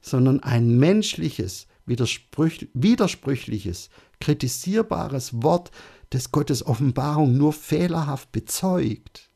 sondern 0.00 0.40
ein 0.40 0.78
menschliches, 0.78 1.66
widersprüch 1.86 2.68
widersprüchliches, 2.74 3.88
kritisierbares 4.20 5.42
Wort, 5.42 5.70
das 6.10 6.30
Gottes 6.30 6.64
Offenbarung 6.64 7.36
nur 7.36 7.52
fehlerhaft 7.52 8.30
bezeugt, 8.30 9.30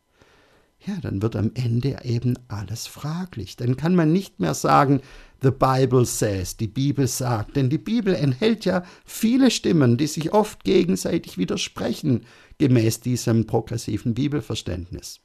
ja, 0.86 0.96
dann 1.02 1.20
wird 1.20 1.36
am 1.36 1.50
Ende 1.54 1.98
eben 2.04 2.38
alles 2.48 2.86
fraglich. 2.86 3.56
Dann 3.56 3.76
kann 3.76 3.94
man 3.94 4.12
nicht 4.12 4.40
mehr 4.40 4.54
sagen, 4.54 5.02
The 5.40 5.50
Bible 5.52 6.04
says, 6.04 6.56
die 6.56 6.66
Bibel 6.66 7.06
sagt, 7.06 7.56
denn 7.56 7.70
die 7.70 7.78
Bibel 7.78 8.14
enthält 8.14 8.64
ja 8.64 8.84
viele 9.04 9.50
Stimmen, 9.50 9.96
die 9.96 10.08
sich 10.08 10.32
oft 10.32 10.64
gegenseitig 10.64 11.38
widersprechen, 11.38 12.24
gemäß 12.58 13.00
diesem 13.00 13.46
progressiven 13.46 14.14
Bibelverständnis. 14.14 15.20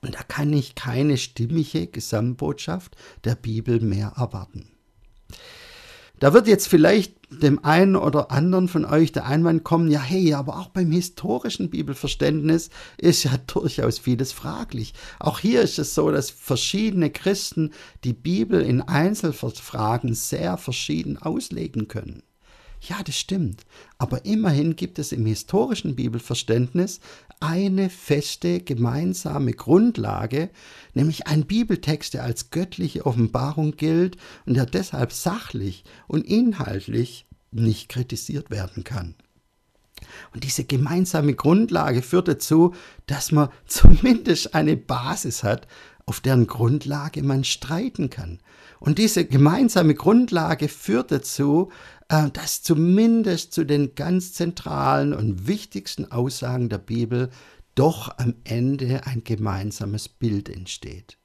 Und 0.00 0.14
da 0.14 0.22
kann 0.22 0.52
ich 0.52 0.74
keine 0.74 1.16
stimmige 1.16 1.86
Gesamtbotschaft 1.86 2.96
der 3.24 3.34
Bibel 3.34 3.80
mehr 3.80 4.12
erwarten. 4.16 4.70
Da 6.20 6.34
wird 6.34 6.46
jetzt 6.46 6.68
vielleicht 6.68 7.17
dem 7.30 7.64
einen 7.64 7.96
oder 7.96 8.30
anderen 8.30 8.68
von 8.68 8.84
euch 8.84 9.12
der 9.12 9.26
Einwand 9.26 9.64
kommen, 9.64 9.90
ja 9.90 10.00
hey, 10.00 10.34
aber 10.34 10.58
auch 10.58 10.68
beim 10.68 10.90
historischen 10.90 11.70
Bibelverständnis 11.70 12.70
ist 12.96 13.24
ja 13.24 13.32
durchaus 13.46 13.98
vieles 13.98 14.32
fraglich. 14.32 14.94
Auch 15.18 15.38
hier 15.38 15.62
ist 15.62 15.78
es 15.78 15.94
so, 15.94 16.10
dass 16.10 16.30
verschiedene 16.30 17.10
Christen 17.10 17.72
die 18.04 18.14
Bibel 18.14 18.60
in 18.60 18.82
Einzelfragen 18.82 20.14
sehr 20.14 20.56
verschieden 20.56 21.18
auslegen 21.18 21.88
können. 21.88 22.22
Ja, 22.80 23.02
das 23.02 23.16
stimmt. 23.16 23.64
Aber 23.98 24.24
immerhin 24.24 24.76
gibt 24.76 24.98
es 24.98 25.12
im 25.12 25.26
historischen 25.26 25.96
Bibelverständnis 25.96 27.00
eine 27.40 27.90
feste 27.90 28.60
gemeinsame 28.60 29.52
Grundlage, 29.52 30.50
nämlich 30.94 31.26
ein 31.26 31.46
Bibeltext, 31.46 32.14
der 32.14 32.24
als 32.24 32.50
göttliche 32.50 33.06
Offenbarung 33.06 33.72
gilt 33.76 34.16
und 34.46 34.54
der 34.54 34.66
deshalb 34.66 35.12
sachlich 35.12 35.84
und 36.06 36.24
inhaltlich 36.24 37.26
nicht 37.50 37.88
kritisiert 37.88 38.50
werden 38.50 38.84
kann. 38.84 39.14
Und 40.32 40.44
diese 40.44 40.64
gemeinsame 40.64 41.34
Grundlage 41.34 42.02
führt 42.02 42.28
dazu, 42.28 42.74
dass 43.06 43.32
man 43.32 43.48
zumindest 43.66 44.54
eine 44.54 44.76
Basis 44.76 45.42
hat, 45.42 45.66
auf 46.06 46.20
deren 46.20 46.46
Grundlage 46.46 47.22
man 47.22 47.44
streiten 47.44 48.08
kann. 48.08 48.38
Und 48.80 48.98
diese 48.98 49.24
gemeinsame 49.24 49.94
Grundlage 49.94 50.68
führt 50.68 51.10
dazu, 51.10 51.70
äh, 52.08 52.30
dass 52.30 52.62
zumindest 52.62 53.52
zu 53.52 53.64
den 53.64 53.94
ganz 53.94 54.32
zentralen 54.32 55.12
und 55.12 55.46
wichtigsten 55.48 56.10
Aussagen 56.10 56.68
der 56.68 56.78
Bibel 56.78 57.30
doch 57.74 58.18
am 58.18 58.34
Ende 58.44 59.06
ein 59.06 59.22
gemeinsames 59.24 60.08
Bild 60.08 60.48
entsteht. 60.48 61.18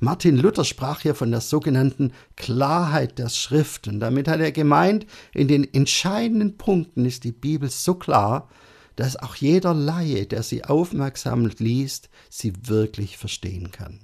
Martin 0.00 0.36
Luther 0.36 0.64
sprach 0.64 1.00
hier 1.00 1.14
von 1.14 1.30
der 1.30 1.40
sogenannten 1.40 2.12
Klarheit 2.36 3.18
der 3.18 3.28
Schrift 3.28 3.88
und 3.88 4.00
damit 4.00 4.28
hat 4.28 4.40
er 4.40 4.52
gemeint, 4.52 5.06
in 5.32 5.48
den 5.48 5.72
entscheidenden 5.72 6.56
Punkten 6.56 7.04
ist 7.04 7.24
die 7.24 7.32
Bibel 7.32 7.70
so 7.70 7.94
klar, 7.94 8.48
dass 8.96 9.16
auch 9.16 9.34
jeder 9.34 9.74
Laie, 9.74 10.26
der 10.26 10.42
sie 10.42 10.64
aufmerksam 10.64 11.50
liest, 11.58 12.08
sie 12.30 12.52
wirklich 12.62 13.16
verstehen 13.16 13.70
kann. 13.70 14.00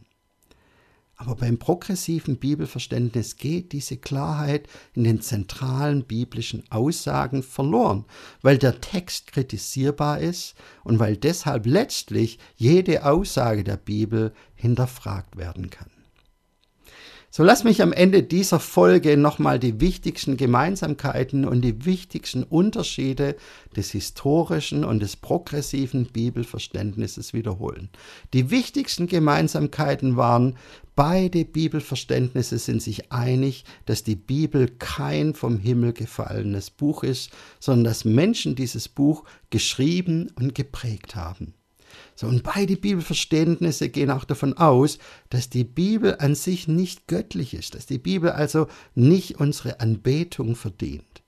Aber 1.21 1.35
beim 1.35 1.59
progressiven 1.59 2.39
Bibelverständnis 2.39 3.37
geht 3.37 3.73
diese 3.73 3.99
Klarheit 3.99 4.67
in 4.95 5.05
den 5.05 5.21
zentralen 5.21 6.05
biblischen 6.05 6.65
Aussagen 6.71 7.43
verloren, 7.43 8.07
weil 8.41 8.57
der 8.57 8.81
Text 8.81 9.31
kritisierbar 9.31 10.21
ist 10.21 10.55
und 10.83 10.99
weil 10.99 11.19
deshalb 11.19 11.67
letztlich 11.67 12.39
jede 12.57 13.05
Aussage 13.05 13.65
der 13.65 13.77
Bibel 13.77 14.33
hinterfragt 14.55 15.37
werden 15.37 15.69
kann. 15.69 15.91
So 17.33 17.45
lass 17.45 17.63
mich 17.63 17.81
am 17.81 17.93
Ende 17.93 18.25
dieser 18.25 18.59
Folge 18.59 19.17
nochmal 19.17 19.61
die 19.61 19.81
wichtigsten 19.81 20.37
Gemeinsamkeiten 20.37 21.45
und 21.45 21.61
die 21.63 21.85
wichtigsten 21.85 22.43
Unterschiede 22.43 23.37
des 23.77 23.93
historischen 23.93 24.85
und 24.85 24.99
des 24.99 25.15
progressiven 25.15 26.07
Bibelverständnisses 26.07 27.33
wiederholen. 27.33 27.89
Die 28.33 28.51
wichtigsten 28.51 29.07
Gemeinsamkeiten 29.07 30.17
waren, 30.17 30.57
beide 30.97 31.45
Bibelverständnisse 31.45 32.59
sind 32.59 32.83
sich 32.83 33.13
einig, 33.13 33.65
dass 33.87 34.03
die 34.03 34.17
Bibel 34.17 34.67
kein 34.67 35.35
vom 35.35 35.61
Himmel 35.61 35.93
gefallenes 35.93 36.71
Buch 36.71 37.05
ist, 37.05 37.31
sondern 37.61 37.85
dass 37.85 38.05
Menschen 38.05 38.57
dieses 38.57 38.89
Buch 38.89 39.23
geschrieben 39.51 40.33
und 40.35 40.57
geprägt 40.57 41.15
haben. 41.15 41.55
So, 42.21 42.27
und 42.27 42.43
beide 42.43 42.77
Bibelverständnisse 42.77 43.89
gehen 43.89 44.11
auch 44.11 44.25
davon 44.25 44.53
aus, 44.59 44.99
dass 45.31 45.49
die 45.49 45.65
Bibel 45.65 46.17
an 46.19 46.35
sich 46.35 46.69
nicht 46.69 47.09
göttlich 47.09 47.55
ist, 47.55 47.75
dass 47.75 47.87
die 47.87 47.97
Bibel 47.97 48.29
also 48.29 48.67
nicht 48.95 49.41
unsere 49.41 49.81
Anbetung 49.81 50.55
verdient. 50.55 51.23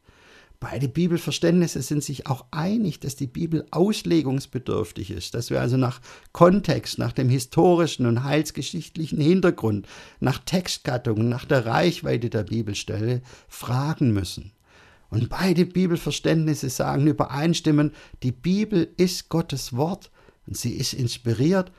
Beide 0.60 0.88
Bibelverständnisse 0.88 1.80
sind 1.80 2.04
sich 2.04 2.26
auch 2.26 2.44
einig, 2.50 3.00
dass 3.00 3.16
die 3.16 3.26
Bibel 3.26 3.64
auslegungsbedürftig 3.70 5.12
ist, 5.12 5.32
dass 5.32 5.48
wir 5.48 5.62
also 5.62 5.78
nach 5.78 6.02
Kontext, 6.32 6.98
nach 6.98 7.12
dem 7.12 7.30
historischen 7.30 8.04
und 8.04 8.24
heilsgeschichtlichen 8.24 9.18
Hintergrund, 9.18 9.86
nach 10.20 10.40
Textgattungen, 10.40 11.30
nach 11.30 11.46
der 11.46 11.64
Reichweite 11.64 12.28
der 12.28 12.42
Bibelstelle 12.42 13.22
fragen 13.48 14.12
müssen. 14.12 14.52
Und 15.08 15.30
beide 15.30 15.64
Bibelverständnisse 15.64 16.68
sagen 16.68 17.06
übereinstimmend, 17.06 17.94
die 18.22 18.32
Bibel 18.32 18.92
ist 18.98 19.30
Gottes 19.30 19.74
Wort 19.74 20.10
und 20.46 20.56
sie 20.56 20.72
ist 20.72 20.92
inspiriert, 20.92 21.72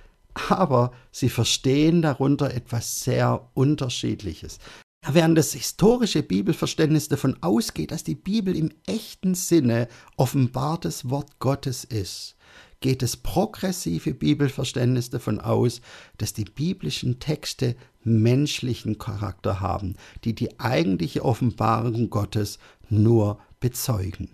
aber 0.49 0.91
sie 1.11 1.30
verstehen 1.30 2.01
darunter 2.01 2.53
etwas 2.53 3.01
sehr 3.03 3.49
Unterschiedliches. 3.53 4.59
Während 5.05 5.38
das 5.38 5.51
historische 5.51 6.24
Bibelverständnis 6.24 7.09
davon 7.09 7.36
ausgeht, 7.43 7.91
dass 7.91 8.03
die 8.03 8.16
Bibel 8.16 8.55
im 8.55 8.72
echten 8.88 9.36
Sinne 9.36 9.89
offenbartes 10.16 11.09
Wort 11.09 11.39
Gottes 11.39 11.84
ist, 11.84 12.38
geht 12.80 13.01
das 13.01 13.18
progressive 13.18 14.14
Bibelverständnis 14.14 15.09
davon 15.09 15.39
aus, 15.39 15.82
dass 16.18 16.34
die 16.34 16.45
biblischen 16.45 17.20
Texte 17.20 17.76
menschlichen 18.03 18.97
Charakter 18.97 19.59
haben, 19.59 19.95
die 20.24 20.36
die 20.36 20.59
eigentliche 20.59 21.24
Offenbarung 21.24 22.09
Gottes 22.09 22.59
nur 22.89 23.39
bezeugen. 23.59 24.30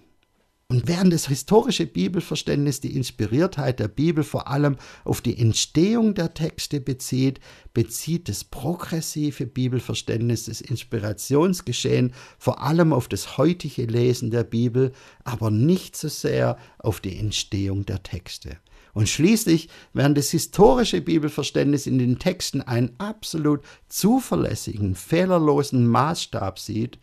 Und 0.72 0.88
während 0.88 1.11
das 1.11 1.28
historische 1.28 1.88
Bibelverständnis 1.88 2.80
die 2.80 2.95
Inspiriertheit 2.95 3.80
der 3.80 3.88
Bibel 3.88 4.24
vor 4.24 4.47
allem 4.47 4.78
auf 5.03 5.20
die 5.20 5.36
Entstehung 5.36 6.13
der 6.13 6.36
Texte 6.36 6.80
bezieht, 6.80 7.39
bezieht 7.74 8.30
das 8.30 8.43
progressive 8.43 9.47
Bibelverständnis 9.47 10.45
das 10.45 10.61
Inspirationsgeschehen 10.61 12.13
vor 12.38 12.61
allem 12.61 12.93
auf 12.93 13.07
das 13.07 13.39
heutige 13.39 13.86
Lesen 13.86 14.30
der 14.30 14.43
Bibel, 14.43 14.91
aber 15.24 15.49
nicht 15.49 15.97
so 15.97 16.07
sehr 16.07 16.55
auf 16.78 16.99
die 16.99 17.17
Entstehung 17.17 17.88
der 17.88 18.03
Texte. 18.03 18.57
Und 18.93 19.09
schließlich, 19.09 19.70
während 19.93 20.20
das 20.20 20.30
historische 20.30 21.01
Bibelverständnis 21.01 21.88
in 21.88 21.97
den 21.97 22.20
Texten 22.20 22.61
einen 22.61 22.91
absolut 22.99 23.61
zuverlässigen, 23.88 24.93
fehlerlosen 24.93 25.88
Maßstab 25.88 26.59
sieht, 26.59 26.99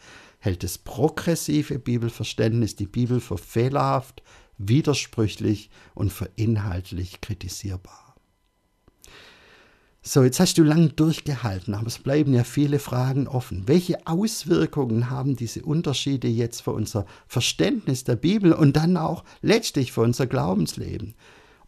hält 0.47 0.63
das 0.63 0.79
progressive 0.79 1.79
Bibelverständnis 1.79 2.77
die 2.77 2.87
Bibel 2.87 3.21
für 3.21 3.37
fehlerhaft, 3.37 4.23
widersprüchlich 4.57 5.71
und 5.95 6.13
für 6.13 6.31
inhaltlich 6.37 7.21
kritisierbar. 7.21 8.15
So, 10.03 10.23
jetzt 10.23 10.39
hast 10.39 10.57
du 10.57 10.63
lang 10.63 10.95
durchgehalten, 10.95 11.75
aber 11.75 11.89
es 11.89 11.99
bleiben 11.99 12.33
ja 12.33 12.45
viele 12.45 12.79
Fragen 12.79 13.27
offen. 13.27 13.67
Welche 13.67 14.07
Auswirkungen 14.07 15.11
haben 15.11 15.35
diese 15.35 15.65
Unterschiede 15.65 16.29
jetzt 16.29 16.61
für 16.63 16.71
unser 16.71 17.07
Verständnis 17.27 18.05
der 18.05 18.15
Bibel 18.15 18.53
und 18.53 18.77
dann 18.77 18.97
auch 18.97 19.25
letztlich 19.43 19.91
für 19.91 20.03
unser 20.03 20.29
Glaubensleben? 20.29 21.17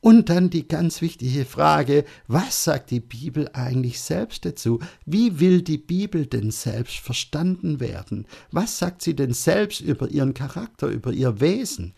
Und 0.01 0.29
dann 0.29 0.49
die 0.49 0.69
ganz 0.69 1.03
wichtige 1.03 1.45
Frage, 1.45 2.05
was 2.29 2.65
sagt 2.65 2.91
die 2.93 3.01
Bibel 3.01 3.51
eigentlich 3.53 4.01
selbst 4.01 4.45
dazu? 4.45 4.79
Wie 5.05 5.41
will 5.41 5.63
die 5.63 5.79
Bibel 5.79 6.27
denn 6.27 6.53
selbst 6.53 6.99
verstanden 6.99 7.81
werden? 7.81 8.27
Was 8.53 8.79
sagt 8.79 9.03
sie 9.03 9.15
denn 9.15 9.33
selbst 9.33 9.81
über 9.81 10.09
ihren 10.09 10.35
Charakter, 10.35 10.87
über 10.87 11.13
ihr 11.13 11.41
Wesen? 11.41 11.95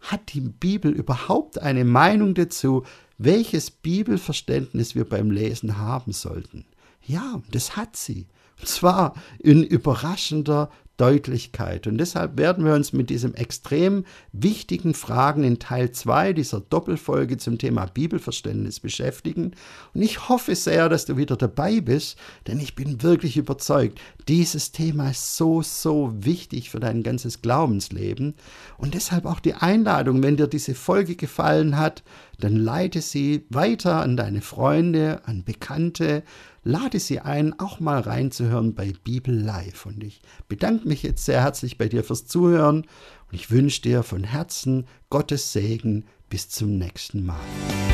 Hat 0.00 0.32
die 0.34 0.40
Bibel 0.40 0.92
überhaupt 0.92 1.60
eine 1.60 1.84
Meinung 1.84 2.34
dazu, 2.34 2.84
welches 3.18 3.70
Bibelverständnis 3.70 4.94
wir 4.94 5.08
beim 5.08 5.30
Lesen 5.30 5.78
haben 5.78 6.12
sollten? 6.12 6.64
Ja, 7.04 7.42
das 7.50 7.76
hat 7.76 7.96
sie. 7.96 8.26
Und 8.60 8.68
zwar 8.68 9.14
in 9.40 9.64
überraschender 9.64 10.70
Deutlichkeit. 10.96 11.86
Und 11.86 11.98
deshalb 11.98 12.36
werden 12.36 12.64
wir 12.64 12.74
uns 12.74 12.92
mit 12.92 13.10
diesem 13.10 13.34
extrem 13.34 14.04
wichtigen 14.32 14.94
Fragen 14.94 15.42
in 15.42 15.58
Teil 15.58 15.90
2 15.90 16.32
dieser 16.32 16.60
Doppelfolge 16.60 17.38
zum 17.38 17.58
Thema 17.58 17.86
Bibelverständnis 17.86 18.80
beschäftigen. 18.80 19.52
Und 19.94 20.02
ich 20.02 20.28
hoffe 20.28 20.54
sehr, 20.54 20.88
dass 20.88 21.06
du 21.06 21.16
wieder 21.16 21.36
dabei 21.36 21.80
bist, 21.80 22.18
denn 22.46 22.60
ich 22.60 22.74
bin 22.74 23.02
wirklich 23.02 23.36
überzeugt, 23.36 24.00
dieses 24.28 24.72
Thema 24.72 25.10
ist 25.10 25.36
so, 25.36 25.62
so 25.62 26.12
wichtig 26.14 26.70
für 26.70 26.80
dein 26.80 27.02
ganzes 27.02 27.42
Glaubensleben. 27.42 28.34
Und 28.78 28.94
deshalb 28.94 29.24
auch 29.24 29.40
die 29.40 29.54
Einladung, 29.54 30.22
wenn 30.22 30.36
dir 30.36 30.46
diese 30.46 30.74
Folge 30.74 31.16
gefallen 31.16 31.78
hat, 31.78 32.02
dann 32.38 32.56
leite 32.56 33.00
sie 33.00 33.44
weiter 33.50 34.00
an 34.02 34.16
deine 34.16 34.40
Freunde, 34.40 35.22
an 35.24 35.44
Bekannte, 35.44 36.22
lade 36.64 36.98
sie 36.98 37.20
ein, 37.20 37.58
auch 37.58 37.80
mal 37.80 38.00
reinzuhören 38.00 38.74
bei 38.74 38.92
Bibel 39.04 39.34
Live. 39.34 39.86
Und 39.86 40.02
ich 40.02 40.22
bedanke 40.48 40.88
mich 40.88 41.02
jetzt 41.02 41.24
sehr 41.24 41.40
herzlich 41.42 41.78
bei 41.78 41.88
dir 41.88 42.04
fürs 42.04 42.26
Zuhören 42.26 42.82
und 43.30 43.34
ich 43.34 43.50
wünsche 43.50 43.82
dir 43.82 44.02
von 44.02 44.24
Herzen 44.24 44.86
Gottes 45.10 45.52
Segen. 45.52 46.04
Bis 46.28 46.48
zum 46.48 46.78
nächsten 46.78 47.26
Mal. 47.26 47.91